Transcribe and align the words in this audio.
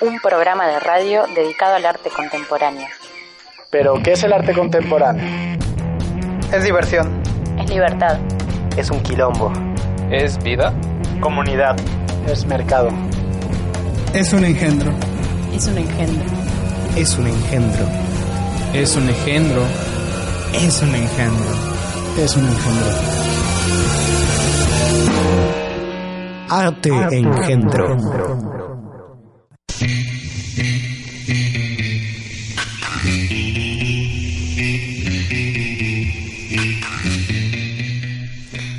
un 0.00 0.20
programa 0.20 0.66
de 0.66 0.80
radio 0.80 1.24
dedicado 1.34 1.76
al 1.76 1.86
arte 1.86 2.10
contemporáneo. 2.10 2.86
¿Pero 3.70 3.94
qué 4.02 4.12
es 4.12 4.22
el 4.22 4.32
arte 4.32 4.52
contemporáneo? 4.52 5.58
Es 6.52 6.64
diversión. 6.64 7.22
Es 7.58 7.68
libertad. 7.70 8.18
Es 8.76 8.90
un 8.90 9.02
quilombo. 9.02 9.52
Es 10.10 10.38
vida. 10.42 10.72
Comunidad. 11.20 11.76
Es 12.26 12.46
mercado. 12.46 12.88
Es 14.12 14.32
un 14.32 14.44
engendro. 14.44 14.92
Es 15.52 15.66
un 15.66 15.78
engendro. 15.78 16.24
Es 16.96 17.16
un 17.18 17.26
engendro. 17.26 17.86
Es 18.72 18.96
un 18.96 19.08
engendro. 19.08 19.62
Es 20.54 20.82
un 20.82 20.94
engendro. 20.94 21.54
Es 22.18 22.36
un 22.36 22.46
engendro. 22.46 23.16
Arte, 26.48 26.90
engendro. 27.10 28.55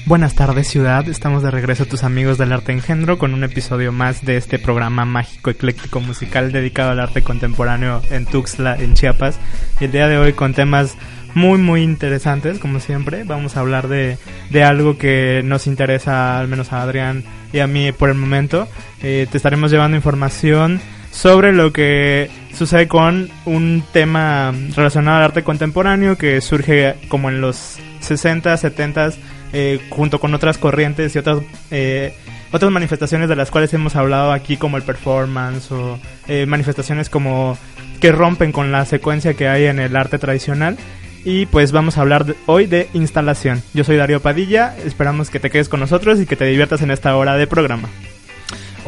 Buenas 0.07 0.35
tardes 0.35 0.69
ciudad, 0.69 1.05
estamos 1.09 1.43
de 1.43 1.51
regreso 1.51 1.85
tus 1.85 2.05
amigos 2.05 2.37
del 2.37 2.53
arte 2.53 2.71
engendro 2.71 3.17
con 3.17 3.33
un 3.33 3.43
episodio 3.43 3.91
más 3.91 4.23
de 4.23 4.37
este 4.37 4.57
programa 4.57 5.03
mágico 5.03 5.49
ecléctico 5.49 5.99
musical 5.99 6.53
dedicado 6.53 6.91
al 6.91 7.01
arte 7.01 7.23
contemporáneo 7.23 8.01
en 8.09 8.25
Tuxtla, 8.25 8.77
en 8.77 8.93
Chiapas. 8.93 9.37
Y 9.81 9.83
el 9.83 9.91
día 9.91 10.07
de 10.07 10.17
hoy 10.17 10.31
con 10.31 10.53
temas 10.53 10.95
muy 11.33 11.59
muy 11.59 11.83
interesantes 11.83 12.57
como 12.57 12.79
siempre. 12.79 13.25
Vamos 13.25 13.57
a 13.57 13.59
hablar 13.59 13.89
de, 13.89 14.17
de 14.49 14.63
algo 14.63 14.97
que 14.97 15.41
nos 15.43 15.67
interesa 15.67 16.39
al 16.39 16.47
menos 16.47 16.71
a 16.71 16.83
Adrián 16.83 17.25
y 17.51 17.59
a 17.59 17.67
mí 17.67 17.91
por 17.91 18.07
el 18.07 18.15
momento. 18.15 18.65
Eh, 19.03 19.27
te 19.29 19.35
estaremos 19.35 19.71
llevando 19.71 19.97
información 19.97 20.79
sobre 21.11 21.51
lo 21.51 21.73
que 21.73 22.29
sucede 22.53 22.87
con 22.87 23.29
un 23.43 23.83
tema 23.91 24.53
relacionado 24.73 25.17
al 25.17 25.23
arte 25.25 25.43
contemporáneo 25.43 26.17
que 26.17 26.39
surge 26.39 26.95
como 27.09 27.27
en 27.27 27.41
los 27.41 27.77
60, 27.99 28.55
70 28.55 29.09
eh, 29.53 29.79
junto 29.89 30.19
con 30.19 30.33
otras 30.33 30.57
corrientes 30.57 31.15
y 31.15 31.19
otras 31.19 31.39
eh, 31.71 32.13
otras 32.51 32.71
manifestaciones 32.71 33.29
de 33.29 33.35
las 33.35 33.51
cuales 33.51 33.73
hemos 33.73 33.95
hablado 33.95 34.31
aquí 34.31 34.57
como 34.57 34.77
el 34.77 34.83
performance 34.83 35.71
o 35.71 35.99
eh, 36.27 36.45
manifestaciones 36.45 37.09
como 37.09 37.57
que 37.99 38.11
rompen 38.11 38.51
con 38.51 38.71
la 38.71 38.85
secuencia 38.85 39.33
que 39.33 39.47
hay 39.47 39.65
en 39.65 39.79
el 39.79 39.95
arte 39.95 40.17
tradicional 40.17 40.77
y 41.25 41.45
pues 41.45 41.71
vamos 41.71 41.97
a 41.97 42.01
hablar 42.01 42.35
hoy 42.45 42.67
de 42.67 42.89
instalación. 42.93 43.61
Yo 43.73 43.83
soy 43.83 43.97
Darío 43.97 44.21
Padilla, 44.21 44.75
esperamos 44.85 45.29
que 45.29 45.39
te 45.39 45.49
quedes 45.49 45.67
con 45.67 45.79
nosotros 45.79 46.21
y 46.21 46.25
que 46.25 46.35
te 46.37 46.45
diviertas 46.45 46.81
en 46.81 46.91
esta 46.91 47.15
hora 47.17 47.35
de 47.35 47.47
programa. 47.47 47.89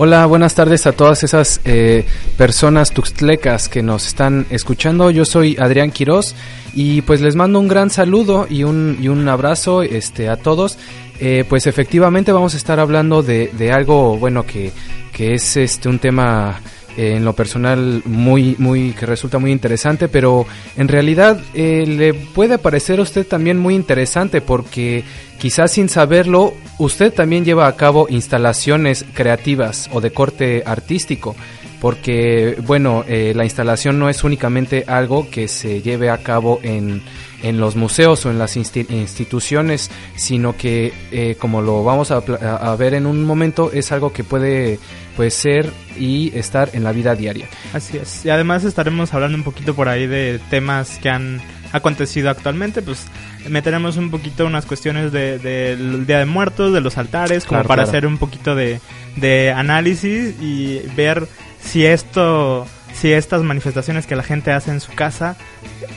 Hola, 0.02 0.25
buenas 0.28 0.55
tardes 0.55 0.88
a 0.88 0.94
todas 0.94 1.25
esas 1.25 1.59
eh, 1.66 2.05
personas 2.38 2.92
tuxtlecas 2.92 3.67
que 3.67 3.83
nos 3.83 4.08
están 4.08 4.45
escuchando. 4.50 5.11
Yo 5.11 5.25
soy 5.25 5.58
Adrián 5.59 5.91
Quirós 5.91 6.36
y 6.73 7.02
pues 7.02 7.19
les 7.19 7.36
mando 7.36 7.59
un 7.59 7.67
gran 7.67 7.89
saludo 7.89 8.47
y 8.50 8.64
un, 8.64 8.97
y 9.02 9.09
un 9.09 9.28
abrazo 9.28 9.83
este, 9.83 10.30
a 10.30 10.38
todos. 10.38 10.78
Eh, 11.22 11.44
pues 11.48 11.67
efectivamente 11.67 12.31
vamos 12.31 12.53
a 12.53 12.58
estar 12.58 12.80
hablando 12.80 13.22
de, 13.22 13.50
de 13.58 13.72
algo 13.73 14.17
bueno 14.17 14.45
que, 14.45 14.72
que 15.12 15.34
es 15.34 15.58
este 15.58 15.89
un 15.89 16.00
tema 16.00 16.62
eh, 16.98 17.16
en 17.16 17.23
lo 17.23 17.34
personal 17.34 18.02
muy 18.06 18.56
muy 18.58 18.94
que 18.94 19.06
resulta 19.06 19.38
muy 19.38 19.52
interesante 19.52 20.08
pero 20.08 20.45
en 20.75 20.88
realidad 20.88 21.40
eh, 21.53 21.86
le 21.86 22.14
puede 22.14 22.58
parecer 22.58 23.00
a 23.00 23.03
usted 23.03 23.28
también 23.28 23.58
muy 23.58 23.75
interesante 23.75 24.42
porque 24.42 25.03
quizás 25.38 25.72
sin 25.72 25.88
saberlo 25.88 26.53
usted 26.78 27.14
también 27.14 27.45
lleva 27.45 27.67
a 27.67 27.75
cabo 27.75 28.08
instalaciones 28.09 29.06
creativas 29.14 29.90
o 29.94 30.02
de 30.02 30.12
corte 30.12 30.64
artístico 30.66 31.36
porque 31.80 32.58
bueno 32.66 33.06
eh, 33.08 33.34
la 33.36 33.44
instalación 33.44 34.00
no 34.00 34.09
es 34.09 34.23
únicamente 34.23 34.84
algo 34.88 35.30
que 35.30 35.47
se 35.47 35.81
lleve 35.81 36.09
a 36.09 36.17
cabo 36.17 36.59
en 36.64 37.02
en 37.44 37.59
los 37.59 37.75
museos 37.75 38.25
o 38.25 38.29
en 38.31 38.38
las 38.39 38.57
insti- 38.57 38.85
instituciones, 38.89 39.89
sino 40.16 40.55
que, 40.57 40.94
eh, 41.11 41.35
como 41.39 41.61
lo 41.61 41.83
vamos 41.83 42.11
a, 42.11 42.17
a- 42.17 42.75
ver 42.75 42.94
en 42.94 43.05
un 43.05 43.23
momento, 43.25 43.72
es 43.73 43.91
algo 43.91 44.11
que 44.13 44.23
puede 44.23 44.79
pues, 45.16 45.33
ser 45.33 45.72
y 45.97 46.31
estar 46.38 46.69
en 46.73 46.83
la 46.83 46.91
vida 46.91 47.16
diaria. 47.16 47.47
Así 47.73 47.97
es. 47.97 48.25
Y 48.25 48.29
además 48.29 48.63
estaremos 48.63 49.13
hablando 49.13 49.38
un 49.38 49.44
poquito 49.44 49.73
por 49.73 49.89
ahí 49.89 50.07
de 50.07 50.39
temas 50.50 50.97
que 51.01 51.09
han 51.09 51.41
acontecido 51.72 52.29
actualmente. 52.29 52.81
Pues 52.81 53.05
meteremos 53.50 53.97
un 53.97 54.09
poquito 54.11 54.45
unas 54.45 54.66
cuestiones 54.66 55.11
de- 55.11 55.39
del 55.39 56.06
Día 56.06 56.19
de 56.19 56.25
Muertos, 56.25 56.73
de 56.73 56.81
los 56.81 56.97
altares, 56.97 57.44
como 57.45 57.59
Claro, 57.59 57.67
para 57.67 57.83
claro. 57.83 57.89
hacer 57.97 58.07
un 58.07 58.17
poquito 58.17 58.56
de, 58.56 58.79
de 59.17 59.51
análisis 59.51 60.35
y 60.41 60.79
ver 60.95 61.27
si 61.61 61.85
esto, 61.85 62.66
si 62.94 63.11
estas 63.11 63.44
manifestaciones 63.44 64.05
que 64.05 64.16
la 64.16 64.23
gente 64.23 64.51
hace 64.51 64.72
en 64.72 64.81
su 64.81 64.94
casa 64.94 65.35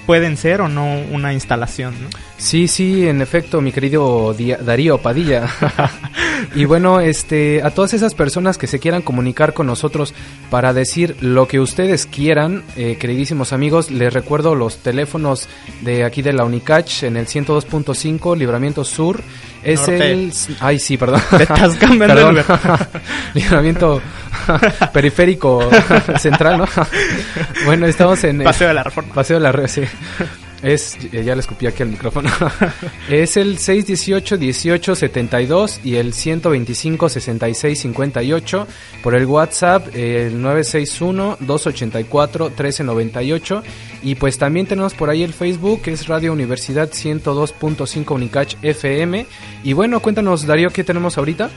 pueden 0.06 0.36
ser 0.36 0.60
o 0.60 0.69
no 0.69 0.84
una 1.10 1.32
instalación. 1.32 1.94
Sí, 2.42 2.66
sí, 2.66 3.06
en 3.06 3.22
efecto, 3.22 3.60
mi 3.60 3.70
querido 3.70 4.34
Darío 4.62 4.98
Padilla. 4.98 5.48
y 6.56 6.64
bueno, 6.64 6.98
este, 6.98 7.62
a 7.62 7.70
todas 7.70 7.94
esas 7.94 8.14
personas 8.14 8.58
que 8.58 8.66
se 8.66 8.80
quieran 8.80 9.03
comunicar 9.03 9.54
con 9.54 9.69
nosotros 9.69 10.12
para 10.50 10.72
decir 10.72 11.16
lo 11.20 11.47
que 11.47 11.60
ustedes 11.60 12.04
quieran, 12.04 12.64
eh, 12.76 12.97
queridísimos 12.98 13.53
amigos, 13.53 13.92
les 13.92 14.12
recuerdo 14.12 14.56
los 14.56 14.78
teléfonos 14.78 15.48
de 15.82 16.04
aquí 16.04 16.20
de 16.20 16.32
la 16.32 16.44
Unicach 16.44 17.04
en 17.04 17.16
el 17.16 17.26
102.5 17.26 18.36
Libramiento 18.36 18.84
Sur. 18.84 19.22
Es 19.62 19.78
Norte. 19.78 20.10
el... 20.10 20.32
Ay, 20.59 20.80
sí, 20.80 20.97
perdón. 20.97 21.22
Estás 21.38 21.76
Perdón. 21.76 22.38
Libramiento 23.34 24.03
periférico 24.92 25.70
central, 26.19 26.59
¿no? 26.59 26.66
bueno, 27.66 27.86
estamos 27.86 28.24
en... 28.24 28.42
Paseo 28.42 28.66
de 28.66 28.74
la 28.74 28.82
Reforma. 28.82 29.14
Paseo 29.14 29.36
de 29.36 29.42
la 29.44 29.53
Red, 29.53 29.69
sí. 29.69 29.82
Es, 30.62 30.97
ya 31.11 31.34
le 31.34 31.41
escupí 31.41 31.67
aquí 31.67 31.83
al 31.83 31.89
micrófono. 31.89 32.31
es 33.11 33.37
el 33.37 33.59
618 33.59 34.37
18 34.37 34.95
72 34.95 35.81
y 35.84 35.97
el 35.97 36.12
125 36.12 37.09
66 37.09 37.78
58 37.81 38.69
por 39.03 39.15
el 39.15 39.27
WhatsApp 39.27 39.89
el 39.95 40.41
961 40.41 41.39
284 41.41 42.45
1398 42.47 43.62
y 44.03 44.15
pues 44.15 44.39
también 44.39 44.67
tenemos 44.67 44.95
por 44.95 45.11
ahí 45.11 45.22
el 45.22 45.33
Facebook 45.33 45.83
que 45.83 45.93
es 45.93 46.06
Radio 46.06 46.33
Universidad 46.33 46.91
102.5 46.91 48.15
Unicach 48.15 48.55
FM 48.62 49.27
y 49.65 49.72
bueno, 49.72 50.01
cuéntanos 50.01 50.47
Darío 50.47 50.71
qué 50.71 50.84
tenemos 50.84 51.19
ahorita. 51.19 51.51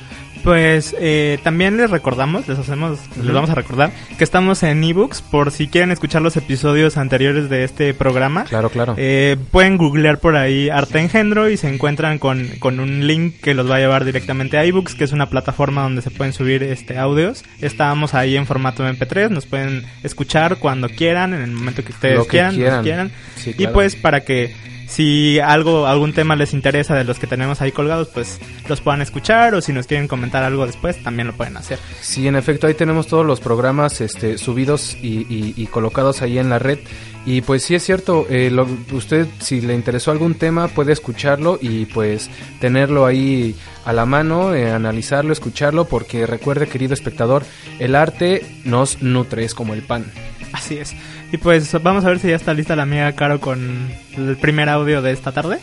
Pues 0.44 0.96
eh, 1.00 1.40
también 1.44 1.76
les 1.76 1.90
recordamos, 1.90 2.48
les 2.48 2.60
hacemos, 2.60 3.00
les 3.18 3.34
vamos 3.34 3.50
a 3.50 3.56
recordar 3.56 3.92
que 4.16 4.24
estamos 4.24 4.62
en 4.62 4.84
ebooks 4.84 5.24
por 5.24 5.50
si 5.50 5.68
quieren 5.68 5.92
escuchar 5.92 6.22
los 6.22 6.38
episodios 6.38 6.98
anteriores 6.98 7.50
de 7.50 7.64
este 7.64 7.96
programa. 7.96 8.44
Claro, 8.44 8.70
claro. 8.70 8.95
Eh, 8.98 9.38
pueden 9.52 9.78
googlear 9.78 10.20
por 10.20 10.36
ahí 10.36 10.70
Arte 10.70 11.00
Engendro 11.00 11.50
y 11.50 11.58
se 11.58 11.68
encuentran 11.74 12.20
con, 12.20 12.48
con 12.60 12.80
un 12.80 13.08
link 13.08 13.36
que 13.42 13.54
los 13.54 13.70
va 13.70 13.76
a 13.76 13.80
llevar 13.80 14.06
directamente 14.06 14.58
a 14.58 14.64
ebooks, 14.64 14.96
que 14.96 15.04
es 15.04 15.12
una 15.12 15.30
plataforma 15.30 15.84
donde 15.84 16.02
se 16.02 16.12
pueden 16.12 16.34
subir 16.34 16.64
este 16.64 16.98
audios. 16.98 17.44
Estamos 17.62 18.14
ahí 18.14 18.36
en 18.38 18.46
formato 18.46 18.88
MP3, 18.88 19.30
nos 19.30 19.46
pueden 19.46 19.84
escuchar 20.04 20.58
cuando 20.58 20.90
quieran, 20.90 21.34
en 21.34 21.42
el 21.42 21.52
momento 21.52 21.84
que 21.84 21.92
ustedes 21.92 22.18
Lo 22.18 22.24
que 22.26 22.30
quieran, 22.32 22.56
quieran. 22.56 22.84
quieran. 22.84 23.12
Sí, 23.36 23.52
Y 23.52 23.54
claro. 23.54 23.74
pues 23.74 23.96
para 23.96 24.22
que 24.22 24.54
si 24.88 25.40
algo 25.40 25.88
algún 25.88 26.14
tema 26.14 26.36
les 26.36 26.54
interesa 26.54 26.96
de 26.96 27.04
los 27.04 27.20
que 27.20 27.28
tenemos 27.28 27.62
ahí 27.62 27.72
colgados, 27.72 28.08
pues 28.10 28.40
los 28.70 28.82
puedan 28.82 29.02
escuchar 29.02 29.56
o 29.56 29.62
si 29.62 29.74
nos 29.74 29.88
quieren 29.88 30.08
comentar 30.08 30.44
algo 30.44 30.66
después 30.66 31.02
también 31.04 31.28
lo 31.28 31.34
pueden 31.34 31.58
hacer. 31.58 31.80
Sí, 32.02 32.28
en 32.28 32.36
efecto, 32.36 32.68
ahí 32.68 32.74
tenemos 32.74 33.08
todos 33.08 33.26
los 33.26 33.40
programas 33.40 34.02
este, 34.02 34.38
subidos 34.38 34.96
y, 35.02 35.22
y- 35.30 35.54
y 35.58 35.68
colocados 35.68 36.22
ahí 36.22 36.38
en 36.40 36.50
la 36.50 36.60
red. 36.60 36.80
Y 37.28 37.42
pues 37.42 37.64
sí 37.64 37.74
es 37.74 37.84
cierto, 37.84 38.28
eh, 38.30 38.52
lo- 38.52 38.68
usted 38.92 39.28
si 39.40 39.60
le 39.62 39.74
interesó 39.74 40.12
algún 40.12 40.36
tema 40.36 40.68
puede 40.68 40.94
escucharlo 40.94 41.58
y 41.60 41.86
pues 41.86 42.30
tenerlo 42.60 43.08
ahí 43.08 43.56
a 43.84 43.94
la 43.94 44.06
mano, 44.06 44.54
eh, 44.54 44.72
analizarlo, 44.72 45.34
escucharlo, 45.34 45.86
porque 45.86 46.28
recuerde 46.28 46.68
querido 46.68 46.94
espectador, 46.94 47.44
el 47.80 47.96
arte 47.96 48.46
nos 48.64 49.02
nutre, 49.02 49.44
es 49.44 49.56
como 49.56 49.74
el 49.74 49.82
pan. 49.82 50.06
Así 50.54 50.78
es. 50.78 50.94
Y 51.32 51.38
pues 51.38 51.72
vamos 51.82 52.06
a 52.06 52.10
ver 52.10 52.20
si 52.20 52.30
ya 52.30 52.36
está 52.36 52.54
lista 52.54 52.76
la 52.76 52.84
amiga 52.84 53.12
Caro 53.14 53.40
con 53.40 53.92
el 54.18 54.38
primer 54.38 54.70
audio 54.70 55.02
de 55.02 55.12
esta 55.12 55.32
tarde. 55.32 55.60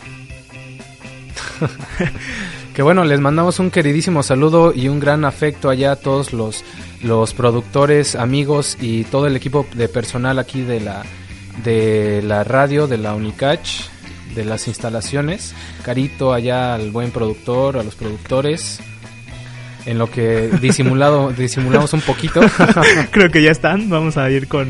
Que 2.73 2.81
bueno, 2.81 3.03
les 3.03 3.19
mandamos 3.19 3.59
un 3.59 3.69
queridísimo 3.69 4.23
saludo 4.23 4.73
y 4.75 4.87
un 4.87 4.99
gran 4.99 5.25
afecto 5.25 5.69
allá 5.69 5.91
a 5.91 5.95
todos 5.95 6.33
los, 6.33 6.63
los 7.03 7.35
productores, 7.35 8.15
amigos 8.15 8.77
y 8.81 9.03
todo 9.03 9.27
el 9.27 9.35
equipo 9.35 9.67
de 9.75 9.87
personal 9.87 10.39
aquí 10.39 10.61
de 10.61 10.79
la, 10.79 11.03
de 11.63 12.23
la 12.23 12.43
radio, 12.43 12.87
de 12.87 12.97
la 12.97 13.13
Unicach, 13.13 13.69
de 14.33 14.43
las 14.43 14.67
instalaciones. 14.67 15.53
Carito 15.83 16.33
allá 16.33 16.73
al 16.73 16.89
buen 16.89 17.11
productor, 17.11 17.77
a 17.77 17.83
los 17.83 17.93
productores. 17.93 18.79
En 19.85 19.99
lo 19.99 20.09
que 20.09 20.49
disimulado, 20.59 21.31
disimulamos 21.37 21.93
un 21.93 22.01
poquito. 22.01 22.41
Creo 23.11 23.29
que 23.29 23.43
ya 23.43 23.51
están. 23.51 23.87
Vamos 23.87 24.17
a 24.17 24.31
ir 24.31 24.47
con 24.47 24.67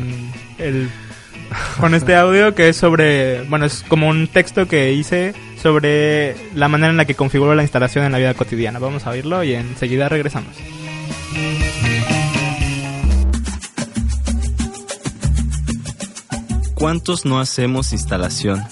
el, 0.58 0.88
con 1.80 1.94
este 1.94 2.14
audio 2.14 2.54
que 2.54 2.68
es 2.68 2.76
sobre, 2.76 3.42
bueno, 3.44 3.64
es 3.64 3.84
como 3.88 4.08
un 4.08 4.28
texto 4.28 4.66
que 4.68 4.92
hice 4.92 5.34
sobre 5.62 6.36
la 6.54 6.68
manera 6.68 6.90
en 6.90 6.96
la 6.96 7.04
que 7.04 7.14
configuro 7.14 7.54
la 7.54 7.62
instalación 7.62 8.04
en 8.04 8.12
la 8.12 8.18
vida 8.18 8.34
cotidiana. 8.34 8.78
Vamos 8.78 9.06
a 9.06 9.10
oírlo 9.10 9.42
y 9.44 9.54
enseguida 9.54 10.08
regresamos. 10.08 10.54
¿Cuántos 16.74 17.24
no 17.24 17.40
hacemos 17.40 17.92
instalación? 17.92 18.62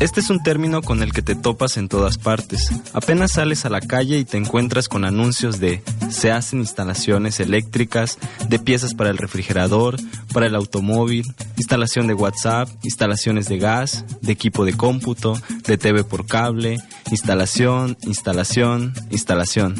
Este 0.00 0.20
es 0.20 0.30
un 0.30 0.40
término 0.40 0.80
con 0.80 1.02
el 1.02 1.12
que 1.12 1.22
te 1.22 1.34
topas 1.34 1.76
en 1.76 1.88
todas 1.88 2.18
partes. 2.18 2.70
Apenas 2.92 3.32
sales 3.32 3.64
a 3.64 3.68
la 3.68 3.80
calle 3.80 4.18
y 4.18 4.24
te 4.24 4.36
encuentras 4.36 4.88
con 4.88 5.04
anuncios 5.04 5.58
de 5.58 5.82
se 6.08 6.30
hacen 6.30 6.60
instalaciones 6.60 7.40
eléctricas, 7.40 8.16
de 8.48 8.60
piezas 8.60 8.94
para 8.94 9.10
el 9.10 9.18
refrigerador, 9.18 9.96
para 10.32 10.46
el 10.46 10.54
automóvil, 10.54 11.24
instalación 11.56 12.06
de 12.06 12.14
WhatsApp, 12.14 12.68
instalaciones 12.84 13.48
de 13.48 13.58
gas, 13.58 14.04
de 14.22 14.32
equipo 14.32 14.64
de 14.64 14.74
cómputo, 14.74 15.36
de 15.66 15.76
TV 15.76 16.04
por 16.04 16.26
cable, 16.26 16.78
instalación, 17.10 17.98
instalación, 18.02 18.94
instalación. 19.10 19.74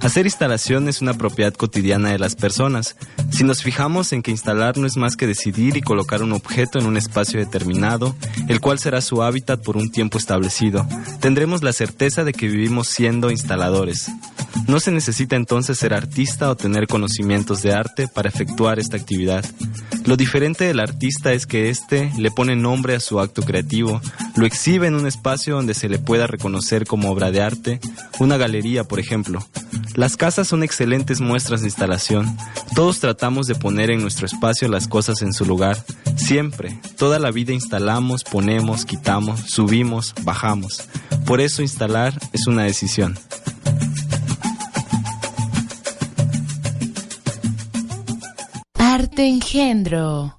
Hacer 0.00 0.24
instalación 0.24 0.88
es 0.88 1.02
una 1.02 1.14
propiedad 1.14 1.52
cotidiana 1.52 2.10
de 2.10 2.18
las 2.18 2.34
personas. 2.34 2.96
Si 3.30 3.44
nos 3.44 3.62
fijamos 3.62 4.12
en 4.12 4.22
que 4.22 4.30
instalar 4.30 4.78
no 4.78 4.86
es 4.86 4.96
más 4.96 5.14
que 5.14 5.26
decidir 5.26 5.76
y 5.76 5.82
colocar 5.82 6.22
un 6.22 6.32
objeto 6.32 6.78
en 6.78 6.86
un 6.86 6.96
espacio 6.96 7.38
determinado, 7.38 8.16
el 8.48 8.60
cual 8.60 8.78
será 8.78 9.02
su 9.02 9.22
hábitat 9.22 9.62
por 9.62 9.76
un 9.76 9.90
tiempo 9.90 10.16
establecido, 10.16 10.86
tendremos 11.20 11.62
la 11.62 11.74
certeza 11.74 12.24
de 12.24 12.32
que 12.32 12.48
vivimos 12.48 12.88
siendo 12.88 13.30
instaladores. 13.30 14.10
No 14.70 14.78
se 14.78 14.92
necesita 14.92 15.34
entonces 15.34 15.78
ser 15.78 15.92
artista 15.92 16.48
o 16.48 16.56
tener 16.56 16.86
conocimientos 16.86 17.60
de 17.60 17.72
arte 17.72 18.06
para 18.06 18.28
efectuar 18.28 18.78
esta 18.78 18.96
actividad. 18.96 19.44
Lo 20.04 20.16
diferente 20.16 20.64
del 20.64 20.78
artista 20.78 21.32
es 21.32 21.44
que 21.44 21.70
éste 21.70 22.12
le 22.16 22.30
pone 22.30 22.54
nombre 22.54 22.94
a 22.94 23.00
su 23.00 23.18
acto 23.18 23.42
creativo, 23.42 24.00
lo 24.36 24.46
exhibe 24.46 24.86
en 24.86 24.94
un 24.94 25.08
espacio 25.08 25.56
donde 25.56 25.74
se 25.74 25.88
le 25.88 25.98
pueda 25.98 26.28
reconocer 26.28 26.86
como 26.86 27.10
obra 27.10 27.32
de 27.32 27.42
arte, 27.42 27.80
una 28.20 28.36
galería 28.36 28.84
por 28.84 29.00
ejemplo. 29.00 29.44
Las 29.96 30.16
casas 30.16 30.46
son 30.46 30.62
excelentes 30.62 31.20
muestras 31.20 31.62
de 31.62 31.66
instalación. 31.66 32.36
Todos 32.76 33.00
tratamos 33.00 33.48
de 33.48 33.56
poner 33.56 33.90
en 33.90 34.00
nuestro 34.00 34.26
espacio 34.26 34.68
las 34.68 34.86
cosas 34.86 35.20
en 35.22 35.32
su 35.32 35.44
lugar. 35.44 35.84
Siempre, 36.14 36.80
toda 36.96 37.18
la 37.18 37.32
vida 37.32 37.52
instalamos, 37.52 38.22
ponemos, 38.22 38.84
quitamos, 38.84 39.40
subimos, 39.48 40.14
bajamos. 40.22 40.84
Por 41.26 41.40
eso 41.40 41.60
instalar 41.60 42.14
es 42.32 42.46
una 42.46 42.62
decisión. 42.62 43.18
Arte 49.00 49.26
engendro. 49.26 50.38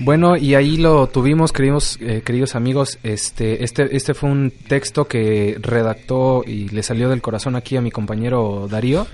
Bueno, 0.00 0.36
y 0.36 0.56
ahí 0.56 0.76
lo 0.76 1.06
tuvimos, 1.06 1.52
queridos, 1.52 1.98
eh, 2.00 2.22
queridos 2.26 2.56
amigos. 2.56 2.98
Este, 3.04 3.62
este, 3.62 3.94
este 3.94 4.14
fue 4.14 4.28
un 4.28 4.50
texto 4.50 5.06
que 5.06 5.56
redactó 5.60 6.42
y 6.44 6.68
le 6.70 6.82
salió 6.82 7.08
del 7.08 7.22
corazón 7.22 7.54
aquí 7.54 7.76
a 7.76 7.80
mi 7.80 7.92
compañero 7.92 8.66
Darío. 8.68 9.06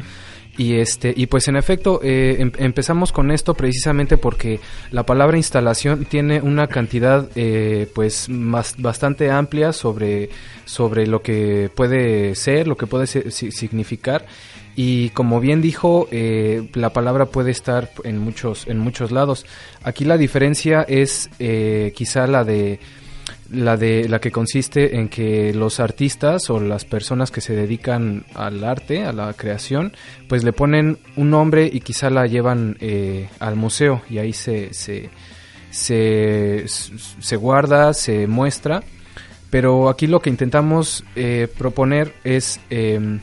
Y 0.58 0.76
este, 0.76 1.12
y 1.14 1.26
pues 1.26 1.48
en 1.48 1.56
efecto, 1.56 2.00
eh, 2.02 2.36
em- 2.38 2.52
empezamos 2.58 3.12
con 3.12 3.30
esto 3.30 3.52
precisamente 3.54 4.16
porque 4.16 4.58
la 4.90 5.04
palabra 5.04 5.36
instalación 5.36 6.06
tiene 6.06 6.40
una 6.40 6.66
cantidad 6.66 7.28
eh, 7.34 7.90
pues 7.94 8.28
más, 8.30 8.74
bastante 8.78 9.30
amplia 9.30 9.72
sobre, 9.74 10.30
sobre 10.64 11.06
lo 11.06 11.20
que 11.20 11.70
puede 11.74 12.34
ser, 12.34 12.68
lo 12.68 12.76
que 12.76 12.86
puede 12.86 13.06
significar. 13.06 14.24
Y 14.76 15.10
como 15.10 15.40
bien 15.40 15.60
dijo, 15.62 16.08
eh, 16.10 16.68
la 16.74 16.90
palabra 16.90 17.26
puede 17.26 17.50
estar 17.50 17.90
en 18.04 18.18
muchos, 18.18 18.66
en 18.66 18.78
muchos 18.78 19.10
lados. 19.10 19.46
Aquí 19.82 20.04
la 20.04 20.18
diferencia 20.18 20.82
es 20.88 21.30
eh, 21.38 21.92
quizá 21.94 22.26
la 22.26 22.44
de 22.44 22.78
la 23.50 23.76
de 23.76 24.08
la 24.08 24.20
que 24.20 24.30
consiste 24.30 24.96
en 24.96 25.08
que 25.08 25.52
los 25.54 25.80
artistas 25.80 26.50
o 26.50 26.60
las 26.60 26.84
personas 26.84 27.30
que 27.30 27.40
se 27.40 27.54
dedican 27.54 28.24
al 28.34 28.64
arte, 28.64 29.04
a 29.04 29.12
la 29.12 29.32
creación, 29.34 29.92
pues 30.28 30.44
le 30.44 30.52
ponen 30.52 30.98
un 31.16 31.30
nombre 31.30 31.68
y 31.72 31.80
quizá 31.80 32.10
la 32.10 32.26
llevan 32.26 32.76
eh, 32.80 33.28
al 33.38 33.56
museo 33.56 34.02
y 34.10 34.18
ahí 34.18 34.32
se, 34.32 34.72
se, 34.72 35.10
se, 35.70 37.36
guarda, 37.36 37.94
se 37.94 38.26
muestra. 38.26 38.82
Pero 39.50 39.88
aquí 39.88 40.06
lo 40.06 40.20
que 40.20 40.30
intentamos 40.30 41.04
eh, 41.14 41.48
proponer 41.56 42.14
es 42.24 42.60
em, 42.68 43.20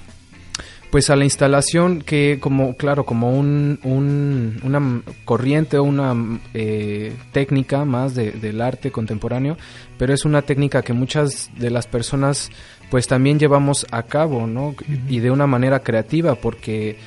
pues 0.94 1.10
a 1.10 1.16
la 1.16 1.24
instalación 1.24 2.04
que 2.04 2.38
como 2.40 2.76
claro 2.78 3.04
como 3.04 3.32
un, 3.36 3.80
un- 3.84 4.60
una 4.64 5.02
corriente 5.26 5.80
o 5.80 5.84
una 5.84 6.14
eh, 6.54 7.16
técnica 7.32 7.84
más 7.84 8.14
de- 8.14 8.30
del 8.34 8.62
arte 8.62 8.92
contemporáneo 8.92 9.58
pero 9.98 10.14
es 10.14 10.24
una 10.24 10.44
técnica 10.44 10.84
que 10.84 10.94
muchas 10.94 11.50
de 11.58 11.72
las 11.72 11.88
personas 11.88 12.52
pues 12.92 13.08
también 13.08 13.40
llevamos 13.40 13.88
a 13.90 14.04
cabo 14.04 14.46
no 14.46 14.76
y 15.10 15.18
de 15.20 15.32
una 15.32 15.48
manera 15.48 15.80
creativa 15.80 16.36
porque 16.36 16.98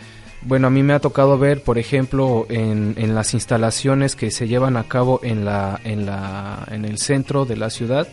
bueno, 0.43 0.67
a 0.67 0.71
mí 0.71 0.83
me 0.83 0.93
ha 0.93 0.99
tocado 1.01 1.39
ver, 1.39 1.63
por 1.63 1.77
ejemplo, 1.79 2.47
en, 2.51 2.95
en 2.99 3.15
las 3.15 3.35
instalaciones 3.35 4.15
que 4.17 4.31
se 4.31 4.47
llevan 4.49 4.77
a 4.77 4.85
cabo 4.85 5.19
en 5.25 5.45
la, 5.45 5.81
en 5.85 6.07
la, 6.07 6.65
en 6.71 6.85
el 6.85 6.99
centro 6.99 7.47
de 7.47 7.57
la 7.57 7.69
ciudad, 7.69 8.07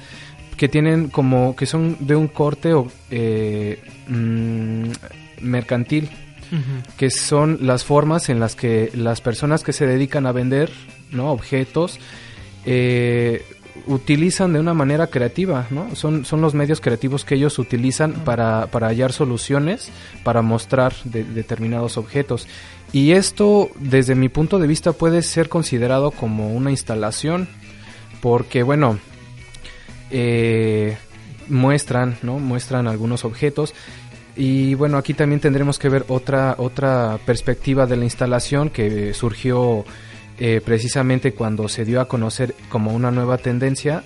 que 0.57 0.67
tienen 0.67 1.09
como, 1.09 1.55
que 1.55 1.67
son 1.67 1.95
de 1.99 2.15
un 2.15 2.27
corte 2.27 2.73
o, 2.73 2.87
eh, 3.11 3.79
mm, 4.07 4.89
mercantil, 5.43 6.09
que 6.97 7.09
son 7.09 7.59
las 7.61 7.83
formas 7.83 8.29
en 8.29 8.39
las 8.39 8.55
que 8.55 8.91
las 8.93 9.21
personas 9.21 9.63
que 9.63 9.73
se 9.73 9.87
dedican 9.87 10.25
a 10.27 10.31
vender, 10.31 10.71
¿no? 11.11 11.31
Objetos, 11.31 11.99
eh, 12.65 13.43
utilizan 13.87 14.53
de 14.53 14.59
una 14.59 14.75
manera 14.75 15.07
creativa, 15.07 15.65
¿no? 15.71 15.95
Son, 15.95 16.25
son 16.25 16.41
los 16.41 16.53
medios 16.53 16.79
creativos 16.79 17.25
que 17.25 17.35
ellos 17.35 17.57
utilizan 17.57 18.13
para, 18.23 18.67
para 18.67 18.87
hallar 18.87 19.11
soluciones, 19.13 19.89
para 20.23 20.43
mostrar 20.43 20.93
de- 21.05 21.23
determinados 21.23 21.97
objetos. 21.97 22.47
Y 22.91 23.13
esto, 23.13 23.71
desde 23.79 24.13
mi 24.13 24.29
punto 24.29 24.59
de 24.59 24.67
vista, 24.67 24.91
puede 24.93 25.23
ser 25.23 25.49
considerado 25.49 26.11
como 26.11 26.53
una 26.53 26.69
instalación, 26.69 27.47
porque, 28.21 28.61
bueno, 28.61 28.99
eh, 30.11 30.97
muestran, 31.49 32.17
¿no? 32.21 32.37
Muestran 32.39 32.87
algunos 32.87 33.25
objetos. 33.25 33.73
Y 34.35 34.73
bueno, 34.73 34.97
aquí 34.97 35.13
también 35.13 35.39
tendremos 35.39 35.77
que 35.77 35.89
ver 35.89 36.05
otra, 36.07 36.55
otra 36.57 37.19
perspectiva 37.25 37.85
de 37.85 37.97
la 37.97 38.03
instalación 38.03 38.69
que 38.69 39.13
surgió 39.13 39.85
eh, 40.39 40.61
precisamente 40.65 41.33
cuando 41.33 41.67
se 41.67 41.85
dio 41.85 42.01
a 42.01 42.07
conocer 42.07 42.55
como 42.69 42.93
una 42.93 43.11
nueva 43.11 43.37
tendencia, 43.37 44.03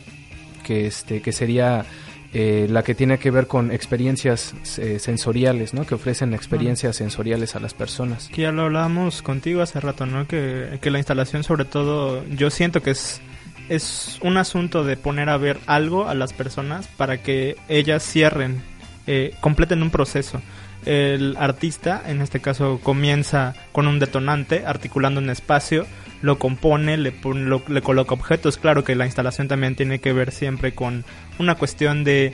que, 0.66 0.88
este, 0.88 1.22
que 1.22 1.32
sería 1.32 1.86
eh, 2.34 2.68
la 2.70 2.84
que 2.84 2.94
tiene 2.94 3.18
que 3.20 3.32
ver 3.32 3.48
con 3.48 3.72
experiencias 3.72 4.54
eh, 4.78 5.00
sensoriales, 5.00 5.74
¿no? 5.74 5.86
Que 5.86 5.96
ofrecen 5.96 6.34
experiencias 6.34 6.98
sensoriales 6.98 7.56
a 7.56 7.62
las 7.62 7.74
personas. 7.74 8.28
Que 8.28 8.42
ya 8.42 8.52
lo 8.52 8.64
hablábamos 8.64 9.22
contigo 9.22 9.62
hace 9.62 9.80
rato, 9.80 10.06
¿no? 10.06 10.28
Que, 10.28 10.78
que 10.82 10.92
la 10.92 10.98
instalación 10.98 11.44
sobre 11.44 11.64
todo, 11.64 12.26
yo 12.28 12.50
siento 12.50 12.82
que 12.82 12.92
es, 12.92 13.22
es 13.70 14.20
un 14.22 14.36
asunto 14.36 14.84
de 14.84 14.98
poner 14.98 15.30
a 15.30 15.38
ver 15.38 15.58
algo 15.68 16.10
a 16.10 16.14
las 16.14 16.34
personas 16.34 16.88
para 16.88 17.24
que 17.24 17.56
ellas 17.70 18.04
cierren, 18.04 18.62
eh, 19.08 19.34
completen 19.42 19.82
un 19.82 19.90
proceso. 19.90 20.42
El 20.86 21.36
artista, 21.38 22.02
en 22.08 22.22
este 22.22 22.40
caso, 22.40 22.80
comienza 22.84 23.54
con 23.72 23.88
un 23.88 24.00
detonante, 24.00 24.64
articulando 24.66 25.20
un 25.20 25.30
espacio, 25.30 25.86
lo 26.22 26.38
compone, 26.40 26.98
le, 26.98 27.14
lo- 27.24 27.64
le 27.68 27.82
coloca 27.82 28.14
objetos. 28.14 28.58
Claro 28.58 28.84
que 28.84 28.96
la 28.96 29.06
instalación 29.06 29.48
también 29.48 29.76
tiene 29.76 30.00
que 30.00 30.14
ver 30.14 30.32
siempre 30.32 30.74
con 30.74 31.04
una 31.40 31.56
cuestión 31.56 32.04
de, 32.04 32.34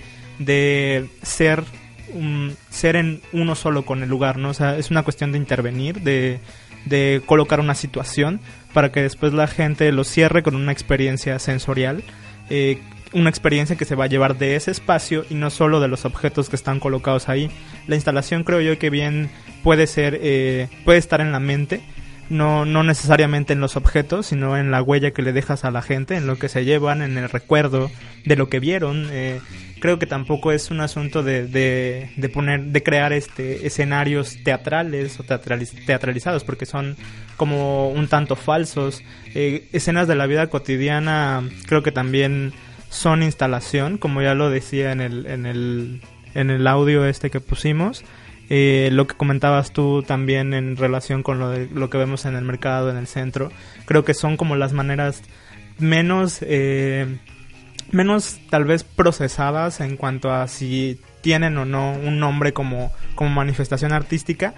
ser 1.21 1.63
ser 2.69 2.95
en 2.95 3.21
uno 3.31 3.55
solo 3.55 3.85
con 3.85 4.03
el 4.03 4.09
lugar, 4.09 4.37
¿no? 4.37 4.53
Sea, 4.53 4.77
es 4.77 4.91
una 4.91 5.03
cuestión 5.03 5.31
de 5.31 5.37
intervenir, 5.39 6.01
de, 6.01 6.39
de 6.85 7.21
colocar 7.25 7.59
una 7.59 7.75
situación 7.75 8.39
para 8.73 8.91
que 8.91 9.01
después 9.01 9.33
la 9.33 9.47
gente 9.47 9.91
lo 9.91 10.03
cierre 10.03 10.43
con 10.43 10.55
una 10.55 10.71
experiencia 10.71 11.39
sensorial, 11.39 12.03
eh, 12.49 12.79
una 13.13 13.29
experiencia 13.29 13.75
que 13.75 13.85
se 13.85 13.95
va 13.95 14.05
a 14.05 14.07
llevar 14.07 14.37
de 14.37 14.55
ese 14.55 14.71
espacio 14.71 15.25
y 15.29 15.35
no 15.35 15.49
solo 15.49 15.79
de 15.79 15.87
los 15.87 16.05
objetos 16.05 16.49
que 16.49 16.55
están 16.55 16.79
colocados 16.79 17.29
ahí. 17.29 17.49
La 17.87 17.95
instalación 17.95 18.43
creo 18.43 18.61
yo 18.61 18.77
que 18.79 18.89
bien 18.89 19.29
puede 19.63 19.87
ser, 19.87 20.19
eh, 20.21 20.67
puede 20.85 20.99
estar 20.99 21.21
en 21.21 21.31
la 21.31 21.39
mente, 21.39 21.81
no, 22.29 22.65
no 22.65 22.83
necesariamente 22.83 23.53
en 23.53 23.59
los 23.59 23.75
objetos, 23.75 24.27
sino 24.27 24.57
en 24.57 24.71
la 24.71 24.81
huella 24.81 25.11
que 25.11 25.21
le 25.21 25.33
dejas 25.33 25.65
a 25.65 25.71
la 25.71 25.81
gente, 25.81 26.15
en 26.15 26.25
lo 26.25 26.37
que 26.37 26.49
se 26.49 26.65
llevan, 26.65 27.01
en 27.01 27.17
el 27.17 27.29
recuerdo 27.29 27.91
de 28.25 28.35
lo 28.35 28.49
que 28.49 28.59
vieron. 28.59 29.07
eh, 29.11 29.39
creo 29.79 29.99
que 29.99 30.05
tampoco 30.05 30.53
es 30.53 30.71
un 30.71 30.79
asunto 30.79 31.23
de, 31.23 31.45
de, 31.45 32.09
de 32.15 32.29
poner, 32.29 32.61
de 32.61 32.81
crear 32.81 33.11
este 33.11 33.67
escenarios 33.67 34.37
teatrales 34.41 35.19
o 35.19 35.23
teatraliz- 35.23 35.85
teatralizados, 35.85 36.45
porque 36.45 36.65
son 36.65 36.95
como 37.35 37.89
un 37.89 38.07
tanto 38.07 38.37
falsos. 38.37 39.03
Eh, 39.35 39.67
escenas 39.73 40.07
de 40.07 40.15
la 40.15 40.25
vida 40.25 40.47
cotidiana 40.47 41.43
creo 41.67 41.83
que 41.83 41.91
también 41.91 42.53
son 42.93 43.23
instalación, 43.23 43.97
como 43.97 44.21
ya 44.21 44.35
lo 44.35 44.49
decía 44.49 44.91
en 44.91 45.01
el, 45.01 45.25
en 45.25 45.45
el, 45.45 46.01
en 46.35 46.49
el 46.49 46.67
audio 46.67 47.05
este 47.05 47.29
que 47.29 47.39
pusimos. 47.39 48.03
Eh, 48.49 48.89
lo 48.91 49.07
que 49.07 49.15
comentabas 49.15 49.71
tú 49.71 50.03
también 50.03 50.53
en 50.53 50.77
relación 50.77 51.23
con 51.23 51.39
lo, 51.39 51.49
de, 51.49 51.67
lo 51.73 51.89
que 51.89 51.97
vemos 51.97 52.25
en 52.25 52.35
el 52.35 52.43
mercado, 52.43 52.91
en 52.91 52.97
el 52.97 53.07
centro, 53.07 53.51
creo 53.85 54.05
que 54.05 54.13
son 54.13 54.37
como 54.37 54.55
las 54.55 54.73
maneras 54.73 55.23
menos, 55.79 56.39
eh, 56.41 57.17
menos 57.91 58.39
tal 58.49 58.65
vez 58.65 58.83
procesadas 58.83 59.79
en 59.79 59.97
cuanto 59.97 60.31
a 60.31 60.47
si 60.47 60.99
tienen 61.21 61.57
o 61.57 61.65
no 61.65 61.93
un 61.93 62.19
nombre 62.19 62.53
como, 62.53 62.91
como 63.15 63.31
manifestación 63.31 63.91
artística, 63.91 64.53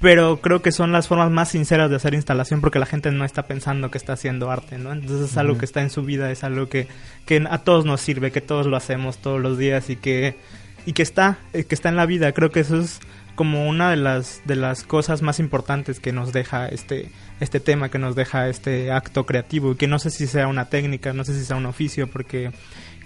pero 0.00 0.40
creo 0.40 0.62
que 0.62 0.70
son 0.70 0.92
las 0.92 1.08
formas 1.08 1.30
más 1.30 1.50
sinceras 1.50 1.90
de 1.90 1.96
hacer 1.96 2.14
instalación 2.14 2.60
porque 2.60 2.78
la 2.78 2.86
gente 2.86 3.10
no 3.10 3.24
está 3.24 3.46
pensando 3.46 3.90
que 3.90 3.98
está 3.98 4.12
haciendo 4.12 4.50
arte, 4.50 4.78
¿no? 4.78 4.92
Entonces 4.92 5.30
es 5.30 5.36
algo 5.36 5.58
que 5.58 5.64
está 5.64 5.82
en 5.82 5.90
su 5.90 6.02
vida, 6.02 6.30
es 6.30 6.44
algo 6.44 6.68
que, 6.68 6.86
que 7.26 7.44
a 7.48 7.58
todos 7.58 7.84
nos 7.84 8.00
sirve, 8.00 8.30
que 8.30 8.40
todos 8.40 8.66
lo 8.66 8.76
hacemos 8.76 9.18
todos 9.18 9.40
los 9.40 9.58
días 9.58 9.90
y 9.90 9.96
que, 9.96 10.36
y 10.86 10.92
que 10.92 11.02
está, 11.02 11.38
eh, 11.52 11.64
que 11.64 11.74
está 11.74 11.88
en 11.88 11.96
la 11.96 12.06
vida. 12.06 12.32
Creo 12.32 12.50
que 12.50 12.60
eso 12.60 12.80
es 12.80 13.00
como 13.34 13.68
una 13.68 13.90
de 13.90 13.96
las, 13.96 14.42
de 14.46 14.56
las 14.56 14.84
cosas 14.84 15.22
más 15.22 15.40
importantes 15.40 16.00
que 16.00 16.12
nos 16.12 16.32
deja 16.32 16.68
este, 16.68 17.10
este 17.40 17.60
tema, 17.60 17.88
que 17.88 17.98
nos 17.98 18.14
deja 18.14 18.48
este 18.48 18.92
acto 18.92 19.26
creativo 19.26 19.72
y 19.72 19.76
que 19.76 19.86
no 19.88 19.98
sé 19.98 20.10
si 20.10 20.26
sea 20.26 20.48
una 20.48 20.66
técnica, 20.66 21.12
no 21.12 21.24
sé 21.24 21.34
si 21.34 21.44
sea 21.44 21.56
un 21.56 21.66
oficio, 21.66 22.08
porque 22.08 22.52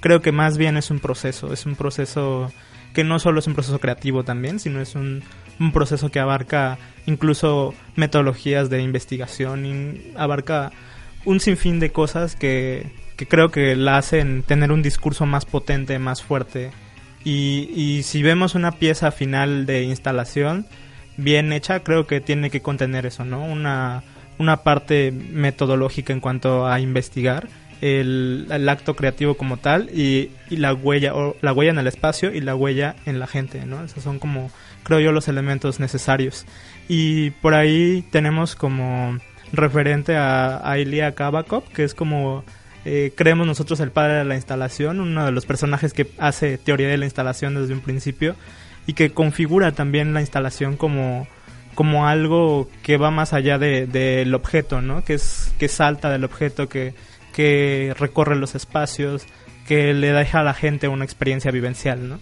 creo 0.01 0.21
que 0.21 0.33
más 0.33 0.59
bien 0.59 0.77
es 0.77 0.91
un 0.91 1.01
proceso, 1.01 1.53
es 1.53 1.65
un 1.65 1.75
proceso 1.75 2.53
que 2.93 3.05
no 3.05 3.19
solo 3.19 3.41
es 3.41 3.47
un 3.47 3.55
proceso 3.55 3.79
creativo 3.79 4.25
también, 4.25 4.59
sino 4.59 4.81
es 4.81 4.95
un, 4.95 5.23
un 5.61 5.73
proceso 5.73 6.11
que 6.11 6.21
abarca 6.21 6.79
incluso 7.07 7.75
metodologías 7.97 8.71
de 8.71 8.83
investigación, 8.83 9.99
abarca 10.17 10.73
un 11.25 11.41
sinfín 11.41 11.81
de 11.81 11.91
cosas 11.91 12.37
que, 12.37 12.87
que 13.17 13.27
creo 13.27 13.51
que 13.51 13.77
la 13.77 13.97
hacen 13.97 14.43
tener 14.43 14.73
un 14.73 14.83
discurso 14.83 15.27
más 15.27 15.45
potente, 15.45 15.99
más 15.99 16.23
fuerte. 16.23 16.71
Y, 17.25 17.71
y 17.75 18.03
si 18.03 18.23
vemos 18.23 18.55
una 18.55 18.73
pieza 18.73 19.13
final 19.13 19.67
de 19.67 19.85
instalación 19.85 20.67
bien 21.17 21.53
hecha, 21.53 21.81
creo 21.81 22.07
que 22.07 22.21
tiene 22.21 22.51
que 22.51 22.63
contener 22.63 23.07
eso, 23.07 23.25
¿no? 23.25 23.45
Una, 23.45 24.03
una 24.39 24.59
parte 24.59 25.13
metodológica 25.13 26.13
en 26.13 26.21
cuanto 26.21 26.67
a 26.67 26.81
investigar 26.81 27.49
el, 27.81 28.47
el 28.51 28.69
acto 28.69 28.95
creativo 28.95 29.35
como 29.35 29.57
tal 29.57 29.91
y, 29.91 30.31
y 30.51 30.57
la 30.57 30.73
huella 30.73 31.15
o 31.15 31.37
la 31.43 31.53
huella 31.53 31.73
en 31.73 31.79
el 31.79 31.87
espacio 31.87 32.33
y 32.33 32.41
la 32.41 32.55
huella 32.55 32.97
en 33.07 33.19
la 33.19 33.27
gente, 33.27 33.67
¿no? 33.67 33.85
Esos 33.85 34.03
son 34.03 34.19
como 34.19 34.51
creo 34.83 35.01
yo 35.01 35.13
los 35.13 35.29
elementos 35.29 35.81
necesarios. 35.81 36.45
Y 36.89 37.31
por 37.31 37.55
ahí 37.55 38.05
tenemos 38.11 38.55
como 38.57 39.19
referente 39.53 40.17
a, 40.17 40.69
a 40.69 40.79
Ilya 40.79 41.15
que 41.75 41.85
es 41.85 41.95
como 41.95 42.45
eh, 42.85 43.13
creemos 43.15 43.47
nosotros 43.47 43.81
el 43.81 43.91
padre 43.91 44.15
de 44.15 44.25
la 44.25 44.35
instalación, 44.35 45.01
uno 45.01 45.25
de 45.25 45.33
los 45.33 45.47
personajes 45.47 45.93
que 45.93 46.09
hace 46.19 46.59
teoría 46.59 46.89
de 46.89 46.97
la 46.99 47.05
instalación 47.05 47.55
desde 47.55 47.75
un 47.75 47.81
principio 47.81 48.35
y 48.87 48.95
que 48.95 49.13
configura 49.13 49.73
también 49.73 50.15
la 50.15 50.21
instalación 50.21 50.77
como 50.77 51.27
como 51.75 52.07
algo 52.07 52.69
que 52.83 52.99
va 52.99 53.11
más 53.11 53.33
allá 53.33 53.57
de- 53.59 53.87
del 53.87 54.35
objeto, 54.35 54.83
¿no? 54.83 55.05
Que 55.05 55.15
es 55.15 55.53
que 55.59 55.69
salta 55.69 56.11
del 56.11 56.25
objeto, 56.25 56.69
que 56.69 56.93
que 57.33 57.95
recorre 57.99 58.37
los 58.37 58.55
espacios, 58.55 59.25
que 59.67 59.95
le 59.95 60.13
deja 60.13 60.41
a 60.41 60.45
la 60.45 60.53
gente 60.53 60.89
una 60.89 61.05
experiencia 61.05 61.51
vivencial, 61.51 62.09
¿no? 62.11 62.19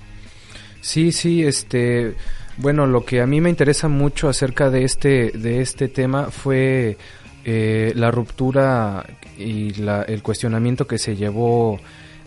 Sí, 0.82 1.10
sí, 1.10 1.42
este, 1.42 2.14
bueno, 2.60 2.86
lo 2.86 3.04
que 3.04 3.20
a 3.20 3.26
mí 3.26 3.40
me 3.40 3.50
interesa 3.50 3.88
mucho 3.88 4.28
acerca 4.28 4.70
de 4.70 4.84
este, 4.84 5.30
de 5.32 5.60
este 5.60 5.88
tema 5.88 6.26
fue 6.30 6.96
eh, 7.44 7.92
la 7.96 8.10
ruptura 8.10 9.04
y 9.38 9.70
la- 9.74 10.02
el 10.02 10.22
cuestionamiento 10.22 10.86
que 10.86 10.98
se 10.98 11.16
llevó 11.16 11.78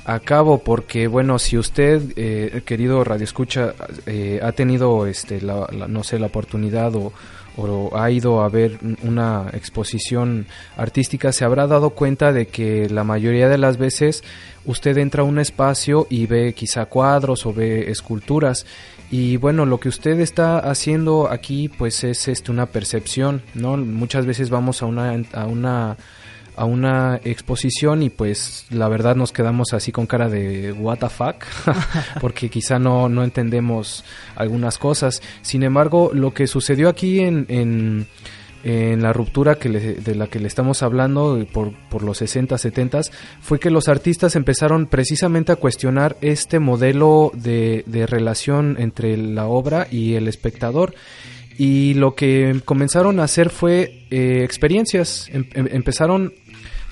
a 0.06 0.20
cabo, 0.20 0.58
porque 0.58 1.08
bueno, 1.08 1.40
si 1.40 1.58
usted, 1.58 2.02
eh, 2.16 2.62
querido 2.66 3.04
Radio 3.04 3.24
Escucha, 3.24 3.74
eh, 4.06 4.40
ha 4.44 4.52
tenido, 4.52 5.06
este, 5.08 5.40
la, 5.42 5.68
la- 5.72 5.88
no 5.88 6.04
sé, 6.04 6.20
la 6.20 6.26
oportunidad 6.28 6.94
o, 6.96 7.14
o 7.56 7.96
ha 7.96 8.10
ido 8.10 8.42
a 8.42 8.50
ver 8.50 8.80
una 9.04 9.46
exposición 9.54 10.48
artística, 10.76 11.32
se 11.32 11.46
habrá 11.46 11.68
dado 11.68 11.92
cuenta 11.92 12.34
de 12.34 12.48
que 12.48 12.90
la 12.90 13.04
mayoría 13.04 13.48
de 13.48 13.60
las 13.60 13.78
veces 13.78 14.24
usted 14.66 14.98
entra 14.98 15.22
a 15.22 15.26
un 15.26 15.38
espacio 15.40 16.08
y 16.10 16.26
ve 16.26 16.54
quizá 16.54 16.86
cuadros 16.86 17.46
o 17.46 17.54
ve 17.54 17.92
esculturas 17.92 18.66
y 19.12 19.38
bueno, 19.38 19.66
lo 19.66 19.80
que 19.80 19.90
usted 19.90 20.20
está 20.20 20.58
haciendo 20.60 21.30
aquí 21.30 21.70
pues 21.70 22.04
es 22.04 22.28
este 22.28 22.52
una 22.52 22.66
percepción, 22.66 23.42
¿no? 23.54 23.78
Muchas 23.78 24.26
veces 24.26 24.50
vamos 24.50 24.82
a 24.82 24.86
una 24.86 25.22
a 25.34 25.46
una 25.46 25.98
a 26.56 26.66
una 26.66 27.20
exposición 27.24 28.04
y 28.04 28.10
pues 28.10 28.66
la 28.70 28.88
verdad 28.88 29.16
nos 29.16 29.32
quedamos 29.32 29.74
así 29.74 29.92
con 29.92 30.06
cara 30.06 30.30
de 30.30 30.72
what 30.72 31.00
the 31.00 31.10
fuck 31.10 31.44
porque 32.22 32.50
quizá 32.50 32.80
no, 32.80 33.10
no 33.10 33.24
entendemos 33.24 34.04
algunas 34.36 34.78
cosas. 34.78 35.22
Sin 35.42 35.64
embargo, 35.64 36.12
lo 36.14 36.34
que 36.34 36.48
sucedió 36.48 36.90
aquí 36.90 37.22
en, 37.22 37.46
en, 37.50 38.08
en 38.64 39.02
la 39.04 39.12
ruptura 39.12 39.56
que 39.56 39.68
le- 39.70 39.94
de 39.96 40.16
la 40.16 40.28
que 40.28 40.40
le 40.40 40.48
estamos 40.48 40.84
hablando 40.84 41.38
eh, 41.38 41.46
por, 41.52 41.74
los 42.04 42.18
60, 42.18 42.58
70 42.58 43.02
fue 43.42 43.60
que 43.60 43.70
los 43.70 43.88
artistas 43.90 44.36
empezaron 44.36 44.86
precisamente 44.88 45.52
a 45.52 45.58
cuestionar 45.58 46.16
este 46.22 46.60
modelo 46.60 47.32
de, 47.36 47.84
de 47.88 48.06
relación 48.08 48.78
entre 48.80 49.18
la 49.18 49.48
obra 49.48 49.88
y 49.92 50.14
el 50.16 50.28
espectador. 50.28 50.94
Y 51.58 51.94
lo 51.96 52.16
que 52.16 52.62
comenzaron 52.66 53.20
a 53.20 53.24
hacer 53.26 53.50
fue 53.50 54.06
eh, 54.10 54.42
experiencias, 54.44 55.28
Em- 55.32 55.46
em- 55.54 55.68
empezaron 55.72 56.34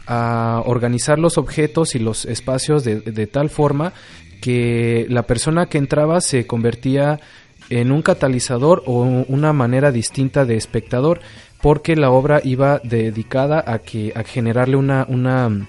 a 0.07 0.61
organizar 0.65 1.19
los 1.19 1.37
objetos 1.37 1.95
y 1.95 1.99
los 1.99 2.25
espacios 2.25 2.83
de, 2.83 2.99
de 3.01 3.27
tal 3.27 3.49
forma 3.49 3.93
que 4.41 5.05
la 5.09 5.23
persona 5.23 5.67
que 5.67 5.77
entraba 5.77 6.19
se 6.21 6.47
convertía 6.47 7.19
en 7.69 7.91
un 7.91 8.01
catalizador 8.01 8.83
o 8.85 9.03
una 9.27 9.53
manera 9.53 9.91
distinta 9.91 10.43
de 10.45 10.57
espectador 10.57 11.21
porque 11.62 11.96
la 11.96 12.12
obra 12.12 12.41
iba 12.44 12.80
dedicada 12.84 13.63
a 13.65 13.80
que 13.80 14.13
a 14.15 14.24
generarle 14.24 14.75
una 14.75 15.06
una 15.08 15.68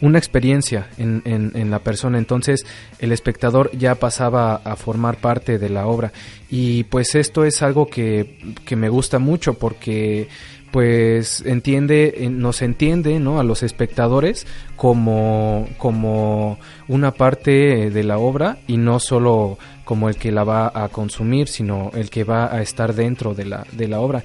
una 0.00 0.18
experiencia 0.18 0.88
en, 0.98 1.22
en, 1.24 1.70
la 1.70 1.78
persona. 1.78 2.18
Entonces 2.18 2.66
el 2.98 3.12
espectador 3.12 3.70
ya 3.72 3.94
pasaba 3.94 4.56
a 4.56 4.76
formar 4.76 5.16
parte 5.16 5.58
de 5.58 5.68
la 5.68 5.86
obra. 5.86 6.12
Y 6.50 6.84
pues 6.84 7.14
esto 7.14 7.44
es 7.44 7.62
algo 7.62 7.86
que, 7.86 8.54
que 8.64 8.76
me 8.76 8.88
gusta 8.88 9.18
mucho 9.18 9.54
porque 9.54 10.28
pues 10.70 11.42
entiende 11.46 12.28
nos 12.30 12.60
entiende 12.60 13.18
no 13.20 13.38
a 13.38 13.44
los 13.44 13.62
espectadores 13.62 14.46
como 14.74 15.68
como 15.78 16.58
una 16.88 17.12
parte 17.12 17.88
de 17.90 18.04
la 18.04 18.18
obra 18.18 18.58
y 18.66 18.76
no 18.76 18.98
solo 18.98 19.58
como 19.84 20.08
el 20.08 20.16
que 20.16 20.32
la 20.32 20.44
va 20.44 20.72
a 20.74 20.88
consumir 20.88 21.48
sino 21.48 21.92
el 21.94 22.10
que 22.10 22.24
va 22.24 22.52
a 22.52 22.60
estar 22.60 22.94
dentro 22.94 23.32
de 23.32 23.46
la 23.46 23.64
de 23.72 23.88
la 23.88 24.00
obra 24.00 24.24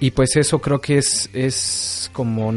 y 0.00 0.10
pues 0.12 0.36
eso 0.36 0.60
creo 0.60 0.80
que 0.80 0.98
es 0.98 1.28
es 1.32 2.10
como 2.12 2.52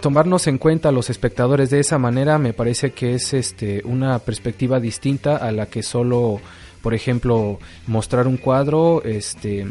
tomarnos 0.00 0.46
en 0.46 0.58
cuenta 0.58 0.88
a 0.88 0.92
los 0.92 1.10
espectadores 1.10 1.70
de 1.70 1.80
esa 1.80 1.98
manera 1.98 2.38
me 2.38 2.52
parece 2.52 2.92
que 2.92 3.14
es 3.14 3.32
este 3.34 3.82
una 3.84 4.18
perspectiva 4.18 4.80
distinta 4.80 5.36
a 5.36 5.52
la 5.52 5.66
que 5.66 5.82
solo 5.82 6.40
por 6.82 6.92
ejemplo 6.94 7.58
mostrar 7.86 8.26
un 8.26 8.36
cuadro 8.36 9.02
este 9.04 9.66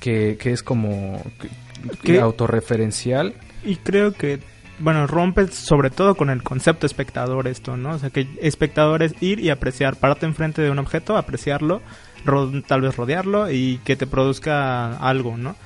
que, 0.00 0.36
que 0.40 0.52
es 0.52 0.62
como 0.62 1.22
que- 2.02 2.20
autorreferencial 2.20 3.34
Y 3.64 3.76
creo 3.76 4.12
que, 4.12 4.38
bueno, 4.78 5.06
rompe 5.08 5.48
sobre 5.48 5.90
todo 5.90 6.14
con 6.14 6.30
el 6.30 6.42
concepto 6.44 6.86
espectador 6.86 7.48
esto, 7.48 7.76
¿no? 7.76 7.94
O 7.94 7.98
sea, 7.98 8.10
que 8.10 8.28
espectador 8.40 9.02
es 9.02 9.14
ir 9.20 9.40
y 9.40 9.50
apreciar, 9.50 9.96
pararte 9.96 10.26
enfrente 10.26 10.62
de 10.62 10.70
un 10.70 10.78
objeto, 10.78 11.16
apreciarlo, 11.16 11.82
tal 12.66 12.80
vez 12.80 12.96
rodearlo 12.96 13.50
y 13.50 13.80
que 13.84 13.96
te 13.96 14.06
produzca 14.06 14.96
algo, 14.96 15.36
¿no? 15.36 15.56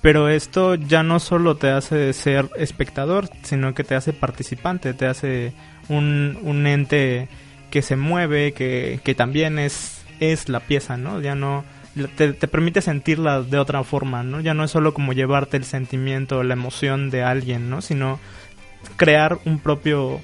Pero 0.00 0.28
esto 0.28 0.76
ya 0.76 1.02
no 1.02 1.18
solo 1.18 1.56
te 1.56 1.70
hace 1.70 2.12
ser 2.12 2.50
espectador, 2.56 3.28
sino 3.42 3.74
que 3.74 3.84
te 3.84 3.94
hace 3.94 4.12
participante, 4.12 4.94
te 4.94 5.06
hace 5.06 5.52
un, 5.88 6.66
ente 6.66 7.28
que 7.70 7.82
se 7.82 7.96
mueve, 7.96 8.52
que, 8.52 9.00
que 9.02 9.14
también 9.14 9.58
es, 9.58 10.04
es 10.20 10.48
la 10.48 10.60
pieza, 10.60 10.96
¿no? 10.96 11.20
Ya 11.20 11.34
no 11.34 11.64
te, 12.16 12.32
te 12.32 12.48
permite 12.48 12.80
sentirla 12.80 13.42
de 13.42 13.58
otra 13.58 13.82
forma, 13.82 14.22
¿no? 14.22 14.40
Ya 14.40 14.54
no 14.54 14.64
es 14.64 14.70
solo 14.70 14.94
como 14.94 15.12
llevarte 15.12 15.56
el 15.56 15.64
sentimiento, 15.64 16.44
la 16.44 16.54
emoción 16.54 17.10
de 17.10 17.24
alguien, 17.24 17.68
¿no? 17.68 17.82
Sino 17.82 18.20
crear 18.96 19.38
un 19.44 19.58
propio, 19.58 20.20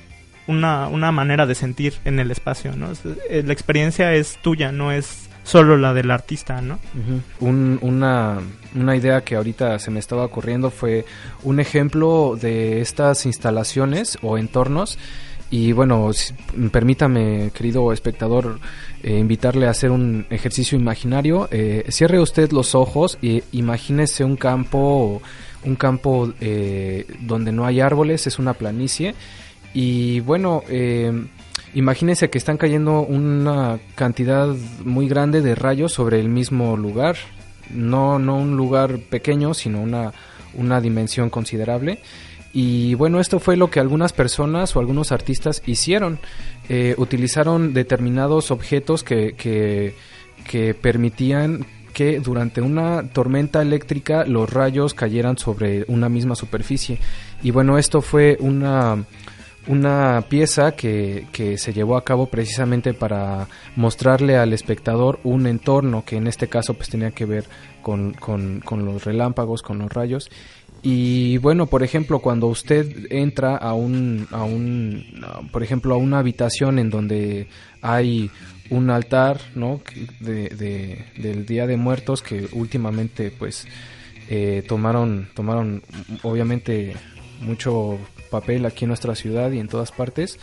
una, 0.46 0.88
una 0.88 1.10
manera 1.10 1.46
de 1.46 1.54
sentir 1.54 1.94
en 2.04 2.20
el 2.20 2.30
espacio, 2.30 2.76
¿no? 2.76 2.92
Eh, 3.28 3.42
La 3.44 3.52
experiencia 3.52 4.14
es 4.14 4.38
tuya, 4.40 4.70
no 4.70 4.92
es 4.92 5.28
solo 5.44 5.76
la 5.76 5.94
del 5.94 6.10
artista, 6.10 6.60
¿no? 6.60 6.80
Un- 7.38 7.78
una, 7.82 8.38
una 8.74 8.96
idea 8.96 9.20
que 9.22 9.36
ahorita 9.36 9.78
se 9.78 9.90
me 9.92 10.00
estaba 10.00 10.24
ocurriendo 10.24 10.70
fue 10.70 11.04
un 11.44 11.60
ejemplo 11.60 12.36
de 12.40 12.80
estas 12.80 13.24
instalaciones 13.26 14.18
o 14.22 14.36
entornos. 14.38 14.98
Y 15.50 15.70
bueno, 15.72 16.10
permítame, 16.72 17.50
querido 17.54 17.92
espectador, 17.92 18.58
eh, 19.04 19.18
invitarle 19.18 19.66
a 19.68 19.70
hacer 19.70 19.90
un 19.92 20.26
ejercicio 20.30 20.76
imaginario. 20.76 21.46
Eh, 21.52 21.84
cierre 21.90 22.18
usted 22.18 22.50
los 22.50 22.74
ojos 22.74 23.18
y 23.22 23.42
imagínese 23.52 24.24
un 24.24 24.34
campo, 24.36 25.22
un 25.64 25.76
campo 25.76 26.32
eh, 26.40 27.06
donde 27.20 27.52
no 27.52 27.66
hay 27.66 27.80
árboles, 27.80 28.26
es 28.26 28.38
una 28.40 28.54
planicie. 28.54 29.14
Y 29.74 30.20
bueno, 30.20 30.62
imagínense 31.75 32.31
que 32.31 32.38
están 32.38 32.57
cayendo 32.57 33.00
una 33.00 33.78
cantidad 33.95 34.49
muy 34.85 35.09
grande 35.09 35.43
de 35.43 35.54
rayos 35.54 35.93
sobre 35.93 36.21
el 36.21 36.28
mismo 36.28 36.76
lugar. 36.76 37.16
No, 37.71 38.19
no 38.19 38.37
un 38.37 38.57
lugar 38.57 38.99
pequeño, 38.99 39.54
sino 39.54 39.81
una, 39.81 40.12
una 40.54 40.81
dimensión 40.81 41.31
considerable. 41.31 41.99
Y 42.52 42.95
bueno, 42.95 43.19
esto 43.19 43.40
fue 43.40 43.57
lo 43.57 43.69
que 43.71 43.81
algunas 43.81 44.12
personas 44.12 44.76
o 44.76 44.81
algunos 44.81 45.11
artistas 45.11 45.62
hicieron. 45.66 46.21
Eh, 46.69 46.95
utilizaron 46.99 47.75
determinados 47.75 48.50
objetos 48.52 49.02
que, 49.02 49.35
que, 49.35 49.95
que 50.49 50.73
permitían 50.75 51.66
que 51.93 52.21
durante 52.21 52.61
una 52.61 53.09
tormenta 53.09 53.62
eléctrica 53.62 54.25
los 54.25 54.52
rayos 54.52 54.95
cayeran 54.95 55.38
sobre 55.38 55.85
una 55.88 56.09
misma 56.09 56.37
superficie. 56.37 56.99
Y 57.43 57.50
bueno, 57.50 57.78
esto 57.78 58.02
fue 58.02 58.37
una 58.40 59.04
una 59.66 60.25
pieza 60.28 60.73
que, 60.73 61.26
que, 61.33 61.59
se 61.59 61.73
llevó 61.73 61.97
a 61.97 62.04
cabo 62.04 62.26
precisamente 62.26 62.94
para 62.94 63.49
mostrarle 63.76 64.37
al 64.37 64.52
espectador 64.52 65.21
un 65.25 65.47
entorno 65.47 66.04
que 66.04 66.16
en 66.16 66.26
este 66.26 66.49
caso 66.49 66.75
pues 66.75 66.90
tenía 66.90 67.11
que 67.12 67.25
ver 67.25 67.44
con, 67.83 68.12
con, 68.14 68.61
con 68.61 68.85
los 68.85 69.04
relámpagos, 69.04 69.62
con 69.62 69.78
los 69.78 69.92
rayos 69.92 70.30
y 70.87 71.38
bueno, 71.38 71.66
por 71.66 71.83
ejemplo, 71.83 72.18
cuando 72.18 72.47
usted 72.47 73.06
entra 73.11 73.56
a 73.56 73.73
un, 73.73 74.28
a 74.30 74.44
un, 74.44 75.02
por 75.50 75.62
ejemplo, 75.62 75.94
a 75.94 75.97
una 75.97 76.18
habitación 76.18 76.78
en 76.78 76.90
donde 76.90 77.49
hay 77.80 78.30
un 78.68 78.90
altar, 78.90 79.40
¿no? 79.54 79.80
De, 80.21 81.06
del 81.16 81.47
Día 81.47 81.66
de 81.66 81.78
Muertos 81.78 82.21
que 82.21 82.49
últimamente, 82.52 83.30
pues, 83.30 83.66
eh, 84.28 84.62
tomaron, 84.68 85.26
tomaron, 85.33 85.83
obviamente, 86.23 86.94
mucho 87.41 87.99
papel 88.31 88.67
aquí 88.67 88.85
en 88.85 88.88
nuestra 88.88 89.14
ciudad 89.14 89.50
y 89.53 89.61
en 89.61 89.69
todas 89.69 89.93
partes. 89.93 90.38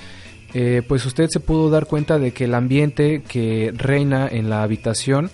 Eh, 0.54 0.82
pues 0.88 1.06
usted 1.06 1.28
se 1.30 1.40
pudo 1.40 1.70
dar 1.70 1.86
cuenta 1.86 2.20
de 2.20 2.32
que 2.32 2.44
el 2.44 2.54
ambiente 2.54 3.22
que 3.22 3.72
reina 3.76 4.28
en 4.30 4.50
la 4.50 4.64
habitación 4.64 5.32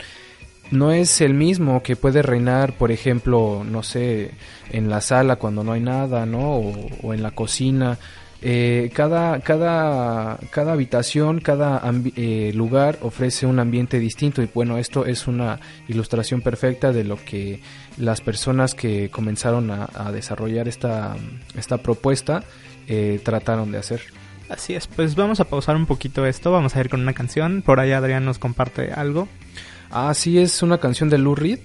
no 0.72 0.92
es 0.92 1.22
el 1.22 1.34
mismo 1.34 1.82
que 1.82 1.96
puede 1.96 2.22
reinar, 2.22 2.74
por 2.74 2.92
ejemplo, 2.92 3.64
no 3.64 3.84
sé, 3.84 4.32
en 4.72 4.90
la 4.90 5.02
sala 5.02 5.38
cuando 5.38 5.64
no 5.64 5.72
hay 5.72 5.82
nada, 5.82 6.26
¿no? 6.26 6.58
O, 7.04 7.14
en 7.14 7.24
la 7.24 7.32
cocina. 7.32 7.98
Eh, 8.41 8.91
cada, 8.94 9.39
cada, 9.39 10.38
cada 10.51 10.74
habitación, 10.74 11.39
cada 11.39 11.82
eh, 12.15 12.51
lugar 12.53 13.00
ofrece 13.01 13.48
un 13.48 13.60
ambiente 13.60 14.00
distinto 14.00 14.44
y 14.44 14.50
bueno, 14.53 14.77
esto 14.77 15.06
es 15.06 15.27
una 15.27 15.60
ilustración 15.88 16.41
perfecta 16.41 16.91
de 16.91 17.03
lo 17.03 17.17
que 17.24 17.62
las 17.98 18.22
personas 18.22 18.75
que 18.75 19.10
comenzaron 19.10 19.72
a, 19.72 20.12
desarrollar 20.12 20.67
esta, 20.67 21.15
esta 21.56 21.79
propuesta 21.79 22.44
eh, 22.88 23.20
trataron 23.24 23.72
de 23.72 23.79
hacer. 23.79 24.01
Así 24.50 24.75
es, 24.75 24.88
pues 24.88 25.15
vamos 25.15 25.39
a 25.39 25.46
pausar 25.46 25.75
un 25.75 25.86
poquito 25.86 26.25
esto, 26.25 26.51
vamos 26.51 26.75
a 26.75 26.79
ir 26.79 26.89
con 26.89 27.01
una 27.01 27.13
canción, 27.13 27.63
por 27.63 27.79
ahí 27.79 27.91
Adrián 27.91 28.24
nos 28.24 28.39
comparte 28.39 28.94
algo. 28.94 29.27
Ah, 29.89 30.13
sí, 30.13 30.38
es 30.38 30.62
una 30.62 30.77
canción 30.77 31.10
de 31.10 31.17
Lou 31.17 31.36
Reed 31.36 31.60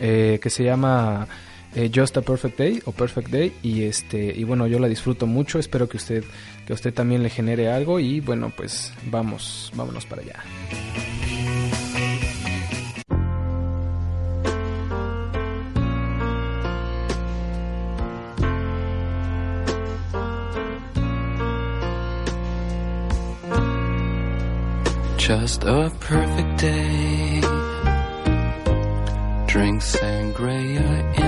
eh, 0.00 0.38
que 0.42 0.50
se 0.50 0.64
llama 0.64 1.26
eh, 1.74 1.90
Just 1.94 2.16
a 2.16 2.22
Perfect 2.22 2.58
Day 2.58 2.82
o 2.84 2.92
Perfect 2.92 3.28
Day 3.28 3.52
y 3.62 3.82
este 3.82 4.32
y 4.36 4.44
bueno 4.44 4.66
yo 4.66 4.78
la 4.78 4.88
disfruto 4.88 5.26
mucho. 5.26 5.58
Espero 5.58 5.88
que 5.88 5.96
usted 5.96 6.24
que 6.66 6.72
usted 6.72 6.92
también 6.92 7.22
le 7.22 7.30
genere 7.30 7.70
algo 7.70 8.00
y 8.00 8.20
bueno 8.20 8.52
pues 8.56 8.92
vamos 9.10 9.72
vámonos 9.74 10.06
para 10.06 10.22
allá. 10.22 10.42
Just 25.18 25.62
a 25.64 25.90
perfect 26.00 26.62
day. 26.62 27.68
drink 29.48 29.80
sangria 29.80 31.27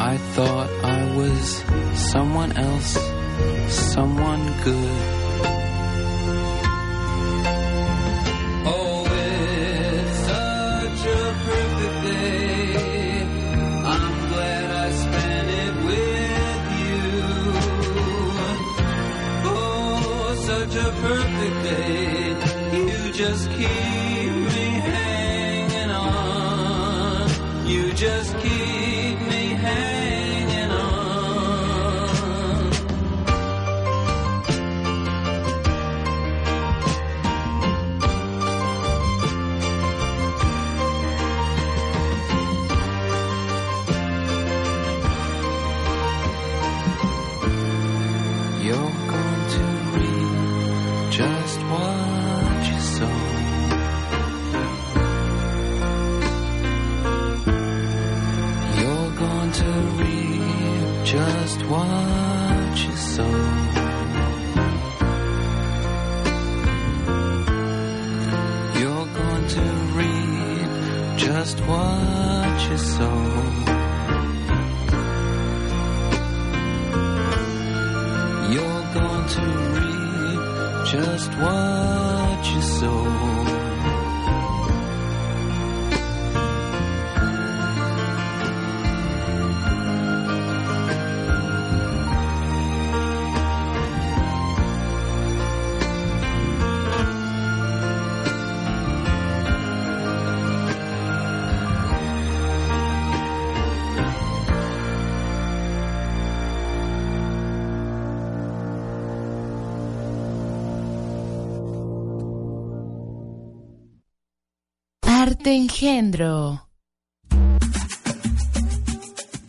I 0.00 0.16
thought 0.16 0.70
I 0.84 1.16
was 1.16 1.64
someone 2.12 2.52
else, 2.56 2.96
someone 3.68 4.44
good. 4.62 5.17
Just 80.90 81.30
what 81.34 82.54
you 82.54 82.62
sow. 82.62 83.57
Engendro. 115.52 116.68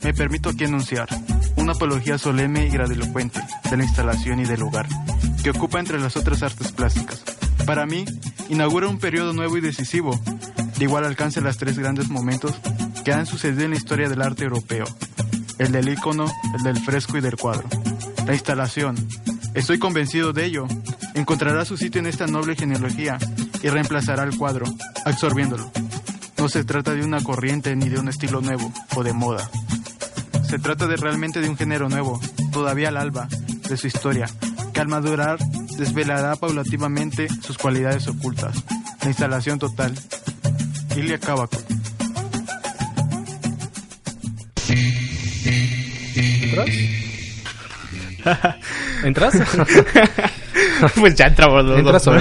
Me 0.02 0.14
permito 0.14 0.50
aquí 0.50 0.64
anunciar 0.64 1.08
una 1.58 1.74
apología 1.74 2.18
solemne 2.18 2.68
y 2.68 2.70
grandilocuente 2.70 3.42
de 3.70 3.78
la 3.78 3.84
instalación 3.84 4.40
y 4.40 4.46
del 4.46 4.60
lugar, 4.62 4.88
que 5.44 5.50
ocupa 5.50 5.80
entre 5.80 6.00
las 6.00 6.16
otras 6.16 6.42
artes 6.42 6.72
plásticas. 6.72 7.24
Para 7.66 7.86
mí, 7.86 8.06
inaugura 8.48 8.88
un 8.88 8.98
periodo 8.98 9.34
nuevo 9.34 9.58
y 9.58 9.62
decisivo, 9.62 10.20
de 10.78 10.86
igual 10.86 11.06
alcance 11.06 11.42
las 11.42 11.58
tres 11.58 11.78
grandes 11.78 12.10
momentos 12.10 12.56
que 13.04 13.12
han 13.12 13.26
sucedido 13.26 13.64
en 13.64 13.72
la 13.72 13.78
historia 13.78 14.10
del 14.10 14.22
arte 14.22 14.46
europeo, 14.46 14.86
el 15.58 15.72
del 15.72 15.90
icono, 15.90 16.32
el 16.56 16.64
del 16.64 16.80
fresco 16.80 17.18
y 17.18 17.22
del 17.22 17.36
cuadro. 17.36 17.68
La 18.26 18.34
instalación, 18.34 18.96
estoy 19.54 19.80
convencido 19.80 20.34
de 20.34 20.46
ello, 20.46 20.66
encontrará 21.14 21.66
su 21.66 21.78
sitio 21.78 22.00
en 22.00 22.08
esta 22.08 22.26
noble 22.26 22.56
genealogía 22.56 23.18
y 23.62 23.68
reemplazará 23.68 24.24
al 24.24 24.38
cuadro, 24.38 24.66
absorbiéndolo. 25.06 25.70
No 26.40 26.48
se 26.48 26.64
trata 26.64 26.94
de 26.94 27.04
una 27.04 27.22
corriente 27.22 27.76
ni 27.76 27.90
de 27.90 28.00
un 28.00 28.08
estilo 28.08 28.40
nuevo 28.40 28.72
o 28.96 29.04
de 29.04 29.12
moda. 29.12 29.50
Se 30.50 30.58
trata 30.58 30.88
de 30.88 30.96
realmente 30.96 31.42
de 31.42 31.50
un 31.50 31.58
género 31.58 31.90
nuevo, 31.90 32.18
todavía 32.54 32.88
al 32.88 32.98
alba, 32.98 33.28
de 33.68 33.76
su 33.76 33.88
historia, 33.88 34.26
que 34.74 34.80
al 34.80 34.88
madurar 34.88 35.38
desvelará 35.78 36.38
paulativamente 36.38 37.28
sus 37.42 37.58
cualidades 37.58 38.08
ocultas. 38.08 38.56
La 39.02 39.10
instalación 39.10 39.60
total. 39.60 39.94
Ilya 40.96 41.20
Kabakov. 41.20 41.62
¿Entras? 49.04 49.36
pues 51.00 51.16
ya 51.16 51.28
entramos 51.28 51.66
los 51.66 51.80
¿Entras 51.80 52.06
dos. 52.06 52.18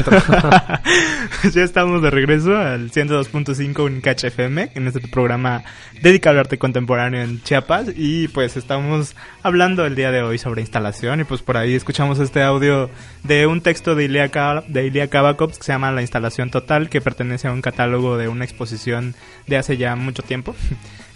o 1.44 1.49
ya 1.51 1.62
estamos 1.62 2.03
de 2.03 2.11
regreso 2.11 2.57
al 2.57 2.90
102.5 2.90 3.85
Unicach 3.85 4.23
FM, 4.25 4.71
en 4.75 4.87
este 4.88 5.01
programa 5.09 5.62
dedicado 6.03 6.35
al 6.35 6.40
arte 6.40 6.59
contemporáneo 6.59 7.23
en 7.23 7.42
Chiapas. 7.42 7.88
Y 7.97 8.29
pues 8.29 8.57
estamos 8.57 9.14
hablando 9.42 9.85
el 9.87 9.94
día 9.94 10.11
de 10.11 10.23
hoy 10.23 10.38
sobre 10.38 10.61
instalación. 10.62 11.21
Y 11.21 11.25
pues 11.25 11.42
por 11.42 11.57
ahí 11.57 11.75
escuchamos 11.75 12.18
este 12.18 12.42
audio 12.42 12.90
de 13.25 13.47
un 13.47 13.61
texto 13.61 13.94
de 13.94 14.05
Ilya, 14.05 14.29
Ka- 14.31 14.64
de 14.66 14.87
Ilya 14.87 15.09
Kabakov 15.09 15.57
que 15.57 15.62
se 15.64 15.73
llama 15.73 15.92
La 15.92 16.03
instalación 16.03 16.51
total, 16.51 16.88
que 16.88 17.01
pertenece 17.01 17.49
a 17.49 17.53
un 17.53 17.62
catálogo 17.62 18.16
de 18.16 18.29
una 18.29 18.44
exposición 18.44 19.14
de 19.47 19.57
hace 19.57 19.77
ya 19.77 19.97
mucho 19.97 20.23
tiempo. 20.23 20.55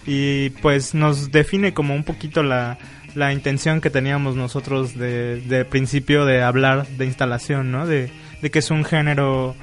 Y 0.04 0.50
pues 0.50 0.94
nos 0.96 1.30
define 1.30 1.74
como 1.74 1.94
un 1.94 2.02
poquito 2.02 2.42
la, 2.42 2.76
la 3.14 3.32
intención 3.32 3.80
que 3.80 3.90
teníamos 3.90 4.36
nosotros 4.36 4.96
de, 4.96 5.40
de 5.40 5.64
principio 5.64 6.24
de 6.24 6.42
hablar 6.42 6.86
de 6.86 7.06
instalación, 7.06 7.70
¿no? 7.70 7.86
De, 7.86 8.10
de 8.40 8.50
que 8.50 8.60
es 8.60 8.70
un 8.70 8.84
género 8.84 9.54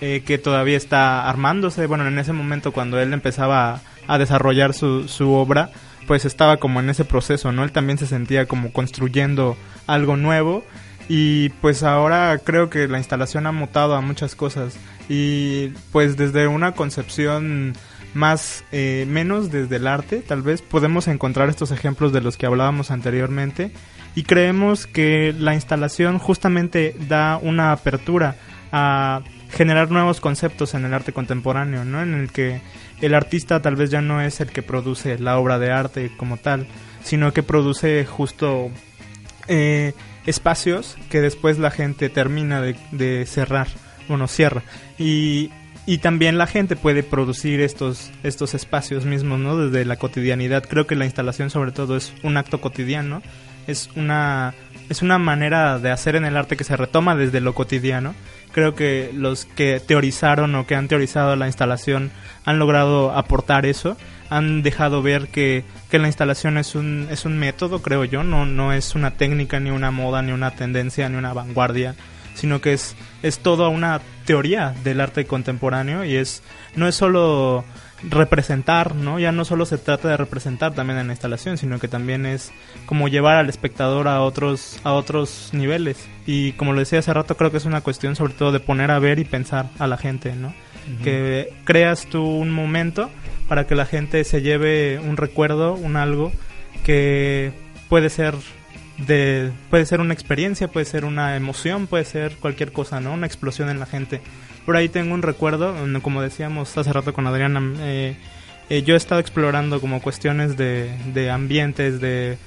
eh, 0.00 0.22
que 0.24 0.38
todavía 0.38 0.76
está 0.76 1.28
armándose. 1.28 1.86
Bueno, 1.86 2.06
en 2.06 2.18
ese 2.18 2.32
momento 2.32 2.72
cuando 2.72 2.98
él 3.00 3.12
empezaba 3.12 3.74
a, 3.74 3.80
a 4.06 4.18
desarrollar 4.18 4.74
su, 4.74 5.08
su 5.08 5.32
obra, 5.32 5.70
pues 6.06 6.24
estaba 6.24 6.58
como 6.58 6.80
en 6.80 6.90
ese 6.90 7.04
proceso, 7.04 7.52
¿no? 7.52 7.64
Él 7.64 7.72
también 7.72 7.98
se 7.98 8.06
sentía 8.06 8.46
como 8.46 8.72
construyendo 8.72 9.56
algo 9.86 10.16
nuevo 10.16 10.64
y 11.08 11.50
pues 11.60 11.82
ahora 11.82 12.38
creo 12.42 12.70
que 12.70 12.88
la 12.88 12.98
instalación 12.98 13.46
ha 13.46 13.52
mutado 13.52 13.94
a 13.94 14.00
muchas 14.00 14.34
cosas 14.34 14.76
y 15.08 15.68
pues 15.92 16.16
desde 16.16 16.46
una 16.46 16.72
concepción 16.72 17.74
más 18.14 18.64
eh, 18.72 19.06
menos 19.08 19.50
desde 19.50 19.76
el 19.76 19.86
arte 19.86 20.20
tal 20.20 20.42
vez 20.42 20.62
podemos 20.62 21.08
encontrar 21.08 21.48
estos 21.48 21.70
ejemplos 21.72 22.12
de 22.12 22.20
los 22.20 22.36
que 22.36 22.46
hablábamos 22.46 22.90
anteriormente 22.90 23.72
y 24.14 24.22
creemos 24.22 24.86
que 24.86 25.34
la 25.36 25.54
instalación 25.54 26.18
justamente 26.18 26.94
da 27.08 27.38
una 27.38 27.72
apertura 27.72 28.36
a 28.72 29.22
generar 29.50 29.90
nuevos 29.90 30.20
conceptos 30.20 30.74
en 30.74 30.84
el 30.84 30.94
arte 30.94 31.12
contemporáneo, 31.12 31.84
¿no? 31.84 32.02
En 32.02 32.14
el 32.14 32.30
que 32.30 32.60
el 33.00 33.14
artista 33.14 33.62
tal 33.62 33.76
vez 33.76 33.90
ya 33.90 34.00
no 34.00 34.20
es 34.20 34.40
el 34.40 34.48
que 34.48 34.62
produce 34.62 35.18
la 35.18 35.38
obra 35.38 35.58
de 35.58 35.70
arte 35.70 36.10
como 36.16 36.36
tal, 36.36 36.66
sino 37.02 37.32
que 37.32 37.42
produce 37.42 38.04
justo 38.04 38.70
eh, 39.46 39.92
espacios 40.26 40.96
que 41.10 41.20
después 41.20 41.58
la 41.58 41.70
gente 41.70 42.08
termina 42.08 42.60
de, 42.60 42.76
de 42.92 43.26
cerrar, 43.26 43.68
bueno, 44.08 44.26
cierra. 44.26 44.62
Y, 44.98 45.50
y 45.86 45.98
también 45.98 46.38
la 46.38 46.46
gente 46.46 46.76
puede 46.76 47.02
producir 47.02 47.60
estos, 47.60 48.10
estos 48.22 48.54
espacios 48.54 49.04
mismos, 49.04 49.38
¿no? 49.38 49.56
Desde 49.56 49.84
la 49.84 49.96
cotidianidad. 49.96 50.64
Creo 50.64 50.86
que 50.86 50.96
la 50.96 51.04
instalación 51.04 51.50
sobre 51.50 51.72
todo 51.72 51.96
es 51.96 52.14
un 52.22 52.38
acto 52.38 52.60
cotidiano, 52.60 53.22
es 53.66 53.90
una, 53.94 54.54
es 54.88 55.02
una 55.02 55.18
manera 55.18 55.78
de 55.78 55.90
hacer 55.90 56.16
en 56.16 56.24
el 56.24 56.36
arte 56.36 56.56
que 56.56 56.64
se 56.64 56.76
retoma 56.76 57.16
desde 57.16 57.40
lo 57.40 57.54
cotidiano. 57.54 58.14
Creo 58.52 58.74
que 58.74 59.10
los 59.12 59.44
que 59.44 59.80
teorizaron 59.80 60.54
o 60.54 60.66
que 60.66 60.74
han 60.74 60.88
teorizado 60.88 61.36
la 61.36 61.48
instalación 61.48 62.10
han 62.46 62.58
logrado 62.58 63.12
aportar 63.12 63.66
eso, 63.66 63.96
han 64.30 64.62
dejado 64.62 65.02
ver 65.02 65.28
que, 65.28 65.64
que 65.90 65.98
la 65.98 66.06
instalación 66.06 66.56
es 66.56 66.74
un, 66.74 67.08
es 67.10 67.26
un 67.26 67.36
método, 67.36 67.82
creo 67.82 68.04
yo, 68.04 68.22
no, 68.24 68.46
no 68.46 68.72
es 68.72 68.94
una 68.94 69.12
técnica, 69.12 69.60
ni 69.60 69.70
una 69.70 69.90
moda, 69.90 70.22
ni 70.22 70.32
una 70.32 70.52
tendencia, 70.52 71.08
ni 71.08 71.16
una 71.16 71.34
vanguardia, 71.34 71.94
sino 72.34 72.60
que 72.60 72.72
es, 72.72 72.96
es 73.22 73.38
toda 73.40 73.68
una 73.68 74.00
teoría 74.24 74.74
del 74.84 75.00
arte 75.00 75.26
contemporáneo 75.26 76.04
y 76.04 76.16
es 76.16 76.42
no 76.76 76.88
es 76.88 76.94
solo 76.94 77.64
representar, 78.10 78.94
¿no? 78.94 79.18
Ya 79.18 79.32
no 79.32 79.44
solo 79.44 79.66
se 79.66 79.78
trata 79.78 80.08
de 80.08 80.16
representar 80.16 80.74
también 80.74 80.98
en 80.98 81.06
la 81.06 81.12
instalación, 81.12 81.56
sino 81.56 81.78
que 81.78 81.88
también 81.88 82.26
es 82.26 82.52
como 82.86 83.08
llevar 83.08 83.36
al 83.36 83.48
espectador 83.48 84.08
a 84.08 84.20
otros 84.22 84.78
a 84.84 84.92
otros 84.92 85.50
niveles. 85.52 86.08
Y 86.26 86.52
como 86.52 86.72
lo 86.72 86.80
decía 86.80 86.98
hace 86.98 87.14
rato, 87.14 87.36
creo 87.36 87.50
que 87.50 87.58
es 87.58 87.64
una 87.64 87.80
cuestión 87.80 88.16
sobre 88.16 88.34
todo 88.34 88.52
de 88.52 88.60
poner 88.60 88.90
a 88.90 88.98
ver 88.98 89.18
y 89.18 89.24
pensar 89.24 89.70
a 89.78 89.86
la 89.86 89.96
gente, 89.96 90.34
¿no? 90.34 90.54
Que 91.02 91.50
creas 91.64 92.06
tú 92.06 92.22
un 92.22 92.50
momento 92.50 93.08
para 93.48 93.66
que 93.66 93.74
la 93.74 93.86
gente 93.86 94.22
se 94.24 94.42
lleve 94.42 94.98
un 94.98 95.16
recuerdo, 95.16 95.72
un 95.72 95.96
algo 95.96 96.30
que 96.84 97.52
puede 97.88 98.10
ser 98.10 98.34
de 98.98 99.50
puede 99.70 99.86
ser 99.86 100.00
una 100.00 100.14
experiencia, 100.14 100.68
puede 100.68 100.86
ser 100.86 101.04
una 101.04 101.36
emoción, 101.36 101.86
puede 101.86 102.04
ser 102.04 102.36
cualquier 102.36 102.72
cosa, 102.72 103.00
¿no? 103.00 103.12
Una 103.12 103.26
explosión 103.26 103.68
en 103.68 103.80
la 103.80 103.86
gente. 103.86 104.20
Por 104.66 104.76
ahí 104.76 104.88
tengo 104.88 105.14
un 105.14 105.22
recuerdo, 105.22 105.74
como 106.02 106.22
decíamos 106.22 106.76
hace 106.78 106.92
rato 106.92 107.12
con 107.12 107.26
Adriana, 107.26 107.60
eh, 107.80 108.16
eh, 108.70 108.82
yo 108.82 108.94
he 108.94 108.96
estado 108.96 109.20
explorando 109.20 109.80
como 109.80 110.00
cuestiones 110.00 110.56
de, 110.56 110.90
de 111.12 111.30
ambientes, 111.30 112.00
de 112.00 112.38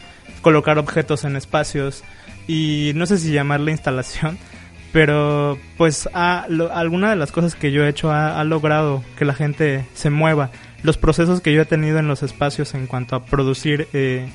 colocar 0.42 0.78
objetos 0.80 1.26
en 1.26 1.36
espacios 1.36 2.04
y 2.48 2.92
no 2.96 3.06
sé 3.06 3.18
si 3.20 3.32
llamarle 3.32 3.72
instalación, 3.72 4.38
pero 4.94 5.60
pues 5.78 6.10
ha, 6.14 6.46
lo- 6.50 6.74
alguna 6.74 7.10
de 7.10 7.18
las 7.18 7.32
cosas 7.32 7.56
que 7.56 7.72
yo 7.72 7.84
he 7.86 7.90
hecho 7.90 8.12
ha, 8.12 8.40
ha 8.40 8.44
logrado 8.44 9.04
que 9.18 9.26
la 9.26 9.34
gente 9.34 9.86
se 9.94 10.10
mueva. 10.10 10.50
Los 10.84 10.98
procesos 10.98 11.42
que 11.42 11.54
yo 11.54 11.62
he 11.62 11.66
tenido 11.66 12.00
en 12.00 12.08
los 12.08 12.24
espacios 12.24 12.74
en 12.74 12.88
cuanto 12.88 13.16
a 13.16 13.26
producir 13.26 13.88
eh, 13.94 14.28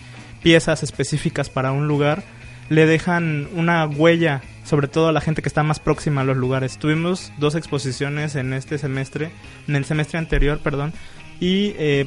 piezas 0.43 0.83
específicas 0.83 1.51
para 1.51 1.73
un 1.73 1.89
lugar 1.89 2.23
le 2.69 2.87
dejan 2.87 3.49
una 3.55 3.87
huella, 3.87 4.43
sobre 4.65 4.89
todo 4.89 5.09
a 5.09 5.13
la 5.13 5.21
gente 5.21 5.43
que 5.43 5.49
está 5.49 5.63
más 5.63 5.79
próxima 5.79 6.23
a 6.23 6.25
los 6.25 6.37
lugares. 6.37 6.79
Tuvimos 6.79 7.33
dos 7.39 7.55
exposiciones 7.55 8.35
en 8.35 8.53
este 8.55 8.79
semestre, 8.79 9.31
en 9.69 9.77
el 9.77 9.85
semestre 9.85 10.19
anterior, 10.19 10.59
perdón, 10.59 10.93
y 11.39 11.75
eh, 11.79 12.07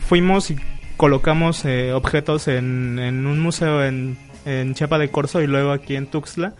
fuimos 0.00 0.50
y 0.50 0.56
colocamos 0.96 1.64
eh, 1.64 1.92
objetos 1.92 2.48
en, 2.48 2.98
en 2.98 3.26
un 3.26 3.40
museo 3.40 3.84
en, 3.84 4.18
en 4.44 4.74
Chiapa 4.74 4.98
de 4.98 5.08
Corzo 5.08 5.40
y 5.40 5.46
luego 5.46 5.72
aquí 5.72 5.96
en 5.96 6.06
Tuxtla 6.06 6.54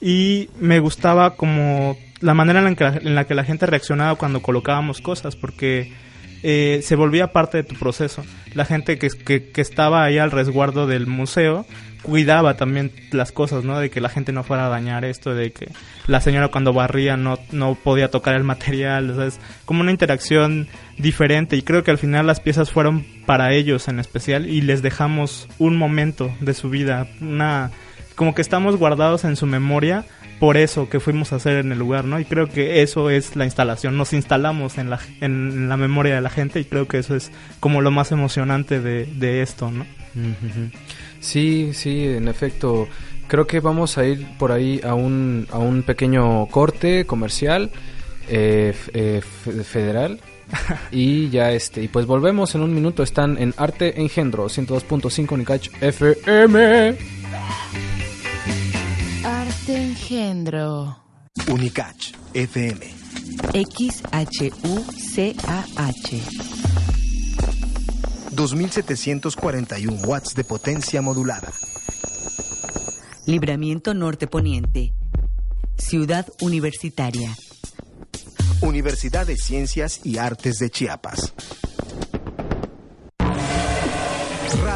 y 0.00 0.50
me 0.60 0.80
gustaba 0.80 1.36
como 1.36 1.96
la 2.20 2.34
manera 2.34 2.60
en 2.60 2.64
la 2.64 2.74
que 2.74 2.84
en 2.84 3.14
la, 3.14 3.24
que 3.26 3.34
la 3.34 3.44
gente 3.44 3.66
reaccionaba 3.66 4.16
cuando 4.16 4.42
colocábamos 4.42 5.00
cosas 5.00 5.36
porque 5.36 5.92
eh, 6.42 6.80
se 6.82 6.96
volvía 6.96 7.32
parte 7.32 7.58
de 7.58 7.64
tu 7.64 7.74
proceso. 7.74 8.24
La 8.54 8.64
gente 8.64 8.98
que, 8.98 9.08
que, 9.08 9.60
estaba 9.60 10.04
ahí 10.04 10.18
al 10.18 10.30
resguardo 10.30 10.86
del 10.86 11.06
museo 11.06 11.66
cuidaba 12.02 12.54
también 12.54 12.92
las 13.10 13.32
cosas, 13.32 13.64
¿no? 13.64 13.78
De 13.78 13.90
que 13.90 14.00
la 14.00 14.08
gente 14.08 14.32
no 14.32 14.44
fuera 14.44 14.66
a 14.66 14.68
dañar 14.68 15.04
esto, 15.04 15.34
de 15.34 15.52
que 15.52 15.68
la 16.06 16.20
señora 16.20 16.48
cuando 16.48 16.72
barría 16.72 17.16
no, 17.16 17.38
no 17.50 17.74
podía 17.74 18.10
tocar 18.10 18.36
el 18.36 18.44
material, 18.44 19.20
es 19.20 19.40
como 19.64 19.80
una 19.80 19.90
interacción 19.90 20.68
diferente 20.96 21.56
y 21.56 21.62
creo 21.62 21.82
que 21.82 21.90
al 21.90 21.98
final 21.98 22.26
las 22.26 22.40
piezas 22.40 22.70
fueron 22.70 23.04
para 23.26 23.52
ellos 23.52 23.88
en 23.88 23.98
especial 23.98 24.46
y 24.46 24.60
les 24.60 24.80
dejamos 24.80 25.48
un 25.58 25.76
momento 25.76 26.34
de 26.40 26.54
su 26.54 26.70
vida, 26.70 27.08
una 27.20 27.70
como 28.14 28.34
que 28.34 28.42
estamos 28.42 28.76
guardados 28.76 29.24
en 29.24 29.36
su 29.36 29.46
memoria 29.46 30.04
por 30.38 30.56
eso 30.56 30.88
que 30.88 31.00
fuimos 31.00 31.32
a 31.32 31.36
hacer 31.36 31.58
en 31.58 31.72
el 31.72 31.78
lugar, 31.78 32.04
¿no? 32.04 32.20
Y 32.20 32.24
creo 32.24 32.48
que 32.48 32.82
eso 32.82 33.10
es 33.10 33.36
la 33.36 33.44
instalación, 33.44 33.96
nos 33.96 34.12
instalamos 34.12 34.78
en 34.78 34.90
la, 34.90 35.00
en 35.20 35.68
la 35.68 35.76
memoria 35.76 36.14
de 36.14 36.20
la 36.20 36.30
gente 36.30 36.60
y 36.60 36.64
creo 36.64 36.86
que 36.86 36.98
eso 36.98 37.16
es 37.16 37.30
como 37.60 37.80
lo 37.80 37.90
más 37.90 38.12
emocionante 38.12 38.80
de, 38.80 39.06
de 39.06 39.42
esto, 39.42 39.70
¿no? 39.70 39.84
Sí, 41.20 41.70
sí, 41.74 42.06
en 42.06 42.28
efecto. 42.28 42.88
Creo 43.26 43.46
que 43.46 43.60
vamos 43.60 43.98
a 43.98 44.06
ir 44.06 44.26
por 44.38 44.52
ahí 44.52 44.80
a 44.82 44.94
un, 44.94 45.46
a 45.50 45.58
un 45.58 45.82
pequeño 45.82 46.46
corte 46.46 47.04
comercial 47.04 47.70
eh, 48.28 48.74
eh, 48.94 49.20
federal. 49.64 50.20
y 50.90 51.28
ya 51.28 51.52
este, 51.52 51.82
y 51.82 51.88
pues 51.88 52.06
volvemos 52.06 52.54
en 52.54 52.62
un 52.62 52.74
minuto. 52.74 53.02
Están 53.02 53.36
en 53.38 53.52
Arte 53.56 54.00
Engendro 54.00 54.46
102.5 54.46 55.32
Unicach 55.32 55.68
FM. 55.80 56.96
Arte 59.68 59.82
Engendro. 59.82 60.96
Unicach 61.52 62.14
FM 62.32 62.80
XHUCAH. 63.52 64.50
2741 68.30 70.06
watts 70.06 70.34
de 70.34 70.44
potencia 70.44 71.02
modulada. 71.02 71.52
Libramiento 73.26 73.92
Norte 73.92 74.26
Poniente. 74.26 74.94
Ciudad 75.76 76.26
Universitaria. 76.40 77.36
Universidad 78.62 79.26
de 79.26 79.36
Ciencias 79.36 80.00
y 80.02 80.16
Artes 80.16 80.58
de 80.60 80.70
Chiapas. 80.70 81.34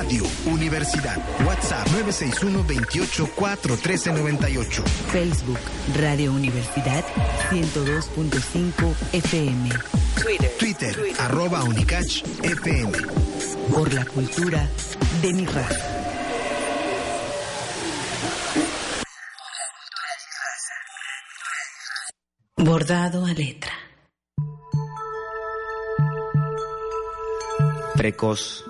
Radio 0.03 0.27
Universidad. 0.47 1.17
WhatsApp 1.47 1.87
961-28-41398. 1.89 4.83
Facebook 5.13 5.61
Radio 5.95 6.33
Universidad 6.33 7.05
102.5 7.51 8.95
FM. 9.13 9.69
Twitter. 10.21 10.51
Twitter, 10.59 10.97
arroba 11.21 11.63
Unicach 11.63 12.25
FM. 12.43 12.91
Por 13.73 13.95
la 13.95 14.05
cultura 14.05 14.69
de 15.23 15.33
mi 15.35 15.47
raza. 15.47 15.79
Bordado 22.57 23.25
a 23.25 23.33
letra. 23.33 23.71
Precoz. 27.95 28.65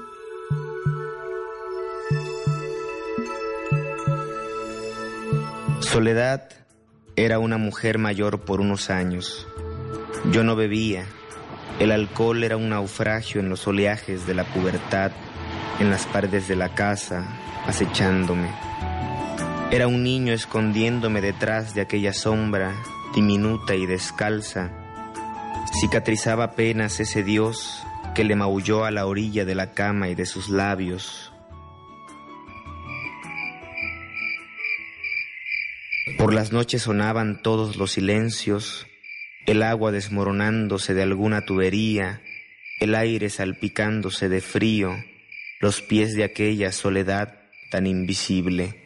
Soledad 5.93 6.49
era 7.17 7.39
una 7.39 7.59
mujer 7.59 7.99
mayor 7.99 8.47
por 8.47 8.63
unos 8.63 8.89
años. 8.89 9.47
Yo 10.33 10.43
no 10.43 10.57
bebía. 10.57 11.05
El 11.81 11.93
alcohol 11.93 12.43
era 12.45 12.57
un 12.57 12.71
naufragio 12.71 13.43
en 13.43 13.51
los 13.51 13.67
oleajes 13.67 14.27
de 14.27 14.33
la 14.33 14.45
pubertad, 14.45 15.13
en 15.81 15.91
las 15.91 16.07
paredes 16.07 16.49
de 16.49 16.57
la 16.57 16.75
casa, 16.75 17.27
acechándome. 17.67 18.49
Era 19.71 19.87
un 19.87 20.03
niño 20.03 20.33
escondiéndome 20.33 21.21
detrás 21.21 21.75
de 21.75 21.83
aquella 21.83 22.15
sombra 22.15 22.75
diminuta 23.15 23.75
y 23.75 23.85
descalza. 23.85 24.71
Cicatrizaba 25.79 26.45
apenas 26.45 27.01
ese 27.01 27.23
Dios 27.23 27.85
que 28.15 28.25
le 28.25 28.35
maulló 28.35 28.87
a 28.87 28.91
la 28.91 29.05
orilla 29.05 29.45
de 29.45 29.55
la 29.55 29.73
cama 29.73 30.09
y 30.09 30.15
de 30.15 30.25
sus 30.25 30.49
labios. 30.49 31.32
Por 36.23 36.35
las 36.35 36.53
noches 36.53 36.83
sonaban 36.83 37.43
todos 37.43 37.75
los 37.75 37.91
silencios, 37.91 38.87
el 39.45 39.61
agua 39.61 39.91
desmoronándose 39.91 40.95
de 40.95 41.03
alguna 41.03 41.41
tubería, 41.41 42.23
el 42.79 42.95
aire 42.95 43.29
salpicándose 43.29 44.29
de 44.29 44.41
frío, 44.41 44.95
los 45.59 45.83
pies 45.83 46.15
de 46.15 46.23
aquella 46.23 46.71
soledad 46.71 47.41
tan 47.73 47.89
invisible. 47.89 48.81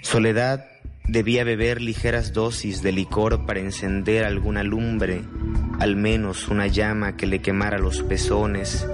Soledad 0.00 0.70
debía 1.04 1.44
beber 1.44 1.82
ligeras 1.82 2.32
dosis 2.32 2.80
de 2.80 2.92
licor 2.92 3.44
para 3.44 3.60
encender 3.60 4.24
alguna 4.24 4.62
lumbre, 4.62 5.20
al 5.80 5.96
menos 5.96 6.48
una 6.48 6.66
llama 6.66 7.18
que 7.18 7.26
le 7.26 7.42
quemara 7.42 7.76
los 7.76 8.02
pezones, 8.02 8.88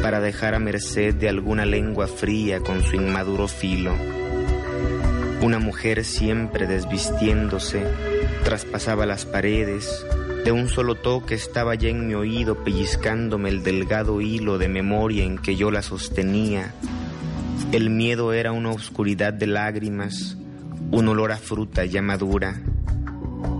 para 0.00 0.18
dejar 0.18 0.54
a 0.54 0.60
merced 0.60 1.14
de 1.14 1.28
alguna 1.28 1.66
lengua 1.66 2.06
fría 2.06 2.60
con 2.60 2.82
su 2.82 2.96
inmaduro 2.96 3.48
filo. 3.48 4.23
Una 5.44 5.58
mujer 5.58 6.06
siempre 6.06 6.66
desvistiéndose, 6.66 7.84
traspasaba 8.44 9.04
las 9.04 9.26
paredes, 9.26 10.02
de 10.42 10.52
un 10.52 10.70
solo 10.70 10.94
toque 10.94 11.34
estaba 11.34 11.74
ya 11.74 11.90
en 11.90 12.06
mi 12.06 12.14
oído 12.14 12.64
pellizcándome 12.64 13.50
el 13.50 13.62
delgado 13.62 14.22
hilo 14.22 14.56
de 14.56 14.68
memoria 14.68 15.22
en 15.22 15.36
que 15.36 15.54
yo 15.54 15.70
la 15.70 15.82
sostenía. 15.82 16.72
El 17.72 17.90
miedo 17.90 18.32
era 18.32 18.52
una 18.52 18.70
oscuridad 18.70 19.34
de 19.34 19.46
lágrimas, 19.46 20.38
un 20.90 21.08
olor 21.08 21.30
a 21.30 21.36
fruta 21.36 21.84
ya 21.84 22.00
madura. 22.00 22.62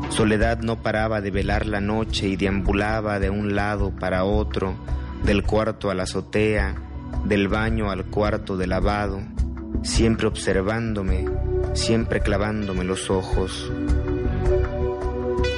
Soledad 0.09 0.61
no 0.61 0.81
paraba 0.81 1.21
de 1.21 1.33
velar 1.33 1.67
la 1.67 1.83
noche 1.83 2.29
y 2.29 2.37
deambulaba 2.37 3.21
de 3.21 3.29
un 3.29 3.55
lado 3.55 3.91
para 3.95 4.25
otro, 4.25 4.75
del 5.23 5.43
cuarto 5.43 5.91
a 5.91 5.95
la 5.95 6.05
azotea, 6.05 6.77
del 7.27 7.49
baño 7.49 7.91
al 7.91 8.07
cuarto 8.07 8.57
de 8.57 8.69
lavado, 8.69 9.21
siempre 9.83 10.27
observándome, 10.27 11.27
siempre 11.75 12.21
clavándome 12.21 12.85
los 12.85 13.11
ojos. 13.11 13.71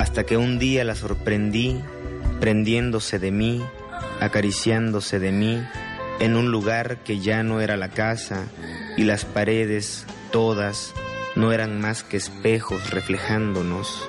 Hasta 0.00 0.24
que 0.24 0.36
un 0.36 0.58
día 0.58 0.84
la 0.84 0.94
sorprendí, 0.94 1.80
prendiéndose 2.40 3.18
de 3.18 3.30
mí, 3.30 3.62
acariciándose 4.20 5.18
de 5.18 5.32
mí, 5.32 5.62
en 6.18 6.36
un 6.36 6.50
lugar 6.50 6.98
que 7.04 7.20
ya 7.20 7.42
no 7.42 7.60
era 7.60 7.76
la 7.76 7.90
casa, 7.90 8.44
y 8.96 9.04
las 9.04 9.24
paredes, 9.24 10.06
todas, 10.32 10.94
no 11.34 11.52
eran 11.52 11.80
más 11.80 12.02
que 12.02 12.16
espejos 12.16 12.90
reflejándonos. 12.90 14.08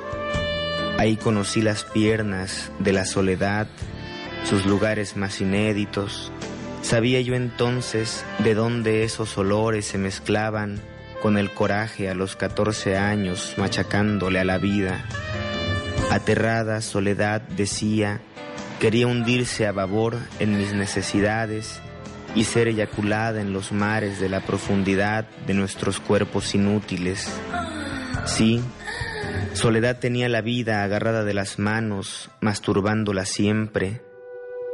Ahí 0.97 1.17
conocí 1.17 1.61
las 1.61 1.83
piernas 1.83 2.71
de 2.79 2.93
la 2.93 3.05
soledad, 3.05 3.67
sus 4.45 4.65
lugares 4.65 5.17
más 5.17 5.41
inéditos. 5.41 6.31
Sabía 6.81 7.19
yo 7.19 7.35
entonces 7.35 8.23
de 8.39 8.55
dónde 8.55 9.03
esos 9.03 9.37
olores 9.37 9.85
se 9.85 9.97
mezclaban 9.97 10.79
con 11.21 11.37
el 11.37 11.51
coraje 11.51 12.09
a 12.09 12.13
los 12.13 12.35
catorce 12.35 12.97
años 12.97 13.55
machacándole 13.57 14.39
a 14.39 14.45
la 14.45 14.57
vida. 14.57 15.05
Aterrada 16.11 16.81
soledad 16.81 17.41
decía, 17.41 18.21
quería 18.79 19.07
hundirse 19.07 19.67
a 19.67 19.71
babor 19.71 20.17
en 20.39 20.57
mis 20.57 20.73
necesidades 20.73 21.79
y 22.35 22.43
ser 22.43 22.67
eyaculada 22.67 23.41
en 23.41 23.53
los 23.53 23.71
mares 23.71 24.19
de 24.19 24.29
la 24.29 24.41
profundidad 24.41 25.25
de 25.45 25.53
nuestros 25.53 25.99
cuerpos 25.99 26.53
inútiles. 26.55 27.31
Sí, 28.25 28.61
Soledad 29.57 29.97
tenía 29.97 30.29
la 30.29 30.41
vida 30.41 30.83
agarrada 30.83 31.23
de 31.23 31.33
las 31.33 31.57
manos, 31.57 32.29
masturbándola 32.41 33.25
siempre. 33.25 34.03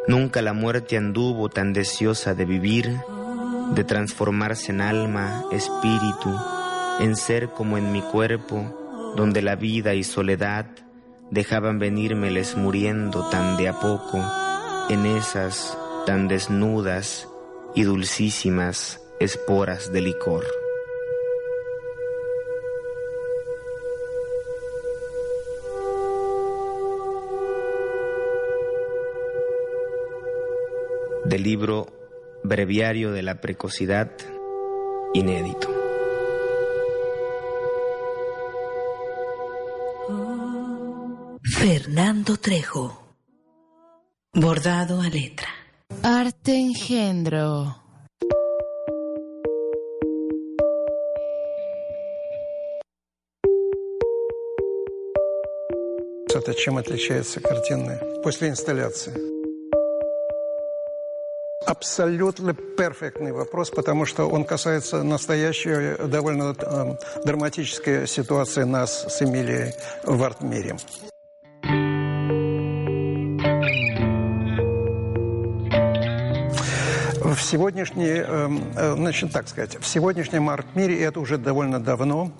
Nunca 0.09 0.41
la 0.41 0.51
muerte 0.51 0.97
anduvo 0.97 1.47
tan 1.47 1.71
deseosa 1.71 2.33
de 2.33 2.43
vivir, 2.43 2.97
de 3.75 3.83
transformarse 3.83 4.71
en 4.71 4.81
alma, 4.81 5.43
espíritu, 5.51 6.29
en 6.99 7.15
ser 7.15 7.49
como 7.49 7.77
en 7.77 7.91
mi 7.91 8.01
cuerpo, 8.01 9.13
donde 9.15 9.41
la 9.41 9.55
vida 9.55 9.95
y 9.95 10.03
soledad 10.03 10.67
dejaban 11.31 11.79
venírmeles 11.79 12.55
muriendo 12.55 13.27
tan 13.29 13.57
de 13.57 13.69
a 13.69 13.79
poco, 13.79 14.21
en 14.89 15.05
esas 15.05 15.77
tan 16.05 16.27
desnudas 16.27 17.27
y 17.73 17.83
dulcísimas 17.83 19.01
esporas 19.19 19.91
de 19.91 20.01
licor. 20.01 20.45
Del 31.25 31.41
libro 31.41 32.02
Breviario 32.44 33.12
de 33.12 33.22
la 33.22 33.40
Precocidad, 33.40 34.10
inédito. 35.14 35.68
Fernando 41.42 42.36
Trejo. 42.36 43.16
Bordado 44.32 45.00
a 45.00 45.08
letra. 45.08 45.48
Arte 46.02 46.54
engendro. 46.54 47.88
Это 56.48 56.54
чем 56.54 56.78
отличается 56.78 57.40
картины 57.40 58.00
после 58.22 58.48
инсталляции? 58.48 59.12
Абсолютно 61.65 62.53
перфектный 62.53 63.31
вопрос, 63.31 63.69
потому 63.69 64.05
что 64.05 64.29
он 64.29 64.43
касается 64.43 65.03
настоящей 65.03 65.95
довольно 66.07 66.55
э, 66.57 66.95
драматической 67.25 68.07
ситуации 68.07 68.63
нас 68.63 69.05
с 69.07 69.21
Эмилией 69.21 69.73
в 70.03 70.23
арт-мире. 70.23 70.77
В 77.23 77.41
сегодняшней, 77.41 78.23
значит, 78.95 79.31
так 79.31 79.47
сказать, 79.47 79.77
в 79.79 79.87
сегодняшнем 79.87 80.49
арт-мире, 80.49 80.95
и 80.95 80.99
это 80.99 81.19
уже 81.19 81.37
довольно 81.37 81.79
давно, 81.79 82.31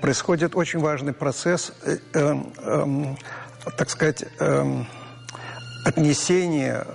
происходит 0.00 0.56
очень 0.56 0.78
важный 0.78 1.12
процесс, 1.12 1.72
э, 1.84 1.98
э, 2.14 2.36
э, 2.62 3.14
так 3.76 3.90
сказать, 3.90 4.24
э, 5.84 5.88
отнесения 5.88 6.86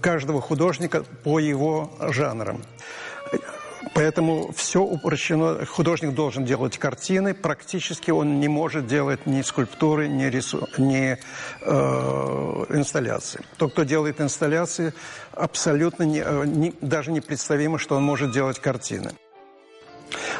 каждого 0.00 0.40
художника 0.40 1.04
по 1.24 1.38
его 1.38 1.90
жанрам. 2.10 2.62
Поэтому 3.94 4.52
все 4.52 4.80
упрощено. 4.82 5.64
Художник 5.66 6.14
должен 6.14 6.44
делать 6.44 6.78
картины. 6.78 7.34
Практически 7.34 8.10
он 8.10 8.40
не 8.40 8.48
может 8.48 8.86
делать 8.86 9.26
ни 9.26 9.42
скульптуры, 9.42 10.08
ни, 10.08 10.24
рису... 10.24 10.68
ни 10.78 11.18
э, 11.62 12.64
инсталляции. 12.70 13.40
Тот, 13.56 13.72
кто 13.72 13.84
делает 13.84 14.20
инсталляции, 14.20 14.92
абсолютно 15.32 16.04
не, 16.04 16.24
не, 16.46 16.74
даже 16.80 17.10
непредставимо, 17.10 17.78
что 17.78 17.96
он 17.96 18.04
может 18.04 18.32
делать 18.32 18.58
картины. 18.58 19.12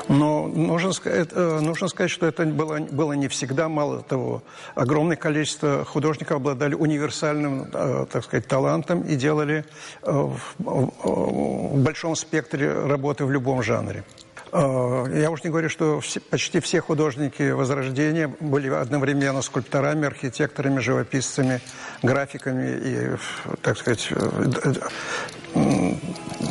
Но 0.08 0.46
нужно 0.46 0.92
сказать, 0.92 1.28
э, 1.32 1.60
нужно 1.60 1.88
сказать, 1.88 2.10
что 2.10 2.26
это 2.26 2.44
было, 2.44 2.78
было 2.78 3.12
не 3.12 3.28
всегда. 3.28 3.68
Мало 3.68 4.02
того, 4.02 4.42
огромное 4.74 5.16
количество 5.16 5.84
художников 5.84 6.36
обладали 6.36 6.74
универсальным, 6.74 7.68
э, 7.72 8.06
так 8.10 8.24
сказать, 8.24 8.46
талантом 8.46 9.02
и 9.02 9.16
делали 9.16 9.64
э, 10.02 10.28
в 10.58 11.82
большом 11.82 12.16
спектре 12.16 12.72
работы 12.72 13.24
в 13.24 13.30
любом 13.30 13.62
жанре. 13.62 14.04
Я 14.50 15.30
уж 15.30 15.44
не 15.44 15.50
говорю, 15.50 15.68
что 15.68 16.00
все, 16.00 16.20
почти 16.20 16.60
все 16.60 16.80
художники 16.80 17.50
Возрождения 17.50 18.34
были 18.40 18.70
одновременно 18.70 19.42
скульпторами, 19.42 20.06
архитекторами, 20.06 20.80
живописцами, 20.80 21.60
графиками 22.02 22.80
и, 22.82 23.16
так 23.60 23.76
сказать, 23.76 24.10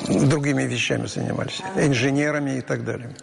другими 0.08 0.64
вещами 0.64 1.08
занимались, 1.08 1.62
инженерами 1.76 2.58
и 2.58 2.62
так 2.62 2.84
далее. 2.84 3.16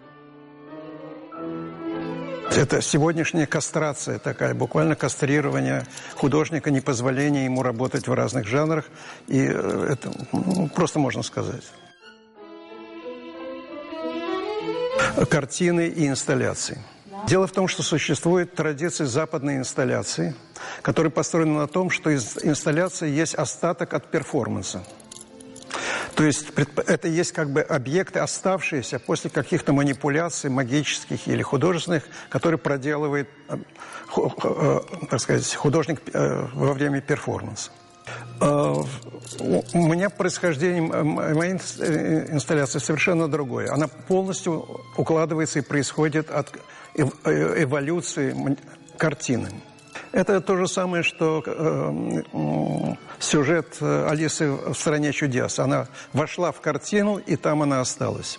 Это 2.56 2.80
сегодняшняя 2.80 3.46
кастрация 3.46 4.20
такая, 4.20 4.54
буквально 4.54 4.94
кастрирование 4.94 5.86
художника, 6.14 6.70
непозволение 6.70 7.46
ему 7.46 7.62
работать 7.62 8.06
в 8.06 8.12
разных 8.12 8.46
жанрах. 8.46 8.84
И 9.26 9.40
э, 9.40 9.88
это 9.90 10.12
ну, 10.30 10.68
просто 10.68 11.00
можно 11.00 11.22
сказать. 11.24 11.64
Картины 15.28 15.88
и 15.88 16.06
инсталляции. 16.06 16.78
Дело 17.26 17.46
в 17.46 17.52
том, 17.52 17.66
что 17.66 17.82
существует 17.82 18.54
традиция 18.54 19.06
западной 19.06 19.56
инсталляции, 19.56 20.34
которая 20.82 21.10
построена 21.10 21.60
на 21.60 21.66
том, 21.66 21.90
что 21.90 22.14
инсталляция 22.14 23.08
есть 23.08 23.34
остаток 23.34 23.94
от 23.94 24.10
перформанса. 24.10 24.84
То 26.14 26.24
есть 26.24 26.46
это 26.86 27.08
есть 27.08 27.32
как 27.32 27.50
бы 27.50 27.60
объекты, 27.60 28.20
оставшиеся 28.20 28.98
после 28.98 29.30
каких-то 29.30 29.72
манипуляций 29.72 30.48
магических 30.48 31.26
или 31.26 31.42
художественных, 31.42 32.04
которые 32.28 32.58
проделывает, 32.58 33.28
э, 33.48 33.56
э, 34.16 34.80
так 35.10 35.20
сказать, 35.20 35.54
художник 35.54 36.00
э, 36.12 36.46
во 36.52 36.72
время 36.72 37.00
перформанса. 37.00 37.70
У 38.40 38.44
меня 39.78 40.10
происхождение 40.10 40.82
моей 40.82 41.52
инсталляции 41.54 42.78
совершенно 42.78 43.28
другое. 43.28 43.72
Она 43.72 43.88
полностью 43.88 44.82
укладывается 44.98 45.60
и 45.60 45.62
происходит 45.62 46.30
от 46.30 46.52
эволюции 46.94 48.58
картины. 48.98 49.48
Это 50.14 50.40
то 50.40 50.56
же 50.56 50.68
самое, 50.68 51.02
что 51.02 51.42
э, 51.44 52.94
сюжет 53.18 53.78
э, 53.80 54.06
Алисы 54.08 54.48
в 54.48 54.72
«Стране 54.74 55.12
чудес». 55.12 55.58
Она 55.58 55.88
вошла 56.12 56.52
в 56.52 56.60
картину, 56.60 57.16
и 57.18 57.34
там 57.34 57.62
она 57.62 57.80
осталась. 57.80 58.38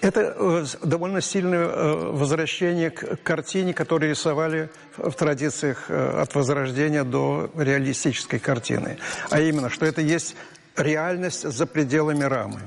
Это 0.00 0.36
э, 0.38 0.64
довольно 0.84 1.20
сильное 1.20 1.66
э, 1.66 1.94
возвращение 2.12 2.90
к 2.90 3.20
картине, 3.24 3.74
которую 3.74 4.10
рисовали 4.10 4.70
в 4.96 5.10
традициях 5.14 5.90
от 5.90 6.32
Возрождения 6.36 7.02
до 7.02 7.50
реалистической 7.56 8.38
картины. 8.38 8.98
А 9.28 9.40
именно, 9.40 9.68
что 9.68 9.84
это 9.84 10.02
есть 10.02 10.36
реальность 10.76 11.42
за 11.42 11.66
пределами 11.66 12.22
рамы. 12.22 12.60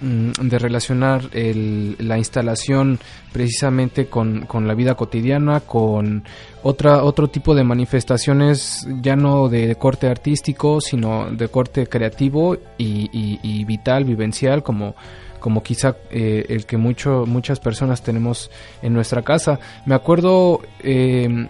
de 0.00 0.58
relacionar 0.58 1.22
el, 1.32 1.96
la 1.98 2.18
instalación 2.18 2.98
precisamente 3.32 4.06
con, 4.06 4.46
con, 4.46 4.66
la 4.66 4.74
vida 4.74 4.94
cotidiana, 4.94 5.60
con 5.60 6.24
otra, 6.62 7.02
otro 7.02 7.28
tipo 7.28 7.54
de 7.54 7.64
manifestaciones 7.64 8.86
ya 9.00 9.16
no 9.16 9.48
de, 9.48 9.76
corte 9.76 10.08
artístico, 10.08 10.80
sino 10.80 11.30
de 11.30 11.48
corte 11.48 11.86
creativo 11.86 12.56
y 12.76 13.64
vital, 13.64 14.04
vivencial, 14.04 14.62
como 14.62 14.94
como 15.38 15.62
quizá 15.62 15.96
eh, 16.10 16.46
el 16.48 16.66
que 16.66 16.76
mucho, 16.76 17.24
muchas 17.26 17.60
personas 17.60 18.02
tenemos 18.02 18.50
en 18.82 18.92
nuestra 18.92 19.22
casa. 19.22 19.58
Me 19.84 19.94
acuerdo, 19.94 20.60
eh, 20.80 21.48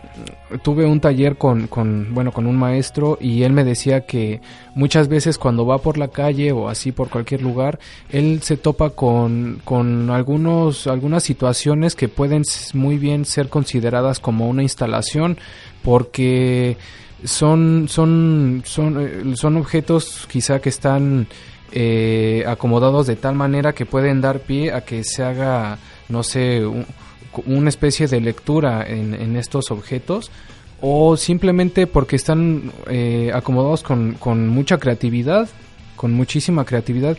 tuve 0.62 0.86
un 0.86 1.00
taller 1.00 1.36
con, 1.36 1.66
con, 1.66 2.14
bueno, 2.14 2.32
con 2.32 2.46
un 2.46 2.56
maestro 2.56 3.18
y 3.20 3.42
él 3.42 3.52
me 3.52 3.64
decía 3.64 4.06
que 4.06 4.40
muchas 4.74 5.08
veces 5.08 5.38
cuando 5.38 5.66
va 5.66 5.78
por 5.78 5.98
la 5.98 6.08
calle 6.08 6.52
o 6.52 6.68
así 6.68 6.92
por 6.92 7.08
cualquier 7.08 7.42
lugar, 7.42 7.78
él 8.10 8.40
se 8.42 8.56
topa 8.56 8.90
con, 8.90 9.60
con 9.64 10.10
algunos, 10.10 10.86
algunas 10.86 11.22
situaciones 11.22 11.94
que 11.94 12.08
pueden 12.08 12.42
muy 12.74 12.98
bien 12.98 13.24
ser 13.24 13.48
consideradas 13.48 14.20
como 14.20 14.48
una 14.48 14.62
instalación 14.62 15.38
porque 15.82 16.76
son, 17.24 17.86
son, 17.88 18.62
son, 18.64 19.00
eh, 19.00 19.36
son 19.36 19.56
objetos 19.56 20.26
quizá 20.30 20.60
que 20.60 20.68
están 20.68 21.26
eh, 21.72 22.44
acomodados 22.46 23.06
de 23.06 23.16
tal 23.16 23.34
manera 23.34 23.72
que 23.72 23.86
pueden 23.86 24.20
dar 24.20 24.40
pie 24.40 24.72
a 24.72 24.82
que 24.82 25.04
se 25.04 25.22
haga, 25.22 25.78
no 26.08 26.22
sé, 26.22 26.62
una 27.44 27.68
especie 27.68 28.06
de 28.06 28.20
lectura 28.20 28.84
en, 28.86 29.36
estos 29.36 29.70
objetos 29.70 30.30
o 30.80 31.16
simplemente 31.16 31.86
porque 31.86 32.16
están 32.16 32.72
eh, 32.88 33.30
acomodados 33.34 33.82
con, 33.82 34.14
con 34.14 34.48
mucha 34.48 34.78
creatividad, 34.78 35.48
con 35.96 36.12
muchísima 36.12 36.64
creatividad. 36.64 37.16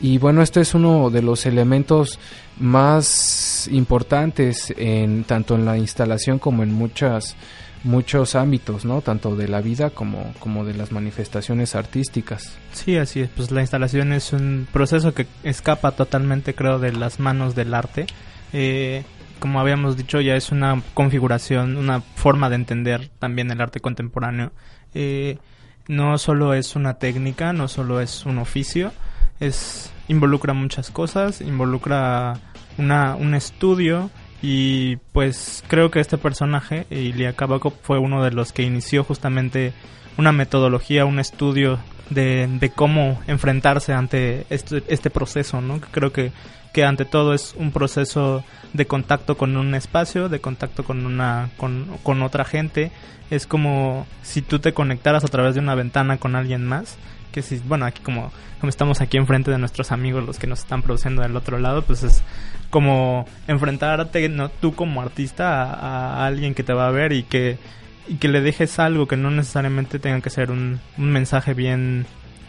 Y 0.00 0.18
bueno, 0.18 0.42
este 0.42 0.60
es 0.60 0.74
uno 0.74 1.10
de 1.10 1.22
los 1.22 1.44
elementos 1.44 2.18
más 2.60 3.68
importantes 3.72 4.72
en 4.76 5.24
tanto 5.24 5.56
en 5.56 5.64
la 5.64 5.76
instalación 5.76 6.38
como 6.38 6.62
en 6.62 6.72
muchas 6.72 7.36
muchos 7.84 8.34
ámbitos, 8.34 8.84
¿no? 8.84 9.00
Tanto 9.02 9.36
de 9.36 9.48
la 9.48 9.60
vida 9.60 9.90
como, 9.90 10.32
como 10.38 10.64
de 10.64 10.74
las 10.74 10.92
manifestaciones 10.92 11.74
artísticas. 11.74 12.56
Sí, 12.72 12.96
así 12.96 13.20
es. 13.20 13.30
Pues 13.30 13.50
la 13.50 13.60
instalación 13.60 14.12
es 14.12 14.32
un 14.32 14.66
proceso 14.72 15.14
que 15.14 15.26
escapa 15.42 15.92
totalmente, 15.92 16.54
creo, 16.54 16.78
de 16.78 16.92
las 16.92 17.20
manos 17.20 17.54
del 17.54 17.74
arte. 17.74 18.06
Eh, 18.52 19.04
como 19.38 19.60
habíamos 19.60 19.96
dicho, 19.96 20.20
ya 20.20 20.36
es 20.36 20.50
una 20.50 20.82
configuración, 20.94 21.76
una 21.76 22.00
forma 22.00 22.48
de 22.48 22.56
entender 22.56 23.08
también 23.18 23.50
el 23.50 23.60
arte 23.60 23.80
contemporáneo. 23.80 24.52
Eh, 24.94 25.38
no 25.86 26.18
solo 26.18 26.54
es 26.54 26.76
una 26.76 26.94
técnica, 26.94 27.52
no 27.52 27.68
solo 27.68 28.00
es 28.00 28.26
un 28.26 28.38
oficio, 28.38 28.92
es 29.40 29.90
involucra 30.08 30.52
muchas 30.54 30.90
cosas, 30.90 31.40
involucra 31.40 32.34
una, 32.76 33.14
un 33.14 33.34
estudio 33.34 34.10
y 34.40 34.96
pues 35.12 35.64
creo 35.66 35.90
que 35.90 36.00
este 36.00 36.18
personaje, 36.18 36.86
Ilya 36.90 37.32
Kabakov, 37.32 37.74
fue 37.82 37.98
uno 37.98 38.22
de 38.22 38.30
los 38.30 38.52
que 38.52 38.62
inició 38.62 39.04
justamente 39.04 39.72
una 40.16 40.32
metodología, 40.32 41.04
un 41.04 41.18
estudio 41.18 41.78
de, 42.10 42.48
de 42.48 42.70
cómo 42.70 43.20
enfrentarse 43.26 43.92
ante 43.92 44.46
este, 44.50 44.82
este 44.88 45.10
proceso, 45.10 45.60
¿no? 45.60 45.80
Creo 45.80 46.12
que, 46.12 46.32
que 46.72 46.84
ante 46.84 47.04
todo 47.04 47.34
es 47.34 47.54
un 47.56 47.72
proceso 47.72 48.44
de 48.72 48.86
contacto 48.86 49.36
con 49.36 49.56
un 49.56 49.74
espacio, 49.74 50.28
de 50.28 50.40
contacto 50.40 50.84
con 50.84 51.04
una 51.06 51.50
con, 51.56 51.86
con 52.02 52.22
otra 52.22 52.44
gente. 52.44 52.92
Es 53.30 53.46
como 53.46 54.06
si 54.22 54.42
tú 54.42 54.58
te 54.58 54.72
conectaras 54.72 55.24
a 55.24 55.28
través 55.28 55.54
de 55.54 55.60
una 55.60 55.74
ventana 55.74 56.18
con 56.18 56.34
alguien 56.34 56.64
más 56.64 56.96
que 57.32 57.42
si, 57.42 57.58
bueno, 57.58 57.84
aquí 57.84 58.02
como, 58.02 58.32
como 58.60 58.70
estamos 58.70 59.00
aquí 59.00 59.16
enfrente 59.16 59.50
de 59.50 59.58
nuestros 59.58 59.92
amigos, 59.92 60.24
los 60.24 60.38
que 60.38 60.46
nos 60.46 60.60
están 60.60 60.82
produciendo 60.82 61.22
del 61.22 61.36
otro 61.36 61.58
lado, 61.58 61.82
pues 61.82 62.02
es 62.02 62.22
como 62.70 63.26
enfrentarte, 63.46 64.28
¿no? 64.28 64.48
tú 64.48 64.74
como 64.74 65.00
artista, 65.00 65.64
a, 65.64 66.26
alguien 66.26 66.54
que 66.54 66.62
te 66.62 66.72
va 66.72 66.88
a 66.88 66.90
ver 66.90 67.12
y 67.12 67.22
que, 67.22 67.58
y 68.06 68.16
que 68.16 68.28
le 68.28 68.40
dejes 68.40 68.78
algo 68.78 69.06
que 69.06 69.16
no 69.16 69.30
necesariamente 69.30 69.98
tenga 69.98 70.20
que 70.20 70.30
ser 70.30 70.50
un, 70.50 70.80
un 70.96 71.10
mensaje 71.10 71.54
bien 71.54 72.06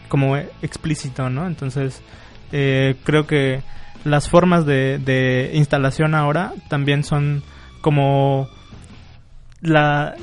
como 0.08 0.36
explícito, 0.36 1.30
¿no? 1.30 1.46
Entonces, 1.46 2.02
eh, 2.52 2.96
creo 3.04 3.26
que 3.26 3.62
las 4.04 4.28
formas 4.28 4.66
de, 4.66 4.98
de 4.98 5.52
instalación 5.54 6.14
ahora 6.14 6.52
también 6.68 7.04
son 7.04 7.42
como 7.80 8.48
la 9.60 10.14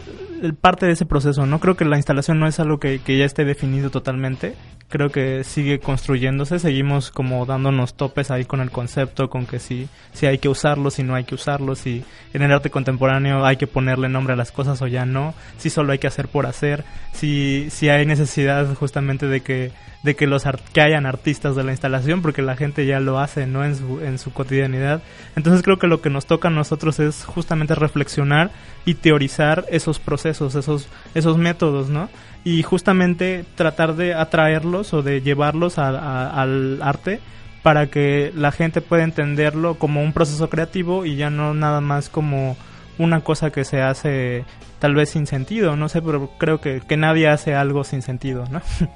parte 0.62 0.86
de 0.86 0.94
ese 0.94 1.06
proceso. 1.06 1.46
No 1.46 1.60
creo 1.60 1.76
que 1.76 1.86
la 1.86 1.98
instalación 1.98 2.40
no 2.40 2.48
es 2.48 2.60
algo 2.60 2.80
que, 2.80 3.00
que, 3.00 3.18
ya 3.18 3.26
esté 3.26 3.46
definido 3.46 3.90
totalmente. 3.90 4.56
Creo 4.90 5.10
que 5.10 5.44
sigue 5.44 5.80
construyéndose. 5.80 6.60
Seguimos 6.60 7.12
como 7.12 7.46
dándonos 7.46 7.96
topes 7.96 8.32
ahí 8.32 8.46
con 8.46 8.62
el 8.62 8.72
concepto, 8.72 9.30
con 9.30 9.46
que 9.46 9.60
si, 9.60 9.90
si 10.14 10.28
hay 10.28 10.38
que 10.38 10.48
usarlo, 10.48 10.92
si 10.92 11.04
no 11.04 11.14
hay 11.14 11.26
que 11.26 11.36
usarlo, 11.36 11.76
si 11.76 12.06
en 12.34 12.42
el 12.42 12.54
arte 12.54 12.70
contemporáneo 12.70 13.46
hay 13.46 13.58
que 13.58 13.68
ponerle 13.68 14.08
nombre 14.08 14.34
a 14.34 14.38
las 14.38 14.54
cosas 14.54 14.82
o 14.82 14.88
ya 14.88 15.06
no, 15.06 15.34
si 15.58 15.70
solo 15.70 15.92
hay 15.92 16.00
que 16.00 16.08
hacer 16.08 16.30
por 16.30 16.46
hacer, 16.46 16.86
si, 17.12 17.68
si 17.70 17.90
hay 17.90 18.06
necesidad 18.06 18.74
justamente 18.76 19.28
de 19.28 19.42
que 19.42 19.72
de 20.04 20.16
que 20.16 20.28
los 20.28 20.44
que 20.74 20.82
hayan 20.82 21.06
artistas 21.06 21.56
de 21.56 21.64
la 21.64 21.72
instalación 21.72 22.22
porque 22.22 22.42
la 22.42 22.56
gente 22.56 22.86
ya 22.86 23.00
lo 23.00 23.20
hace 23.20 23.48
no 23.48 23.66
en 23.66 23.76
su, 23.76 24.00
en 24.00 24.20
su 24.20 24.32
cotidianidad. 24.32 25.02
Entonces 25.36 25.64
creo 25.64 25.80
que 25.80 25.88
lo 25.88 26.02
que 26.02 26.10
nos 26.10 26.26
toca 26.26 26.48
a 26.48 26.52
nosotros 26.52 27.00
es 27.00 27.26
justamente 27.26 27.76
reflexionar 27.76 28.52
y 28.86 28.94
teorizar 28.94 29.66
esos 29.70 30.00
procesos 30.00 30.56
esos 30.56 30.88
esos 31.14 31.38
métodos 31.38 31.90
no 31.90 32.10
y 32.48 32.64
justamente 32.64 33.44
tratar 33.56 33.98
de 33.98 34.14
atraerlos 34.14 34.94
o 34.94 35.02
de 35.02 35.22
llevarlos 35.22 35.78
a, 35.78 35.90
a, 35.90 36.42
al 36.42 36.82
arte 36.82 37.20
para 37.62 37.88
que 37.88 38.32
la 38.34 38.54
gente 38.54 38.80
pueda 38.80 39.04
entenderlo 39.04 39.76
como 39.76 40.02
un 40.02 40.14
proceso 40.14 40.50
creativo 40.50 41.06
y 41.06 41.18
ya 41.18 41.30
no 41.30 41.54
nada 41.54 41.82
más 41.82 42.08
como 42.08 42.56
una 42.98 43.20
cosa 43.20 43.52
que 43.52 43.66
se 43.66 43.82
hace 43.82 44.46
tal 44.80 44.96
vez 44.96 45.10
sin 45.10 45.28
sentido, 45.28 45.76
no 45.76 45.90
sé, 45.90 46.02
pero 46.02 46.32
creo 46.38 46.62
que, 46.62 46.80
que 46.80 46.96
nadie 46.96 47.28
hace 47.28 47.54
algo 47.54 47.84
sin 47.84 48.02
sentido, 48.02 48.46
¿no? 48.50 48.62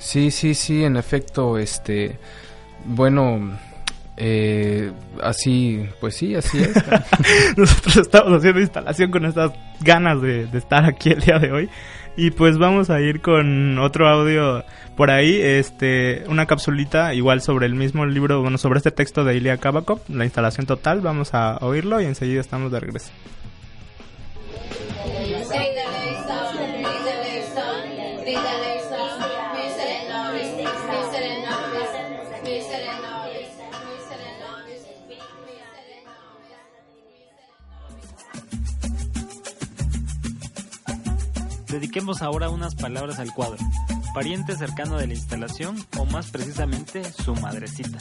Sí, 0.00 0.30
sí, 0.30 0.54
sí, 0.54 0.84
en 0.84 0.96
efecto, 0.96 1.58
este, 1.58 2.18
bueno, 2.84 3.58
eh, 4.16 4.92
así, 5.20 5.88
pues 6.00 6.16
sí, 6.16 6.36
así 6.36 6.58
es. 6.58 6.72
Nosotros 7.56 7.96
estamos 7.96 8.38
haciendo 8.38 8.60
instalación 8.60 9.10
con 9.10 9.24
estas 9.24 9.50
ganas 9.80 10.22
de, 10.22 10.46
de, 10.46 10.58
estar 10.58 10.84
aquí 10.84 11.10
el 11.10 11.20
día 11.20 11.40
de 11.40 11.50
hoy. 11.50 11.68
Y 12.20 12.32
pues 12.32 12.58
vamos 12.58 12.90
a 12.90 13.00
ir 13.00 13.20
con 13.20 13.78
otro 13.78 14.08
audio 14.08 14.64
por 14.96 15.12
ahí, 15.12 15.40
este, 15.40 16.24
una 16.26 16.46
capsulita 16.46 17.14
igual 17.14 17.40
sobre 17.42 17.66
el 17.66 17.76
mismo 17.76 18.06
libro, 18.06 18.42
bueno, 18.42 18.58
sobre 18.58 18.78
este 18.78 18.90
texto 18.90 19.22
de 19.22 19.36
Ilya 19.36 19.58
Kabakov, 19.58 20.00
la 20.08 20.24
instalación 20.24 20.66
total, 20.66 21.00
vamos 21.00 21.32
a 21.32 21.58
oírlo 21.58 22.00
y 22.00 22.06
enseguida 22.06 22.40
estamos 22.40 22.72
de 22.72 22.80
regreso. 22.80 23.12
Dediquemos 41.68 42.22
ahora 42.22 42.48
unas 42.48 42.74
palabras 42.74 43.18
al 43.18 43.34
cuadro, 43.34 43.58
pariente 44.14 44.56
cercano 44.56 44.96
de 44.96 45.06
la 45.06 45.12
instalación 45.12 45.76
o 45.98 46.06
más 46.06 46.30
precisamente 46.30 47.04
su 47.12 47.34
madrecita, 47.34 47.98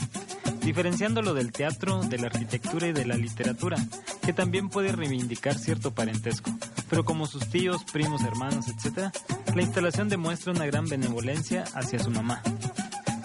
diferenciándolo 0.61 1.33
del 1.33 1.51
teatro, 1.51 2.01
de 2.01 2.17
la 2.17 2.27
arquitectura 2.27 2.87
y 2.87 2.93
de 2.93 3.05
la 3.05 3.15
literatura, 3.15 3.77
que 4.25 4.31
también 4.31 4.69
puede 4.69 4.93
reivindicar 4.93 5.57
cierto 5.57 5.93
parentesco, 5.93 6.49
pero 6.89 7.03
como 7.03 7.25
sus 7.25 7.47
tíos, 7.47 7.83
primos, 7.91 8.21
hermanos, 8.23 8.67
etc., 8.69 9.13
la 9.53 9.61
instalación 9.61 10.07
demuestra 10.07 10.53
una 10.53 10.65
gran 10.65 10.87
benevolencia 10.87 11.65
hacia 11.73 11.99
su 11.99 12.09
mamá, 12.09 12.41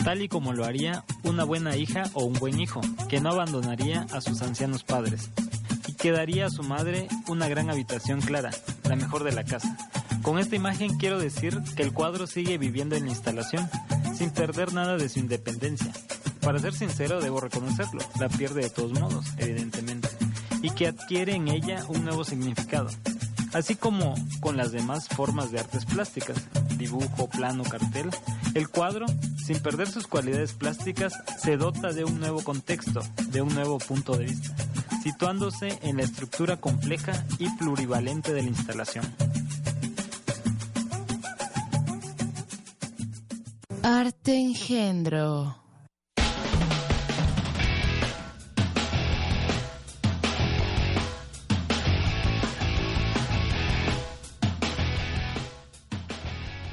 tal 0.05 0.22
y 0.22 0.28
como 0.28 0.53
lo 0.53 0.64
haría 0.64 1.05
una 1.22 1.45
buena 1.45 1.76
hija 1.76 2.03
o 2.14 2.24
un 2.24 2.34
buen 2.34 2.59
hijo, 2.59 2.80
que 3.09 3.20
no 3.20 3.30
abandonaría 3.30 4.07
a 4.12 4.20
sus 4.20 4.43
ancianos 4.43 4.82
padres, 4.82 5.30
y 5.86 5.95
que 5.95 6.11
daría 6.11 6.47
a 6.47 6.51
su 6.51 6.64
madre 6.64 7.07
una 7.28 7.49
gran 7.49 7.70
habitación 7.70 8.20
clara, 8.20 8.51
la 8.88 8.97
mejor 8.97 9.22
de 9.22 9.32
la 9.32 9.45
casa, 9.45 9.76
con 10.23 10.39
esta 10.39 10.57
imagen 10.57 10.97
quiero 10.99 11.18
decir 11.18 11.61
que 11.77 11.83
el 11.83 11.93
cuadro 11.93 12.27
sigue 12.27 12.57
viviendo 12.59 12.97
en 12.97 13.05
la 13.05 13.11
instalación, 13.11 13.68
sin 14.14 14.31
perder 14.31 14.73
nada 14.73 14.97
de 14.97 15.09
su 15.09 15.18
independencia. 15.18 15.93
Para 16.41 16.59
ser 16.59 16.75
sincero, 16.75 17.20
debo 17.20 17.41
reconocerlo, 17.41 18.01
la 18.18 18.29
pierde 18.29 18.62
de 18.62 18.70
todos 18.70 18.99
modos, 18.99 19.27
evidentemente, 19.39 20.09
y 20.62 20.70
que 20.70 20.89
adquiere 20.89 21.35
en 21.35 21.49
ella 21.49 21.85
un 21.89 22.05
nuevo 22.05 22.25
significado. 22.25 22.89
Así 23.53 23.75
como 23.77 24.14
con 24.41 24.57
las 24.57 24.73
demás 24.73 25.09
formas 25.09 25.53
de 25.53 25.61
artes 25.61 25.85
plásticas, 25.85 26.37
dibujo, 26.79 27.29
plano, 27.29 27.64
cartel, 27.64 28.11
el 28.55 28.68
cuadro, 28.68 29.07
sin 29.45 29.61
perder 29.61 29.91
sus 29.91 30.07
cualidades 30.07 30.53
plásticas, 30.53 31.14
se 31.39 31.57
dota 31.57 31.93
de 31.93 32.05
un 32.05 32.18
nuevo 32.18 32.43
contexto, 32.43 33.03
de 33.29 33.43
un 33.43 33.55
nuevo 33.55 33.79
punto 33.79 34.16
de 34.16 34.25
vista, 34.27 34.55
situándose 35.03 35.79
en 35.83 35.99
la 35.99 36.05
estructura 36.05 36.57
compleja 36.57 37.12
y 37.39 37.49
plurivalente 37.57 38.33
de 38.33 38.43
la 38.43 38.49
instalación. 38.49 39.05
Arte 43.85 44.39
engendro. 44.39 45.57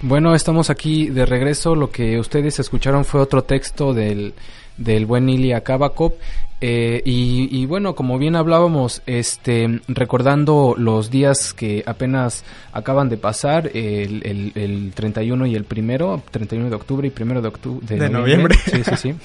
Bueno, 0.04 0.36
estamos 0.36 0.70
aquí 0.70 1.10
de 1.10 1.26
regreso. 1.26 1.74
Lo 1.74 1.90
que 1.90 2.20
ustedes 2.20 2.60
escucharon 2.60 3.04
fue 3.04 3.22
otro 3.22 3.44
texto 3.44 3.94
del, 3.96 4.36
del 4.78 5.08
buen 5.08 5.28
Ilya 5.30 5.62
Kabakov. 5.62 6.14
Eh, 6.62 7.02
y, 7.06 7.48
y, 7.52 7.66
bueno, 7.66 7.96
como 7.96 8.18
bien 8.18 8.36
hablábamos, 8.36 9.02
este, 9.06 9.80
recordando 9.88 10.76
los 10.78 11.10
días 11.10 11.54
que 11.54 11.84
apenas 11.86 12.44
acaban 12.74 13.08
de 13.08 13.18
pasar, 13.18 13.72
el, 13.74 14.22
el, 14.26 14.52
el 14.56 14.92
31 14.94 15.46
y 15.46 15.56
el 15.56 15.64
primero, 15.64 16.22
31 16.32 16.70
de 16.70 16.76
octubre 16.76 17.08
y 17.08 17.12
primero 17.12 17.42
de 17.42 17.48
octubre 17.48 17.86
de, 17.88 17.98
de 17.98 18.10
noviembre. 18.10 18.56
Sí, 18.66 18.84
sí, 18.84 18.96
sí. 18.96 19.16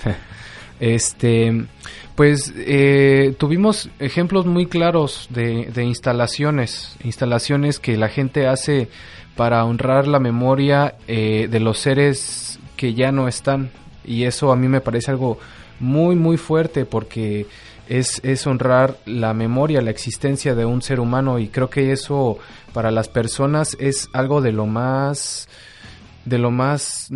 Este, 0.81 1.67
pues 2.15 2.53
eh, 2.57 3.35
tuvimos 3.39 3.91
ejemplos 3.99 4.45
muy 4.45 4.67
claros 4.67 5.29
de, 5.31 5.71
de 5.73 5.85
instalaciones, 5.85 6.97
instalaciones 7.05 7.79
que 7.79 7.97
la 7.97 8.09
gente 8.09 8.47
hace 8.47 8.89
para 9.37 9.65
honrar 9.65 10.07
la 10.07 10.21
memoria 10.21 10.95
eh, 11.09 11.49
de 11.51 11.61
los 11.61 11.79
seres 11.79 12.59
que 12.77 12.95
ya 12.95 13.13
no 13.13 13.29
están. 13.29 13.71
Y 14.05 14.25
eso 14.25 14.53
a 14.53 14.57
mí 14.57 14.69
me 14.69 14.81
parece 14.81 15.11
algo 15.11 15.39
muy, 15.81 16.17
muy 16.17 16.37
fuerte 16.37 16.85
porque 16.85 17.47
es, 17.89 18.21
es 18.25 18.47
honrar 18.47 18.97
la 19.07 19.35
memoria, 19.35 19.83
la 19.83 19.91
existencia 19.91 20.55
de 20.55 20.65
un 20.65 20.83
ser 20.83 21.01
humano 21.01 21.39
y 21.39 21.49
creo 21.49 21.71
que 21.71 21.93
eso 21.93 22.39
para 22.73 22.91
las 22.91 23.09
personas 23.09 23.77
es 23.79 24.09
algo 24.13 24.41
de 24.41 24.53
lo 24.53 24.67
más, 24.67 25.49
de 26.25 26.39
lo 26.39 26.51
más 26.51 27.09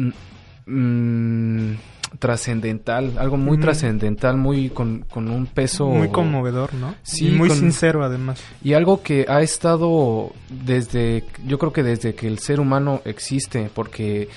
mmm, 0.67 1.73
trascendental, 2.19 3.15
algo 3.19 3.37
muy 3.37 3.59
mm. 3.59 3.61
trascendental, 3.61 4.37
muy 4.37 4.71
con, 4.71 5.05
con, 5.11 5.31
un 5.31 5.47
peso 5.47 5.89
muy 5.89 6.09
conmovedor, 6.09 6.75
¿no? 6.75 6.95
Sí, 7.03 7.29
y 7.29 7.31
muy 7.33 7.49
con, 7.49 7.59
sincero 7.59 8.05
además. 8.05 8.43
Y 8.63 8.75
algo 8.75 9.03
que 9.03 9.27
ha 9.29 9.43
estado 9.43 10.33
desde, 10.49 11.25
yo 11.47 11.59
creo 11.59 11.73
que 11.73 11.83
desde 11.83 12.15
que 12.15 12.27
el 12.27 12.39
ser 12.39 12.61
humano 12.61 13.03
existe, 13.05 13.71
porque 13.75 14.29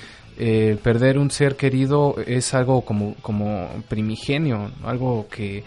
eh, 0.44 0.76
perder 0.82 1.18
un 1.18 1.30
ser 1.30 1.54
querido 1.54 2.16
es 2.26 2.52
algo 2.52 2.80
como, 2.80 3.14
como 3.22 3.68
primigenio, 3.88 4.72
algo 4.82 5.28
que 5.30 5.62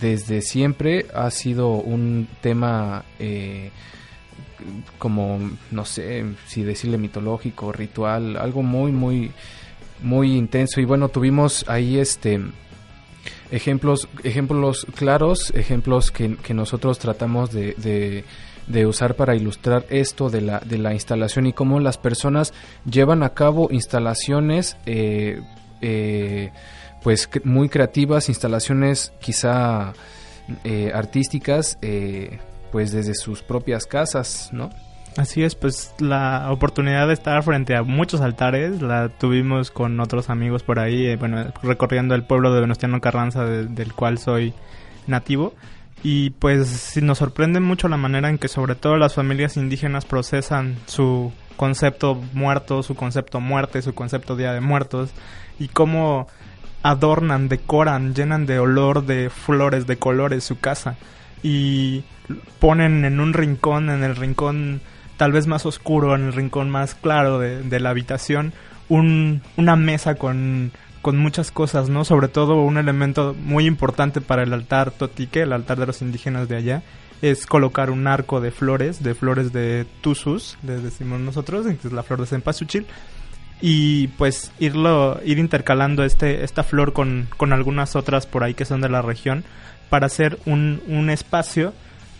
desde 0.00 0.40
siempre 0.40 1.04
ha 1.14 1.30
sido 1.30 1.72
un 1.72 2.26
tema 2.40 3.04
eh, 3.18 3.70
como, 4.96 5.50
no 5.70 5.84
sé, 5.84 6.24
si 6.46 6.62
decirle 6.62 6.96
mitológico, 6.96 7.70
ritual, 7.70 8.38
algo 8.38 8.62
muy, 8.62 8.92
muy, 8.92 9.30
muy 10.02 10.38
intenso. 10.38 10.80
Y 10.80 10.86
bueno, 10.86 11.10
tuvimos 11.10 11.68
ahí 11.68 11.98
este 11.98 12.40
ejemplos, 13.50 14.08
ejemplos 14.24 14.86
claros, 14.94 15.50
ejemplos 15.54 16.10
que, 16.10 16.36
que 16.36 16.54
nosotros 16.54 16.98
tratamos 16.98 17.52
de, 17.52 17.74
de, 17.74 18.24
de, 18.68 18.86
usar 18.86 19.14
para 19.14 19.34
ilustrar 19.34 19.84
esto 19.90 20.30
de 20.30 20.40
la, 20.40 20.60
de 20.60 20.78
la 20.78 20.92
instalación 20.92 21.46
y 21.46 21.52
cómo 21.52 21.80
las 21.80 21.98
personas 21.98 22.52
llevan 22.88 23.22
a 23.22 23.30
cabo 23.30 23.68
instalaciones 23.70 24.76
eh, 24.86 25.40
eh, 25.80 26.50
pues 27.02 27.28
muy 27.44 27.68
creativas, 27.68 28.28
instalaciones 28.28 29.12
quizá 29.20 29.92
eh, 30.64 30.90
artísticas, 30.94 31.78
eh, 31.82 32.38
pues 32.72 32.92
desde 32.92 33.14
sus 33.14 33.42
propias 33.42 33.86
casas, 33.86 34.50
¿no? 34.52 34.70
Así 35.16 35.42
es, 35.42 35.54
pues 35.54 35.94
la 35.98 36.50
oportunidad 36.50 37.08
de 37.08 37.14
estar 37.14 37.42
frente 37.42 37.74
a 37.74 37.82
muchos 37.82 38.20
altares 38.20 38.80
la 38.80 39.08
tuvimos 39.08 39.70
con 39.70 39.98
otros 40.00 40.30
amigos 40.30 40.62
por 40.62 40.78
ahí, 40.78 41.06
eh, 41.06 41.16
bueno, 41.16 41.52
recorriendo 41.62 42.14
el 42.14 42.22
pueblo 42.22 42.54
de 42.54 42.60
Venustiano 42.60 43.00
Carranza, 43.00 43.44
de, 43.44 43.66
del 43.66 43.92
cual 43.94 44.18
soy 44.18 44.54
nativo. 45.06 45.54
Y 46.02 46.30
pues 46.30 46.96
nos 47.02 47.18
sorprende 47.18 47.60
mucho 47.60 47.88
la 47.88 47.96
manera 47.96 48.30
en 48.30 48.38
que 48.38 48.48
sobre 48.48 48.74
todo 48.74 48.96
las 48.96 49.14
familias 49.14 49.56
indígenas 49.56 50.04
procesan 50.04 50.76
su 50.86 51.32
concepto 51.56 52.14
muerto, 52.34 52.82
su 52.82 52.94
concepto 52.94 53.40
muerte, 53.40 53.82
su 53.82 53.94
concepto 53.94 54.36
día 54.36 54.52
de 54.52 54.60
muertos 54.60 55.10
y 55.58 55.68
cómo 55.68 56.28
adornan, 56.82 57.48
decoran, 57.48 58.14
llenan 58.14 58.46
de 58.46 58.60
olor, 58.60 59.04
de 59.04 59.28
flores, 59.28 59.86
de 59.86 59.96
colores 59.96 60.44
su 60.44 60.60
casa 60.60 60.96
y 61.42 62.04
ponen 62.60 63.04
en 63.04 63.18
un 63.20 63.32
rincón, 63.32 63.90
en 63.90 64.04
el 64.04 64.14
rincón 64.16 64.80
tal 65.16 65.32
vez 65.32 65.48
más 65.48 65.66
oscuro, 65.66 66.14
en 66.14 66.26
el 66.26 66.32
rincón 66.32 66.70
más 66.70 66.94
claro 66.94 67.40
de, 67.40 67.62
de 67.62 67.80
la 67.80 67.90
habitación, 67.90 68.52
un, 68.88 69.42
una 69.56 69.74
mesa 69.74 70.14
con, 70.14 70.70
con 71.02 71.18
muchas 71.18 71.50
cosas, 71.50 71.88
¿no? 71.88 72.04
Sobre 72.04 72.28
todo 72.28 72.62
un 72.62 72.78
elemento 72.78 73.34
muy 73.34 73.66
importante 73.66 74.20
para 74.20 74.42
el 74.42 74.52
altar 74.52 74.90
totique, 74.90 75.42
el 75.42 75.52
altar 75.52 75.78
de 75.78 75.86
los 75.86 76.02
indígenas 76.02 76.48
de 76.48 76.56
allá, 76.56 76.82
es 77.22 77.46
colocar 77.46 77.90
un 77.90 78.06
arco 78.06 78.40
de 78.40 78.50
flores, 78.50 79.02
de 79.02 79.14
flores 79.14 79.52
de 79.52 79.86
tusus, 80.00 80.58
les 80.62 80.82
decimos 80.82 81.20
nosotros, 81.20 81.66
que 81.66 81.88
es 81.88 81.92
la 81.92 82.02
flor 82.02 82.20
de 82.20 82.26
cempasúchil, 82.26 82.86
y 83.60 84.08
pues 84.08 84.52
irlo, 84.58 85.20
ir 85.24 85.38
intercalando 85.38 86.04
este, 86.04 86.44
esta 86.44 86.62
flor 86.62 86.92
con, 86.92 87.28
con 87.36 87.52
algunas 87.52 87.96
otras 87.96 88.26
por 88.26 88.44
ahí 88.44 88.54
que 88.54 88.64
son 88.64 88.80
de 88.80 88.88
la 88.88 89.02
región, 89.02 89.44
para 89.90 90.06
hacer 90.06 90.38
un, 90.46 90.82
un 90.86 91.10
espacio 91.10 91.72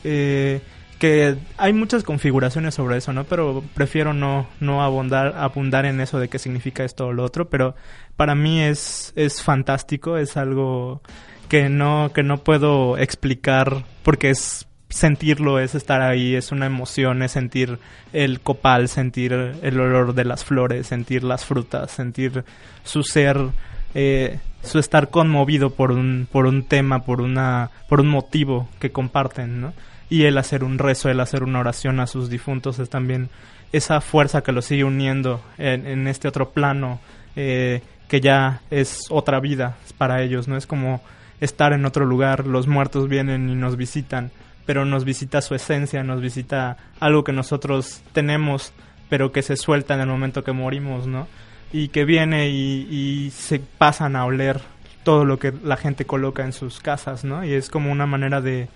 eh, 0.05 0.63
que 0.99 1.37
hay 1.57 1.73
muchas 1.73 2.03
configuraciones 2.03 2.75
sobre 2.75 2.97
eso, 2.97 3.13
¿no? 3.13 3.25
Pero 3.25 3.63
prefiero 3.75 4.13
no, 4.13 4.49
no 4.61 4.83
abundar, 4.83 5.35
abundar 5.37 5.87
en 5.87 6.01
eso 6.01 6.19
de 6.19 6.29
qué 6.29 6.39
significa 6.39 6.85
esto 6.85 7.09
o 7.09 7.13
lo 7.13 7.25
otro, 7.25 7.49
pero 7.49 7.75
para 8.17 8.35
mí 8.35 8.61
es, 8.61 9.13
es 9.17 9.43
fantástico, 9.43 10.17
es 10.17 10.37
algo 10.37 11.01
que 11.49 11.69
no, 11.69 12.11
que 12.15 12.23
no 12.23 12.39
puedo 12.39 12.99
explicar 12.99 13.85
porque 14.03 14.31
es 14.31 14.67
sentirlo, 14.89 15.59
es 15.59 15.75
estar 15.75 16.01
ahí, 16.01 16.35
es 16.35 16.51
una 16.51 16.67
emoción, 16.67 17.23
es 17.23 17.33
sentir 17.33 17.79
el 18.13 18.41
copal, 18.41 18.89
sentir 18.89 19.33
el 19.33 19.81
olor 19.81 20.15
de 20.15 20.25
las 20.25 20.45
flores, 20.45 20.87
sentir 20.87 21.25
las 21.25 21.45
frutas, 21.45 21.91
sentir 21.91 22.45
su 22.85 23.03
ser, 23.03 23.39
eh, 23.95 24.41
su 24.63 24.79
estar 24.79 25.11
conmovido 25.11 25.71
por 25.71 25.93
un, 25.93 26.27
por 26.31 26.47
un 26.47 26.65
tema, 26.65 27.05
por 27.05 27.21
una, 27.21 27.71
por 27.89 28.01
un 28.01 28.09
motivo 28.09 28.69
que 28.81 28.91
comparten, 28.91 29.61
¿no? 29.61 29.75
Y 30.11 30.25
el 30.25 30.39
hacer 30.39 30.65
un 30.65 30.79
rezo, 30.79 31.11
el 31.11 31.21
hacer 31.21 31.43
una 31.43 31.61
oración 31.61 32.01
a 32.01 32.07
sus 32.07 32.31
difuntos 32.31 32.79
es 32.79 32.89
también 32.89 33.29
esa 33.73 34.01
fuerza 34.01 34.43
que 34.43 34.53
los 34.53 34.65
sigue 34.65 34.85
uniendo 34.85 35.43
en, 35.59 36.09
este 36.09 36.29
otro 36.29 36.51
plano 36.51 37.01
eh, 37.37 37.83
que 38.09 38.21
ya 38.21 38.63
es 38.71 39.07
otra 39.11 39.41
vida 39.41 39.77
para 39.99 40.23
ellos, 40.23 40.49
no 40.49 40.57
es 40.57 40.67
como 40.67 41.03
estar 41.41 41.73
en 41.73 41.85
otro 41.85 42.07
lugar, 42.07 42.47
los 42.47 42.67
muertos 42.67 43.09
vienen 43.09 43.51
y 43.51 43.55
nos 43.55 43.77
visitan, 43.77 44.31
pero 44.65 44.85
nos 44.85 45.05
visita 45.05 45.43
su 45.43 45.55
esencia, 45.55 46.03
nos 46.03 46.21
visita 46.21 46.79
algo 47.01 47.25
que 47.25 47.33
nosotros 47.33 48.03
tenemos, 48.13 48.73
pero 49.09 49.31
que 49.33 49.43
se 49.43 49.57
suelta 49.57 49.95
en 49.95 50.01
el 50.01 50.07
momento 50.07 50.43
que 50.43 50.53
morimos, 50.53 51.07
¿no? 51.07 51.29
Y 51.73 51.89
que 51.89 52.05
viene 52.05 52.49
y, 52.49 52.89
y 52.91 53.31
se 53.31 53.61
pasan 53.61 54.17
a 54.17 54.25
oler 54.25 54.61
todo 55.05 55.25
lo 55.25 55.39
que 55.39 55.53
la 55.63 55.77
gente 55.77 56.07
coloca 56.07 56.45
en 56.45 56.53
sus 56.53 56.81
casas, 56.81 57.25
¿no? 57.25 57.45
Y 57.45 57.53
es 57.53 57.69
como 57.69 57.93
una 57.93 58.07
manera 58.07 58.41
de, 58.41 58.69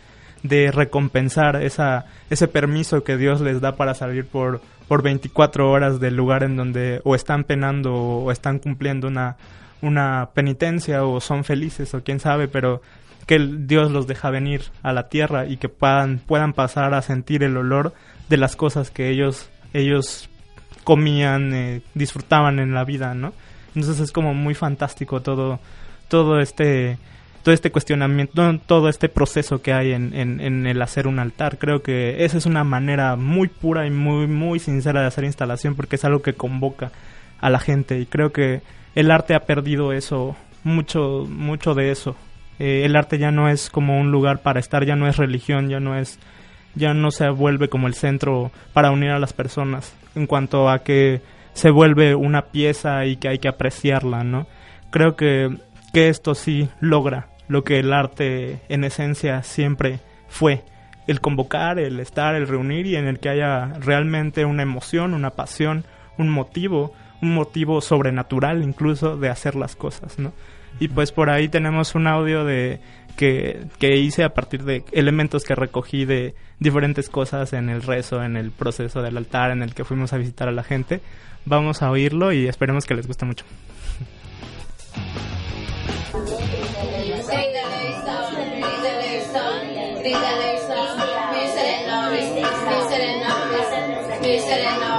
de 0.43 0.71
recompensar 0.71 1.57
esa, 1.63 2.07
ese 2.31 2.49
permiso 2.49 3.05
que 3.05 3.17
Dios 3.17 3.41
les 3.41 3.61
da 3.61 3.77
para 3.77 3.95
salir 3.95 4.27
por, 4.27 4.61
por 4.89 5.03
24 5.03 5.71
horas 5.71 6.01
del 6.01 6.17
lugar 6.17 6.43
en 6.43 6.57
donde 6.57 7.01
o 7.05 7.15
están 7.15 7.45
penando 7.45 7.95
o 7.95 8.31
están 8.33 8.59
cumpliendo 8.59 9.09
una, 9.09 9.37
una 9.81 10.31
penitencia 10.35 11.05
o 11.05 11.21
son 11.21 11.45
felices 11.45 11.95
o 11.95 12.03
quién 12.03 12.21
sabe, 12.21 12.49
pero 12.49 12.83
que 13.27 13.39
Dios 13.39 13.91
los 13.91 14.07
deja 14.07 14.31
venir 14.31 14.63
a 14.83 14.93
la 14.93 15.09
tierra 15.09 15.47
y 15.47 15.57
que 15.57 15.69
puedan, 15.69 16.19
puedan 16.19 16.53
pasar 16.53 16.93
a 16.95 17.03
sentir 17.03 17.43
el 17.43 17.57
olor 17.57 17.95
de 18.29 18.37
las 18.37 18.57
cosas 18.57 18.91
que 18.91 19.11
ellos, 19.11 19.49
ellos 19.73 20.29
comían, 20.85 21.55
eh, 21.55 21.83
disfrutaban 21.95 22.59
en 22.59 22.75
la 22.75 22.85
vida, 22.85 23.15
¿no? 23.15 23.33
Entonces 23.75 24.01
es 24.01 24.13
como 24.13 24.35
muy 24.35 24.55
fantástico 24.55 25.23
todo, 25.23 25.61
todo 26.09 26.41
este 26.41 26.99
todo 27.43 27.55
este 27.55 27.73
cuestionamiento, 27.73 28.59
todo 28.67 28.89
este 28.89 29.09
proceso 29.09 29.63
que 29.63 29.73
hay 29.73 29.93
en, 29.93 30.15
en, 30.15 30.67
el 30.67 30.81
hacer 30.81 31.07
un 31.07 31.19
altar. 31.19 31.59
Creo 31.59 31.83
que 31.83 32.25
esa 32.25 32.39
es 32.39 32.47
una 32.47 32.63
manera 32.63 33.17
muy 33.17 33.49
pura 33.49 33.87
y 33.87 33.91
muy, 33.91 34.27
muy 34.29 34.61
sincera 34.61 35.01
de 35.01 35.09
hacer 35.09 35.25
instalación 35.25 35.75
porque 35.75 35.97
es 35.97 36.05
algo 36.05 36.23
que 36.23 36.35
convoca 36.35 36.93
a 37.41 37.51
la 37.51 37.59
gente 37.59 37.99
y 37.99 38.07
creo 38.07 38.33
que 38.33 38.63
el 38.95 39.11
arte 39.11 39.35
ha 39.35 39.41
perdido 39.41 39.93
eso, 39.93 40.37
mucho, 40.63 41.27
mucho 41.29 41.75
de 41.75 41.91
eso. 41.91 42.15
Eh, 42.61 42.85
el 42.85 42.95
arte 42.95 43.19
ya 43.19 43.33
no 43.33 43.49
es 43.49 43.71
como 43.71 43.99
un 44.01 44.13
lugar 44.13 44.43
para 44.43 44.61
estar, 44.61 44.85
ya 44.85 44.95
no 44.95 45.09
es 45.09 45.17
religión, 45.17 45.69
ya 45.69 45.81
no 45.81 45.99
es, 45.99 46.21
ya 46.77 46.95
no 46.95 47.11
se 47.11 47.29
vuelve 47.29 47.69
como 47.69 47.89
el 47.89 47.95
centro 47.95 48.53
para 48.73 48.93
unir 48.93 49.11
a 49.11 49.19
las 49.19 49.33
personas 49.33 49.95
en 50.15 50.27
cuanto 50.27 50.69
a 50.69 50.85
que 50.85 51.23
se 51.55 51.71
vuelve 51.71 52.15
una 52.15 52.43
pieza 52.43 53.05
y 53.05 53.17
que 53.17 53.29
hay 53.29 53.39
que 53.39 53.49
apreciarla, 53.49 54.23
¿no? 54.23 54.47
Creo 54.91 55.17
que, 55.17 55.57
que 55.93 56.09
esto 56.09 56.35
sí 56.35 56.69
logra 56.81 57.32
lo 57.53 57.65
que 57.65 57.79
el 57.79 57.93
arte 57.93 58.61
en 58.71 58.83
esencia 58.83 59.43
siempre 59.43 60.01
fue, 60.27 60.63
el 61.07 61.21
convocar, 61.21 61.79
el 61.79 62.01
estar, 62.01 62.35
el 62.35 62.49
reunir 62.49 62.87
y 62.87 62.97
en 62.97 63.07
el 63.07 63.21
que 63.21 63.29
haya 63.29 63.75
realmente 63.79 64.47
una 64.47 64.63
emoción, 64.63 65.13
una 65.13 65.33
pasión, 65.33 65.85
un 66.17 66.31
motivo, 66.31 66.95
un 67.21 67.35
motivo 67.35 67.83
sobrenatural 67.83 68.63
incluso 68.63 69.19
de 69.19 69.29
hacer 69.29 69.55
las 69.55 69.77
cosas, 69.77 70.19
¿no? 70.19 70.33
Y 70.81 70.89
pues 70.89 71.13
por 71.13 71.29
ahí 71.29 71.51
tenemos 71.51 71.95
un 71.95 72.07
audio 72.07 72.47
de 72.47 72.81
que, 73.19 73.67
que 73.79 73.99
hice 73.99 74.25
a 74.25 74.33
partir 74.33 74.65
de 74.65 74.83
elementos 74.93 75.45
que 75.45 75.55
recogí 75.55 76.07
de 76.07 76.35
diferentes 76.59 77.11
cosas 77.11 77.53
en 77.53 77.69
el 77.69 77.83
rezo, 77.83 78.23
en 78.25 78.39
el 78.39 78.51
proceso 78.51 79.03
del 79.03 79.19
altar, 79.19 79.51
en 79.51 79.63
el 79.63 79.75
que 79.75 79.85
fuimos 79.85 80.15
a 80.15 80.17
visitar 80.17 80.49
a 80.49 80.53
la 80.53 80.65
gente. 80.65 81.03
Vamos 81.45 81.83
a 81.83 81.91
oírlo 81.91 82.33
y 82.33 82.49
esperemos 82.49 82.87
que 82.87 82.95
les 82.95 83.07
guste 83.07 83.27
mucho. 83.27 83.45
Big 90.03 90.15
Alexa, 90.15 90.75
Mr. 91.33 91.87
Lawrence, 91.87 92.31
Mr. 92.35 92.99
Lawrence, 93.23 94.23
Mr. 94.23 94.81
Lawrence. 94.81 94.92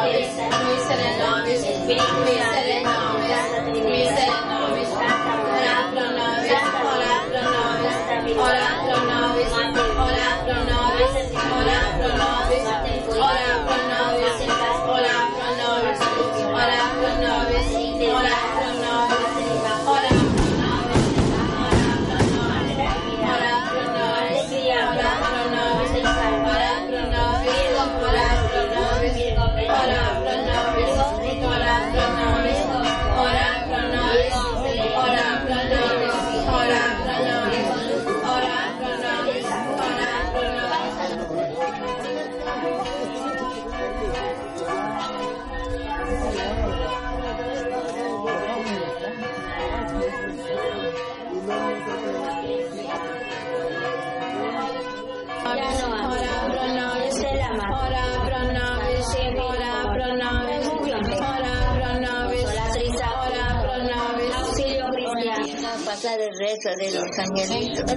De 66.71 66.91
los 66.91 67.19
angelitos. 67.19 67.91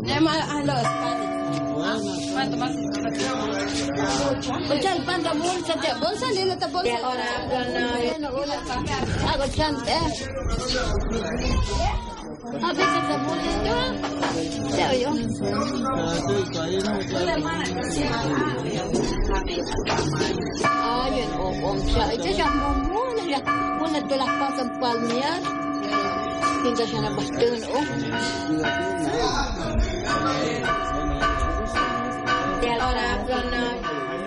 Grande. 0.00 0.14
Llama 0.14 0.32
a 0.34 0.62
los 0.62 0.86
¿Cuánto 2.32 2.56
más? 2.56 2.70
Escucha 4.70 4.92
el 4.94 5.02
pan 5.04 5.22
de 5.22 5.30
bolsa, 5.30 5.74
te 5.80 5.94
bolsa, 5.94 6.26
ni 6.34 6.44
no 6.44 6.58
te 6.58 6.66
bolsa. 6.66 6.94
Hago 9.28 9.46
chante. 9.54 9.92
A 12.62 12.72
veces 12.72 13.02
te 13.08 13.16
bolsa 13.26 13.52
yo. 13.64 13.76
Te 14.76 14.84
yo. 15.00 15.10
Ay, 20.64 21.14
en 21.20 21.30
Ito 26.56 26.68
siya 26.76 26.86
siya 26.88 27.00
nabastun, 27.04 27.60
oh. 27.68 27.84
De 32.60 32.68
ahora 32.72 33.06
Pranay, 33.26 33.78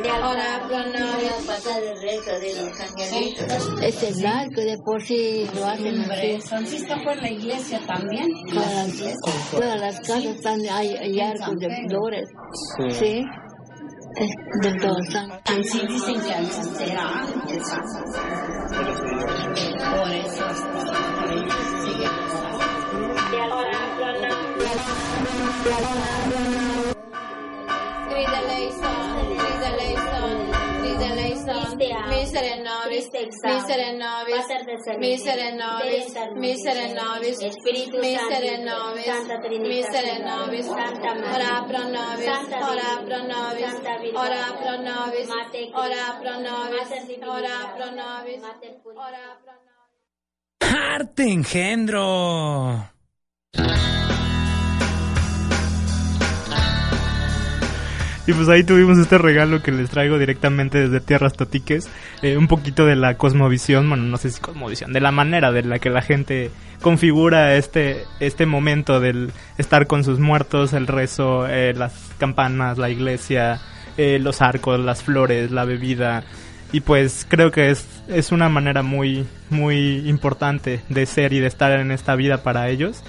de 0.04 0.10
ahora 0.10 0.50
Pranay. 0.68 1.30
pasar 1.50 1.82
el 1.84 2.02
resto 2.02 2.34
de 2.40 2.50
los 2.56 2.80
angelitos. 2.80 3.70
Es 3.82 4.04
el 4.04 4.26
arco, 4.26 4.62
de 4.62 4.78
por 4.86 5.02
sí 5.02 5.50
lo 5.56 5.66
hacen 5.66 6.00
así. 6.12 6.40
Francisca 6.42 7.00
fue 7.04 7.14
en 7.14 7.22
la 7.22 7.32
iglesia 7.32 7.80
también. 7.86 8.28
Todas 8.54 9.00
las, 9.00 9.52
todas 9.52 9.82
las 9.82 10.00
casas 10.02 10.40
también 10.42 10.74
hay, 10.74 10.96
hay 10.96 11.20
arcos 11.20 11.60
de 11.60 11.88
flores. 11.88 12.30
Sí. 12.78 12.92
Sí. 12.92 13.26
Es 14.16 14.30
de 14.62 14.80
todos 14.80 15.08
santos. 15.12 15.40
Así 15.46 15.88
dicen 15.88 16.22
que 16.22 16.34
antes 16.34 16.80
era 16.80 17.22
antes. 17.22 17.64
Por 19.96 20.12
eso 20.12 20.46
sigue 21.84 22.08
De 31.46 31.52
ahora 31.52 32.10
Misere 32.10 32.64
nobis, 32.64 33.10
misere 33.44 33.94
nobis, 33.94 34.46
misere 35.00 35.52
nobis, 35.54 36.14
misere 36.38 36.94
nobis, 36.94 37.40
misere 38.04 38.58
nobis, 38.68 39.08
misere 39.62 40.20
nobis, 40.20 40.68
ora 40.68 41.54
pro 41.68 41.84
nobis, 41.96 42.28
ora 42.72 42.90
pro 43.06 43.20
nobis, 43.32 43.74
ora 44.14 44.44
pro 44.60 44.74
nobis, 44.90 45.30
ora 45.74 46.06
pro 46.20 46.34
nobis, 46.48 46.90
ora 47.24 47.58
pro 47.76 47.88
nobis, 48.00 48.42
ora 48.96 49.40
pro 49.44 49.60
¡Arte 50.60 51.24
engendro! 51.24 52.90
Y 58.30 58.34
pues 58.34 58.48
ahí 58.48 58.64
tuvimos 58.64 59.00
este 59.00 59.18
regalo 59.18 59.64
que 59.64 59.72
les 59.72 59.90
traigo 59.90 60.20
directamente 60.20 60.78
desde 60.78 61.00
Tierras 61.00 61.34
Totiques. 61.34 61.90
eh, 62.22 62.38
un 62.38 62.48
poquito 62.48 62.86
de 62.86 62.96
la 62.96 63.18
cosmovisión, 63.18 63.90
bueno, 63.90 64.04
no 64.04 64.18
sé 64.18 64.30
si 64.30 64.40
cosmovisión, 64.40 64.94
de 64.94 65.02
la 65.02 65.12
manera 65.12 65.52
de 65.52 65.64
la 65.64 65.80
que 65.80 65.90
la 65.90 66.04
gente 66.04 66.52
configura 66.80 67.56
este, 67.56 68.04
este 68.20 68.46
momento 68.46 69.00
del 69.00 69.32
estar 69.58 69.88
con 69.88 70.04
sus 70.04 70.20
muertos, 70.20 70.74
el 70.74 70.86
rezo, 70.86 71.48
eh, 71.48 71.74
las 71.74 71.92
campanas, 72.20 72.78
la 72.78 72.92
iglesia, 72.92 73.62
eh, 73.98 74.20
los 74.22 74.44
arcos, 74.44 74.80
las 74.80 75.02
flores, 75.02 75.50
la 75.50 75.66
bebida. 75.66 76.24
Y 76.72 76.82
pues 76.82 77.26
creo 77.28 77.50
que 77.50 77.72
es, 77.72 77.88
es 78.10 78.32
una 78.32 78.48
manera 78.48 78.84
muy, 78.84 79.26
muy 79.50 80.08
importante 80.08 80.82
de 80.88 81.08
ser 81.08 81.34
y 81.34 81.40
de 81.40 81.48
estar 81.48 81.72
en 81.80 81.90
esta 81.90 82.14
vida 82.16 82.44
para 82.44 82.70
ellos 82.70 83.02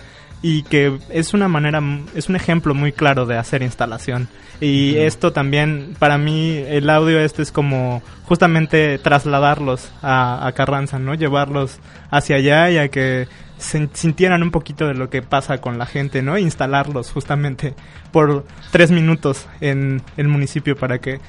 y 0.42 0.62
que 0.62 0.98
es 1.10 1.34
una 1.34 1.48
manera, 1.48 1.82
es 2.14 2.28
un 2.28 2.36
ejemplo 2.36 2.74
muy 2.74 2.92
claro 2.92 3.26
de 3.26 3.36
hacer 3.36 3.62
instalación. 3.62 4.28
Y 4.60 4.96
esto 4.96 5.32
también, 5.32 5.96
para 5.98 6.18
mí, 6.18 6.62
el 6.68 6.90
audio 6.90 7.18
este 7.20 7.42
es 7.42 7.50
como 7.50 8.02
justamente 8.24 8.98
trasladarlos 8.98 9.90
a, 10.02 10.46
a 10.46 10.52
Carranza, 10.52 10.98
¿no? 10.98 11.14
Llevarlos 11.14 11.78
hacia 12.10 12.36
allá 12.36 12.70
y 12.70 12.76
a 12.76 12.88
que 12.88 13.26
se 13.60 13.88
sintieran 13.92 14.42
un 14.42 14.50
poquito 14.50 14.86
de 14.86 14.94
lo 14.94 15.10
que 15.10 15.22
pasa 15.22 15.58
con 15.58 15.78
la 15.78 15.86
gente, 15.86 16.22
¿no? 16.22 16.38
Instalarlos 16.38 17.10
justamente 17.10 17.74
por 18.12 18.44
tres 18.70 18.90
minutos 18.90 19.46
en 19.60 20.02
el 20.16 20.28
municipio 20.28 20.76
para 20.76 20.98
que 20.98 21.20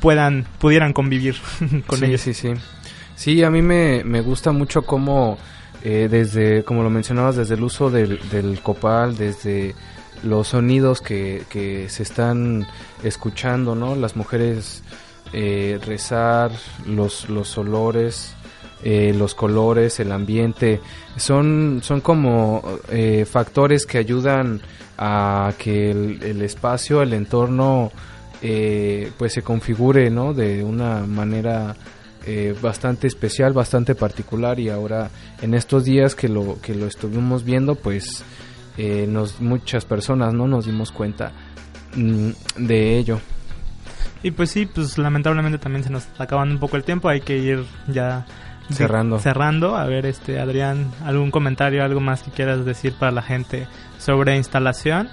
puedan, 0.00 0.46
pudieran 0.58 0.92
convivir 0.92 1.36
con 1.86 2.00
sí, 2.00 2.04
ellos. 2.04 2.20
Sí, 2.20 2.34
sí, 2.34 2.54
sí. 3.16 3.42
a 3.42 3.50
mí 3.50 3.62
me, 3.62 4.04
me 4.04 4.20
gusta 4.20 4.52
mucho 4.52 4.82
cómo 4.82 5.38
eh, 5.82 6.08
desde, 6.10 6.64
como 6.64 6.82
lo 6.82 6.90
mencionabas, 6.90 7.36
desde 7.36 7.54
el 7.54 7.62
uso 7.62 7.90
del, 7.90 8.18
del 8.30 8.60
copal, 8.60 9.16
desde 9.16 9.74
los 10.22 10.48
sonidos 10.48 11.00
que, 11.00 11.44
que, 11.48 11.88
se 11.88 12.02
están 12.02 12.66
escuchando, 13.02 13.74
¿no? 13.74 13.94
Las 13.94 14.16
mujeres 14.16 14.82
eh, 15.32 15.78
rezar, 15.84 16.50
los, 16.86 17.28
los 17.28 17.56
olores, 17.58 18.34
eh, 18.82 19.14
los 19.16 19.34
colores, 19.34 19.98
el 20.00 20.12
ambiente, 20.12 20.80
son, 21.16 21.80
son 21.82 22.00
como 22.00 22.62
eh, 22.90 23.26
factores 23.30 23.86
que 23.86 23.98
ayudan 23.98 24.60
a 24.98 25.52
que 25.58 25.90
el, 25.90 26.22
el 26.22 26.42
espacio, 26.42 27.02
el 27.02 27.12
entorno, 27.12 27.92
pues 29.18 29.32
se 29.32 29.42
configure, 29.42 30.08
¿no? 30.08 30.32
De 30.32 30.62
una 30.62 31.00
manera 31.00 31.74
eh, 32.26 32.54
bastante 32.60 33.06
especial, 33.06 33.52
bastante 33.52 33.94
particular 33.94 34.58
y 34.58 34.68
ahora 34.68 35.10
en 35.40 35.54
estos 35.54 35.84
días 35.84 36.14
que 36.14 36.28
lo 36.28 36.60
que 36.60 36.74
lo 36.74 36.86
estuvimos 36.86 37.44
viendo, 37.44 37.76
pues 37.76 38.24
eh, 38.76 39.06
nos 39.08 39.40
muchas 39.40 39.84
personas 39.84 40.34
no 40.34 40.48
nos 40.48 40.66
dimos 40.66 40.90
cuenta 40.90 41.32
mm, 41.94 42.30
de 42.56 42.98
ello. 42.98 43.20
Y 44.22 44.32
pues 44.32 44.50
sí, 44.50 44.66
pues 44.66 44.98
lamentablemente 44.98 45.58
también 45.58 45.84
se 45.84 45.90
nos 45.90 46.04
está 46.06 46.24
acabando 46.24 46.54
un 46.54 46.60
poco 46.60 46.76
el 46.76 46.82
tiempo, 46.82 47.08
hay 47.08 47.20
que 47.20 47.38
ir 47.38 47.64
ya 47.86 48.26
cerrando. 48.70 49.20
Cerrando, 49.20 49.76
a 49.76 49.84
ver 49.84 50.04
este 50.06 50.40
Adrián, 50.40 50.90
algún 51.04 51.30
comentario, 51.30 51.84
algo 51.84 52.00
más 52.00 52.24
que 52.24 52.32
quieras 52.32 52.64
decir 52.64 52.94
para 52.98 53.12
la 53.12 53.22
gente 53.22 53.68
sobre 53.98 54.36
instalación. 54.36 55.08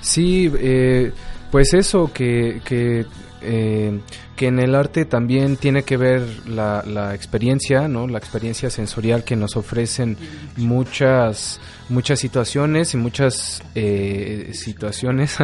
Sí, 0.00 0.50
eh, 0.58 1.12
pues 1.52 1.74
eso 1.74 2.12
que, 2.12 2.60
que 2.64 3.06
eh, 3.44 4.00
que 4.36 4.48
en 4.48 4.58
el 4.58 4.74
arte 4.74 5.04
también 5.04 5.56
tiene 5.56 5.82
que 5.82 5.96
ver 5.96 6.22
la, 6.48 6.82
la, 6.86 7.14
experiencia, 7.14 7.86
¿no? 7.88 8.08
La 8.08 8.18
experiencia 8.18 8.70
sensorial 8.70 9.24
que 9.24 9.36
nos 9.36 9.56
ofrecen 9.56 10.16
muchas 10.56 11.60
muchas 11.88 12.18
situaciones 12.18 12.94
y 12.94 12.96
muchas 12.96 13.62
eh, 13.74 14.50
situaciones 14.52 15.36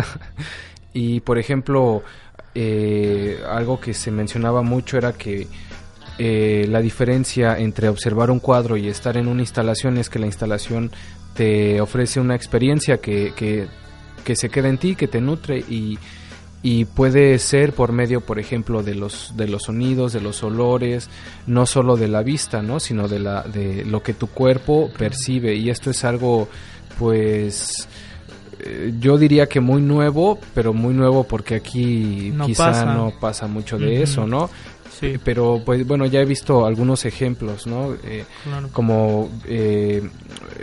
y 0.92 1.20
por 1.20 1.38
ejemplo 1.38 2.03
eh, 2.55 3.40
algo 3.48 3.80
que 3.80 3.94
se 3.94 4.11
mencionaba 4.11 4.62
mucho 4.62 4.96
era 4.96 5.12
que 5.12 5.46
eh, 6.18 6.66
la 6.68 6.80
diferencia 6.80 7.59
entre 7.59 7.88
observar 7.88 8.30
un 8.30 8.40
cuadro 8.40 8.76
y 8.76 8.88
estar 8.88 9.16
en 9.16 9.28
una 9.28 9.42
instalación 9.42 9.98
es 9.98 10.11
que 10.11 10.18
la 10.18 10.26
instalación 10.26 10.90
te 11.34 11.80
ofrece 11.80 12.20
una 12.20 12.34
experiencia 12.34 12.98
que, 12.98 13.32
que, 13.34 13.68
que 14.24 14.36
se 14.36 14.51
queda 14.51 14.68
en 14.68 14.78
ti, 14.78 14.96
que 14.96 15.09
te 15.09 15.20
nutre 15.20 15.59
y 15.59 15.98
y 16.62 16.84
puede 16.84 17.38
ser 17.38 17.72
por 17.72 17.92
medio 17.92 18.20
por 18.20 18.38
ejemplo 18.38 18.82
de 18.82 18.94
los 18.94 19.32
de 19.36 19.48
los 19.48 19.62
sonidos 19.62 20.12
de 20.12 20.20
los 20.20 20.42
olores 20.42 21.08
no 21.46 21.64
solo 21.64 21.96
de 21.96 22.06
la 22.06 22.22
vista 22.22 22.61
no 22.61 22.80
sino 22.80 23.08
de 23.08 23.18
la 23.18 23.42
de 23.44 23.84
lo 23.86 24.02
que 24.02 24.12
tu 24.12 24.26
cuerpo 24.26 24.90
percibe. 24.98 25.54
Y 25.54 25.70
esto 25.70 25.90
es 25.90 26.04
algo 26.04 26.48
pues 26.98 27.88
eh, 28.61 28.92
yo 29.00 29.16
diría 29.16 29.46
que 29.46 29.61
muy 29.61 29.80
nuevo 29.80 30.38
pero 30.54 30.74
muy 30.74 30.92
nuevo 30.92 31.24
porque 31.24 31.54
aquí 31.54 32.30
No 32.34 32.44
quizá 32.46 32.66
pasa. 32.66 32.84
no 32.94 33.12
pasa 33.18 33.46
mucho 33.46 33.78
de 33.78 34.02
eso 34.02 34.26
no 34.26 34.50
Sí. 35.01 35.18
Pero 35.24 35.62
pues 35.64 35.86
bueno, 35.86 36.07
ya 36.07 36.20
he 36.20 36.24
visto 36.24 36.66
algunos 36.66 37.05
ejemplos, 37.05 37.66
¿no? 37.66 37.94
Eh, 38.05 38.24
Claro. 38.44 38.68
Como 38.72 39.30
eh, 39.46 40.09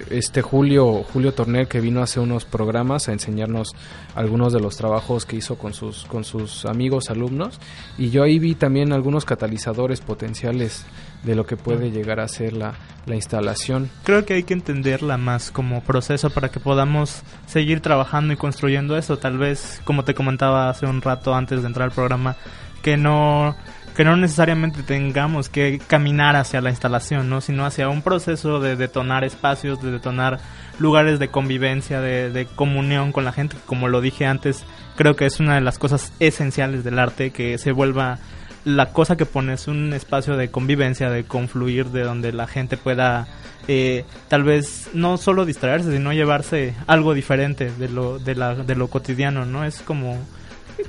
este 0.10 0.42
Julio 0.42 1.04
Julio 1.04 1.34
Torner 1.34 1.68
que 1.68 1.80
vino 1.80 2.02
hace 2.02 2.20
unos 2.20 2.46
programas 2.46 3.08
a 3.10 3.14
enseñarnos 3.14 3.70
algunos 4.16 4.54
de 4.54 4.60
los 4.60 4.78
trabajos 4.78 5.26
que 5.26 5.36
hizo 5.36 5.58
con 5.58 5.74
sus 5.74 6.06
con 6.06 6.24
sus 6.24 6.66
amigos 6.66 7.10
alumnos 7.10 7.60
y 7.98 8.10
yo 8.10 8.24
ahí 8.24 8.40
vi 8.40 8.56
también 8.56 8.94
algunos 8.94 9.26
catalizadores 9.26 10.02
potenciales 10.02 10.86
de 11.24 11.36
lo 11.36 11.46
que 11.46 11.58
puede 11.58 11.92
llegar 11.92 12.20
a 12.20 12.28
ser 12.28 12.54
la, 12.54 12.76
la 13.06 13.16
instalación. 13.16 13.90
Creo 14.04 14.26
que 14.26 14.36
hay 14.36 14.44
que 14.44 14.54
entenderla 14.54 15.18
más 15.18 15.52
como 15.52 15.82
proceso 15.82 16.30
para 16.30 16.50
que 16.50 16.60
podamos 16.60 17.24
seguir 17.48 17.82
trabajando 17.82 18.34
y 18.34 18.38
construyendo 18.38 18.98
eso. 18.98 19.18
Tal 19.18 19.38
vez, 19.38 19.82
como 19.84 20.04
te 20.04 20.14
comentaba 20.14 20.70
hace 20.70 20.86
un 20.86 21.02
rato 21.02 21.34
antes 21.34 21.62
de 21.62 21.68
entrar 21.68 21.90
al 21.90 21.96
programa, 21.96 22.36
que 22.82 22.98
no 22.98 23.56
que 23.98 24.04
no 24.04 24.16
necesariamente 24.16 24.84
tengamos 24.84 25.50
que 25.50 25.82
caminar 25.88 26.36
hacia 26.36 26.62
la 26.62 26.70
instalación, 26.70 27.32
¿no? 27.32 27.41
sino 27.41 27.66
hacia 27.66 27.89
un 27.89 28.04
proceso 28.04 28.60
de 28.60 28.76
detonar 28.76 29.24
espacios, 29.24 29.82
de 29.82 29.89
detonar 29.89 30.39
lugares 30.78 31.18
de 31.18 31.30
convivencia, 31.30 32.00
de, 32.00 32.30
de 32.30 32.45
comunión 32.45 33.12
con 33.12 33.26
la 33.26 33.32
gente. 33.32 33.58
Como 33.66 33.88
lo 33.88 34.00
dije 34.00 34.28
antes, 34.28 34.66
creo 34.98 35.16
que 35.16 35.26
es 35.26 35.39
una 35.39 35.56
de 35.56 35.62
las 35.62 35.80
cosas 35.80 36.14
esenciales 36.20 36.84
del 36.84 37.00
arte, 37.00 37.32
que 37.32 37.58
se 37.58 37.72
vuelva 37.72 38.20
la 38.66 38.91
cosa 38.91 39.18
que 39.18 39.26
pones 39.26 39.68
un 39.68 39.91
espacio 39.93 40.38
de 40.38 40.52
convivencia, 40.52 41.10
de 41.10 41.24
confluir, 41.24 41.88
de 41.88 42.04
donde 42.04 42.32
la 42.34 42.45
gente 42.45 42.78
pueda 42.78 43.26
eh, 43.68 44.06
tal 44.28 44.43
vez 44.43 44.91
no 44.93 45.18
solo 45.18 45.43
distraerse, 45.43 45.91
sino 45.91 46.14
llevarse 46.14 46.76
algo 46.86 47.16
diferente 47.16 47.72
de 47.72 47.89
lo, 47.89 48.20
de, 48.20 48.36
la, 48.36 48.54
de 48.54 48.76
lo 48.76 48.89
cotidiano, 48.89 49.43
¿no? 49.45 49.66
Es 49.66 49.82
como, 49.82 50.20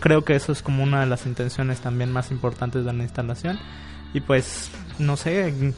creo 0.01 0.24
que 0.24 0.34
eso 0.34 0.53
es 0.53 0.62
como 0.62 0.82
una 0.82 1.01
de 1.01 1.07
las 1.07 1.26
intenciones 1.26 1.80
también 1.80 2.12
más 2.12 2.30
importantes 2.30 2.84
de 2.84 2.93
la 2.93 3.03
instalación. 3.03 3.59
Y 4.14 4.20
pues, 4.20 4.70
no 4.99 5.16
sé, 5.16 5.74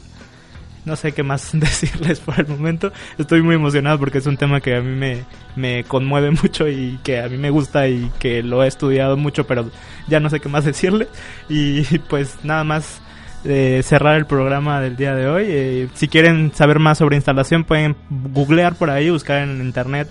no 0.85 0.95
sé 0.95 1.11
qué 1.11 1.23
más 1.23 1.49
decirles 1.53 2.19
por 2.19 2.39
el 2.39 2.47
momento. 2.47 2.91
Estoy 3.17 3.41
muy 3.41 3.55
emocionado 3.55 3.99
porque 3.99 4.19
es 4.19 4.25
un 4.25 4.37
tema 4.37 4.61
que 4.61 4.75
a 4.75 4.81
mí 4.81 4.95
me, 4.95 5.23
me 5.55 5.83
conmueve 5.83 6.31
mucho 6.43 6.67
y 6.67 6.99
que 7.03 7.19
a 7.19 7.29
mí 7.29 7.37
me 7.37 7.49
gusta 7.49 7.87
y 7.87 8.11
que 8.19 8.43
lo 8.43 8.63
he 8.63 8.67
estudiado 8.67 9.17
mucho, 9.17 9.45
pero 9.45 9.69
ya 10.07 10.19
no 10.19 10.29
sé 10.29 10.39
qué 10.39 10.49
más 10.49 10.65
decirle. 10.65 11.07
Y 11.49 11.83
pues 11.99 12.37
nada 12.43 12.63
más 12.63 13.01
eh, 13.43 13.81
cerrar 13.83 14.17
el 14.17 14.25
programa 14.25 14.81
del 14.81 14.95
día 14.95 15.15
de 15.15 15.27
hoy. 15.27 15.45
Eh, 15.47 15.89
si 15.93 16.07
quieren 16.07 16.51
saber 16.53 16.79
más 16.79 16.99
sobre 16.99 17.15
instalación, 17.15 17.63
pueden 17.63 17.95
googlear 18.09 18.75
por 18.75 18.89
ahí, 18.89 19.09
buscar 19.09 19.39
en 19.39 19.61
internet, 19.61 20.07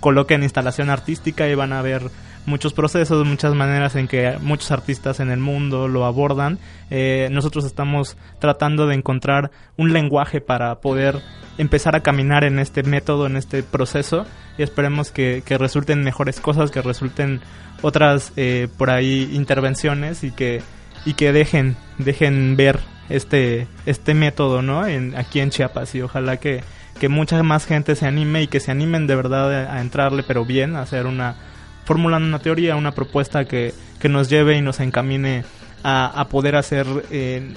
coloquen 0.00 0.42
instalación 0.42 0.90
artística 0.90 1.48
y 1.48 1.54
van 1.54 1.72
a 1.72 1.82
ver 1.82 2.10
muchos 2.46 2.72
procesos, 2.72 3.26
muchas 3.26 3.54
maneras 3.54 3.96
en 3.96 4.08
que 4.08 4.36
muchos 4.40 4.70
artistas 4.70 5.20
en 5.20 5.30
el 5.30 5.40
mundo 5.40 5.88
lo 5.88 6.04
abordan. 6.04 6.58
Eh, 6.90 7.28
nosotros 7.30 7.64
estamos 7.64 8.16
tratando 8.38 8.86
de 8.86 8.94
encontrar 8.94 9.50
un 9.76 9.92
lenguaje 9.92 10.40
para 10.40 10.76
poder 10.80 11.20
empezar 11.58 11.96
a 11.96 12.00
caminar 12.00 12.44
en 12.44 12.58
este 12.58 12.82
método, 12.82 13.26
en 13.26 13.36
este 13.36 13.62
proceso 13.62 14.26
y 14.58 14.62
esperemos 14.62 15.10
que, 15.10 15.42
que 15.44 15.58
resulten 15.58 16.02
mejores 16.02 16.40
cosas, 16.40 16.70
que 16.70 16.82
resulten 16.82 17.40
otras 17.82 18.32
eh, 18.36 18.68
por 18.76 18.90
ahí 18.90 19.30
intervenciones 19.32 20.24
y 20.24 20.30
que 20.30 20.62
y 21.04 21.14
que 21.14 21.32
dejen 21.32 21.76
dejen 21.98 22.56
ver 22.56 22.80
este 23.08 23.68
este 23.86 24.14
método, 24.14 24.62
¿no? 24.62 24.86
En, 24.86 25.16
aquí 25.16 25.40
en 25.40 25.50
Chiapas 25.50 25.94
y 25.94 26.02
ojalá 26.02 26.38
que 26.38 26.62
que 26.98 27.08
mucha 27.08 27.42
más 27.42 27.66
gente 27.66 27.96
se 27.96 28.06
anime 28.06 28.42
y 28.42 28.46
que 28.46 28.60
se 28.60 28.70
animen 28.70 29.06
de 29.06 29.16
verdad 29.16 29.66
a, 29.66 29.74
a 29.74 29.80
entrarle, 29.80 30.22
pero 30.22 30.44
bien, 30.44 30.76
a 30.76 30.82
hacer 30.82 31.06
una 31.06 31.36
formulando 31.84 32.26
una 32.28 32.38
teoría, 32.38 32.76
una 32.76 32.92
propuesta 32.92 33.44
que, 33.44 33.74
que 33.98 34.08
nos 34.08 34.28
lleve 34.28 34.56
y 34.56 34.62
nos 34.62 34.80
encamine 34.80 35.44
a, 35.82 36.06
a 36.06 36.28
poder 36.28 36.56
hacer 36.56 36.86
eh, 37.10 37.52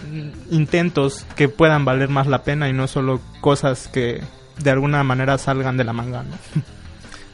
intentos 0.51 1.25
que 1.35 1.49
puedan 1.49 1.85
valer 1.85 2.09
más 2.09 2.27
la 2.27 2.43
pena 2.43 2.69
y 2.69 2.73
no 2.73 2.87
solo 2.87 3.21
cosas 3.41 3.87
que 3.87 4.21
de 4.61 4.71
alguna 4.71 5.03
manera 5.03 5.37
salgan 5.37 5.77
de 5.77 5.83
la 5.83 5.93
manga. 5.93 6.23
¿no? 6.23 6.61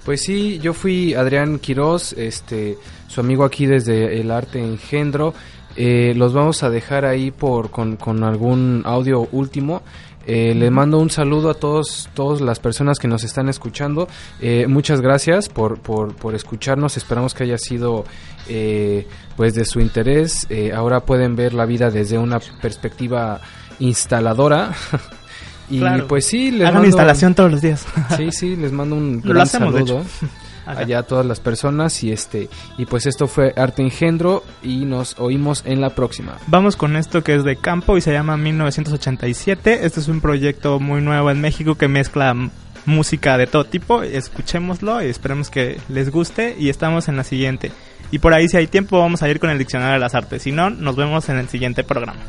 Pues 0.06 0.22
sí, 0.22 0.60
yo 0.60 0.74
fui 0.74 1.14
Adrián 1.14 1.60
Quiroz, 1.60 2.12
este, 2.14 2.78
su 3.08 3.22
amigo 3.22 3.46
aquí 3.46 3.68
desde 3.68 4.20
El 4.20 4.32
Arte 4.32 4.60
Engendro. 4.60 5.34
Eh, 5.78 6.14
los 6.16 6.34
vamos 6.34 6.62
a 6.62 6.70
dejar 6.70 7.06
ahí 7.06 7.32
por 7.32 7.72
con, 7.72 7.96
con 7.96 8.22
algún 8.26 8.84
audio 8.86 9.30
último. 9.32 9.82
Eh, 10.26 10.54
les 10.56 10.72
mando 10.72 11.00
un 11.00 11.10
saludo 11.10 11.50
a 11.50 11.54
todos, 11.54 12.10
todas 12.14 12.40
las 12.42 12.60
personas 12.60 12.98
que 13.00 13.08
nos 13.08 13.24
están 13.24 13.50
escuchando. 13.50 14.08
Eh, 14.42 14.66
muchas 14.68 15.02
gracias 15.02 15.50
por, 15.50 15.80
por, 15.80 16.16
por, 16.16 16.34
escucharnos. 16.36 16.96
Esperamos 16.98 17.34
que 17.34 17.44
haya 17.44 17.58
sido 17.58 18.06
eh, 18.48 19.08
pues 19.36 19.54
de 19.54 19.66
su 19.66 19.80
interés. 19.82 20.48
Eh, 20.50 20.72
ahora 20.74 21.02
pueden 21.02 21.36
ver 21.36 21.54
la 21.54 21.66
vida 21.66 21.90
desde 21.90 22.18
una 22.18 22.40
perspectiva 22.62 23.42
instaladora. 23.80 24.72
y 25.70 25.80
Claro. 25.80 26.08
pues 26.08 26.26
sí, 26.26 26.52
les 26.52 26.62
Hagan 26.62 26.74
mando- 26.76 26.88
instalación 26.88 27.34
todos 27.36 27.52
los 27.52 27.62
días. 27.62 27.86
sí, 28.16 28.32
sí, 28.32 28.56
les 28.56 28.72
mando 28.72 28.96
un 28.96 29.22
gran 29.22 29.48
saludo 29.48 30.04
allá 30.66 31.00
a 31.00 31.04
todas 31.04 31.26
las 31.26 31.40
personas 31.40 32.04
y 32.04 32.12
este 32.12 32.50
y 32.78 32.86
pues 32.86 33.06
esto 33.06 33.28
fue 33.28 33.54
Arte 33.56 33.82
Engendro 33.82 34.44
y 34.62 34.86
nos 34.86 35.20
oímos 35.20 35.64
en 35.66 35.82
la 35.82 35.92
próxima. 35.92 36.38
Vamos 36.48 36.76
con 36.76 36.96
esto 36.96 37.24
que 37.24 37.36
es 37.36 37.44
de 37.44 37.56
campo 37.56 37.98
y 37.98 38.02
se 38.02 38.12
llama 38.12 38.38
1987. 38.38 39.86
Este 39.86 40.00
es 40.00 40.08
un 40.08 40.22
proyecto 40.22 40.80
muy 40.80 41.02
nuevo 41.02 41.32
en 41.32 41.42
México 41.42 41.76
que 41.76 41.88
mezcla 41.88 42.36
música 42.86 43.38
de 43.38 43.48
todo 43.48 43.66
tipo. 43.66 44.04
Escuchémoslo 44.04 45.02
y 45.02 45.08
esperemos 45.08 45.50
que 45.50 45.80
les 45.90 46.10
guste. 46.10 46.56
Y 46.58 46.70
estamos 46.70 47.08
en 47.08 47.18
la 47.18 47.24
siguiente. 47.24 47.72
Y 48.12 48.20
por 48.20 48.34
ahí, 48.34 48.48
si 48.48 48.58
hay 48.58 48.68
tiempo, 48.68 49.00
vamos 49.00 49.24
a 49.24 49.30
ir 49.30 49.40
con 49.40 49.50
el 49.50 49.58
diccionario 49.58 49.94
de 49.94 50.00
las 50.00 50.16
artes. 50.16 50.44
Si 50.44 50.52
no, 50.52 50.70
nos 50.70 50.96
vemos 50.96 51.30
en 51.30 51.38
el 51.38 51.50
siguiente 51.50 51.84
programa. 51.84 52.22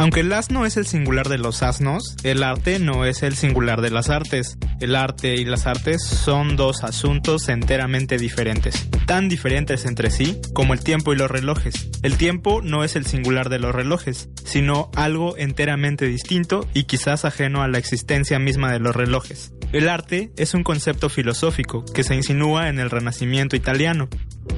Aunque 0.00 0.20
el 0.20 0.32
asno 0.32 0.64
es 0.64 0.78
el 0.78 0.86
singular 0.86 1.28
de 1.28 1.36
los 1.36 1.62
asnos, 1.62 2.16
el 2.22 2.42
arte 2.42 2.78
no 2.78 3.04
es 3.04 3.22
el 3.22 3.36
singular 3.36 3.82
de 3.82 3.90
las 3.90 4.08
artes. 4.08 4.56
El 4.80 4.96
arte 4.96 5.34
y 5.34 5.44
las 5.44 5.66
artes 5.66 6.02
son 6.02 6.56
dos 6.56 6.84
asuntos 6.84 7.50
enteramente 7.50 8.16
diferentes, 8.16 8.88
tan 9.04 9.28
diferentes 9.28 9.84
entre 9.84 10.10
sí 10.10 10.40
como 10.54 10.72
el 10.72 10.82
tiempo 10.82 11.12
y 11.12 11.16
los 11.16 11.30
relojes. 11.30 11.90
El 12.02 12.16
tiempo 12.16 12.62
no 12.62 12.82
es 12.82 12.96
el 12.96 13.04
singular 13.04 13.50
de 13.50 13.58
los 13.58 13.74
relojes, 13.74 14.30
sino 14.42 14.90
algo 14.96 15.36
enteramente 15.36 16.06
distinto 16.06 16.66
y 16.72 16.84
quizás 16.84 17.26
ajeno 17.26 17.60
a 17.60 17.68
la 17.68 17.76
existencia 17.76 18.38
misma 18.38 18.72
de 18.72 18.80
los 18.80 18.96
relojes. 18.96 19.52
El 19.70 19.86
arte 19.90 20.32
es 20.38 20.54
un 20.54 20.62
concepto 20.62 21.10
filosófico 21.10 21.84
que 21.84 22.04
se 22.04 22.14
insinúa 22.14 22.70
en 22.70 22.78
el 22.78 22.88
Renacimiento 22.88 23.54
italiano. 23.54 24.08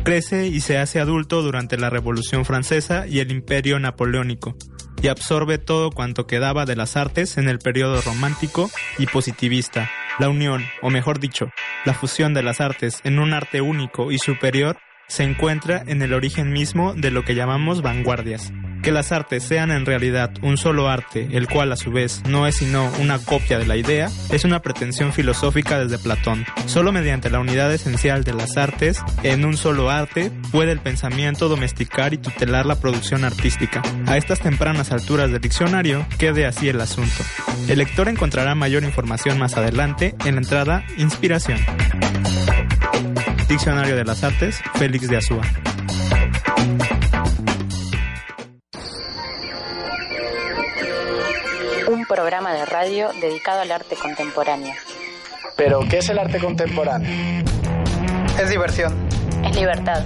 Crece 0.04 0.46
y 0.46 0.60
se 0.60 0.78
hace 0.78 1.00
adulto 1.00 1.42
durante 1.42 1.76
la 1.78 1.90
Revolución 1.90 2.44
Francesa 2.44 3.08
y 3.08 3.18
el 3.18 3.32
Imperio 3.32 3.80
Napoleónico 3.80 4.56
y 5.02 5.08
absorbe 5.08 5.58
todo 5.58 5.90
cuanto 5.90 6.26
quedaba 6.26 6.64
de 6.64 6.76
las 6.76 6.96
artes 6.96 7.36
en 7.36 7.48
el 7.48 7.58
periodo 7.58 8.00
romántico 8.00 8.70
y 8.98 9.06
positivista. 9.06 9.90
La 10.18 10.28
unión, 10.28 10.64
o 10.80 10.90
mejor 10.90 11.18
dicho, 11.18 11.50
la 11.84 11.94
fusión 11.94 12.34
de 12.34 12.42
las 12.42 12.60
artes 12.60 13.00
en 13.04 13.18
un 13.18 13.32
arte 13.32 13.60
único 13.60 14.12
y 14.12 14.18
superior 14.18 14.78
se 15.08 15.24
encuentra 15.24 15.82
en 15.86 16.00
el 16.02 16.14
origen 16.14 16.52
mismo 16.52 16.94
de 16.94 17.10
lo 17.10 17.24
que 17.24 17.34
llamamos 17.34 17.82
vanguardias. 17.82 18.52
Que 18.82 18.90
las 18.90 19.12
artes 19.12 19.44
sean 19.44 19.70
en 19.70 19.86
realidad 19.86 20.32
un 20.42 20.56
solo 20.56 20.88
arte, 20.88 21.28
el 21.32 21.46
cual 21.48 21.70
a 21.70 21.76
su 21.76 21.92
vez 21.92 22.22
no 22.28 22.48
es 22.48 22.56
sino 22.56 22.90
una 23.00 23.20
copia 23.20 23.58
de 23.58 23.66
la 23.66 23.76
idea, 23.76 24.10
es 24.30 24.44
una 24.44 24.60
pretensión 24.60 25.12
filosófica 25.12 25.78
desde 25.78 26.02
Platón. 26.02 26.44
Solo 26.66 26.90
mediante 26.90 27.30
la 27.30 27.38
unidad 27.38 27.72
esencial 27.72 28.24
de 28.24 28.34
las 28.34 28.56
artes, 28.56 29.00
en 29.22 29.44
un 29.44 29.56
solo 29.56 29.88
arte, 29.88 30.32
puede 30.50 30.72
el 30.72 30.80
pensamiento 30.80 31.48
domesticar 31.48 32.12
y 32.12 32.18
tutelar 32.18 32.66
la 32.66 32.74
producción 32.74 33.24
artística. 33.24 33.82
A 34.06 34.16
estas 34.16 34.40
tempranas 34.40 34.90
alturas 34.90 35.30
del 35.30 35.40
diccionario, 35.40 36.04
quede 36.18 36.44
así 36.44 36.68
el 36.68 36.80
asunto. 36.80 37.22
El 37.68 37.78
lector 37.78 38.08
encontrará 38.08 38.56
mayor 38.56 38.82
información 38.82 39.38
más 39.38 39.56
adelante 39.56 40.16
en 40.24 40.34
la 40.34 40.40
entrada 40.40 40.84
Inspiración. 40.98 41.58
Diccionario 43.48 43.94
de 43.94 44.04
las 44.04 44.24
Artes, 44.24 44.60
Félix 44.74 45.08
de 45.08 45.18
Azúa. 45.18 45.42
Programa 52.12 52.52
de 52.52 52.66
radio 52.66 53.08
dedicado 53.22 53.62
al 53.62 53.72
arte 53.72 53.96
contemporáneo. 53.96 54.74
¿Pero 55.56 55.80
qué 55.88 55.96
es 55.98 56.10
el 56.10 56.18
arte 56.18 56.38
contemporáneo? 56.38 57.08
Es 58.38 58.50
diversión. 58.50 58.92
Es 59.42 59.56
libertad. 59.56 60.04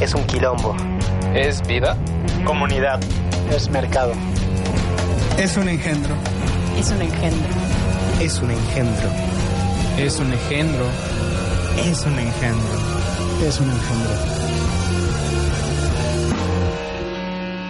Es 0.00 0.14
un 0.14 0.24
quilombo. 0.28 0.76
Es 1.34 1.60
vida. 1.66 1.96
Comunidad. 2.44 3.00
Es 3.50 3.68
mercado. 3.68 4.12
Es 5.38 5.56
un 5.56 5.68
engendro. 5.68 6.14
Es 6.78 6.88
un 6.92 7.02
engendro. 7.02 7.48
Es 8.20 8.38
un 8.38 8.52
engendro. 8.52 9.08
Es 9.98 10.20
un 10.20 10.32
engendro. 10.32 10.86
Es 11.84 12.06
un 12.06 12.16
engendro. 12.16 12.78
Es 13.44 13.58
un 13.58 13.70
engendro. 13.70 14.14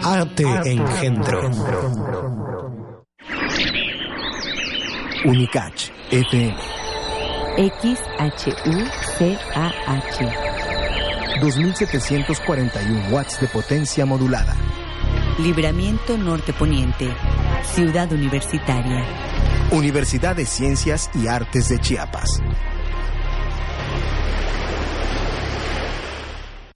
Arte, 0.03 0.43
engendro. 0.70 1.51
Unicach, 5.25 5.91
FM. 6.11 6.57
XHUCAH. 7.57 8.21
2741 11.43 13.12
watts 13.12 13.39
de 13.39 13.47
potencia 13.49 14.07
modulada. 14.07 14.57
Libramiento 15.39 16.16
Norte 16.16 16.55
Poniente. 16.55 17.14
Ciudad 17.64 18.11
Universitaria. 18.11 19.05
Universidad 19.73 20.35
de 20.37 20.47
Ciencias 20.47 21.11
y 21.14 21.27
Artes 21.27 21.68
de 21.68 21.79
Chiapas. 21.81 22.41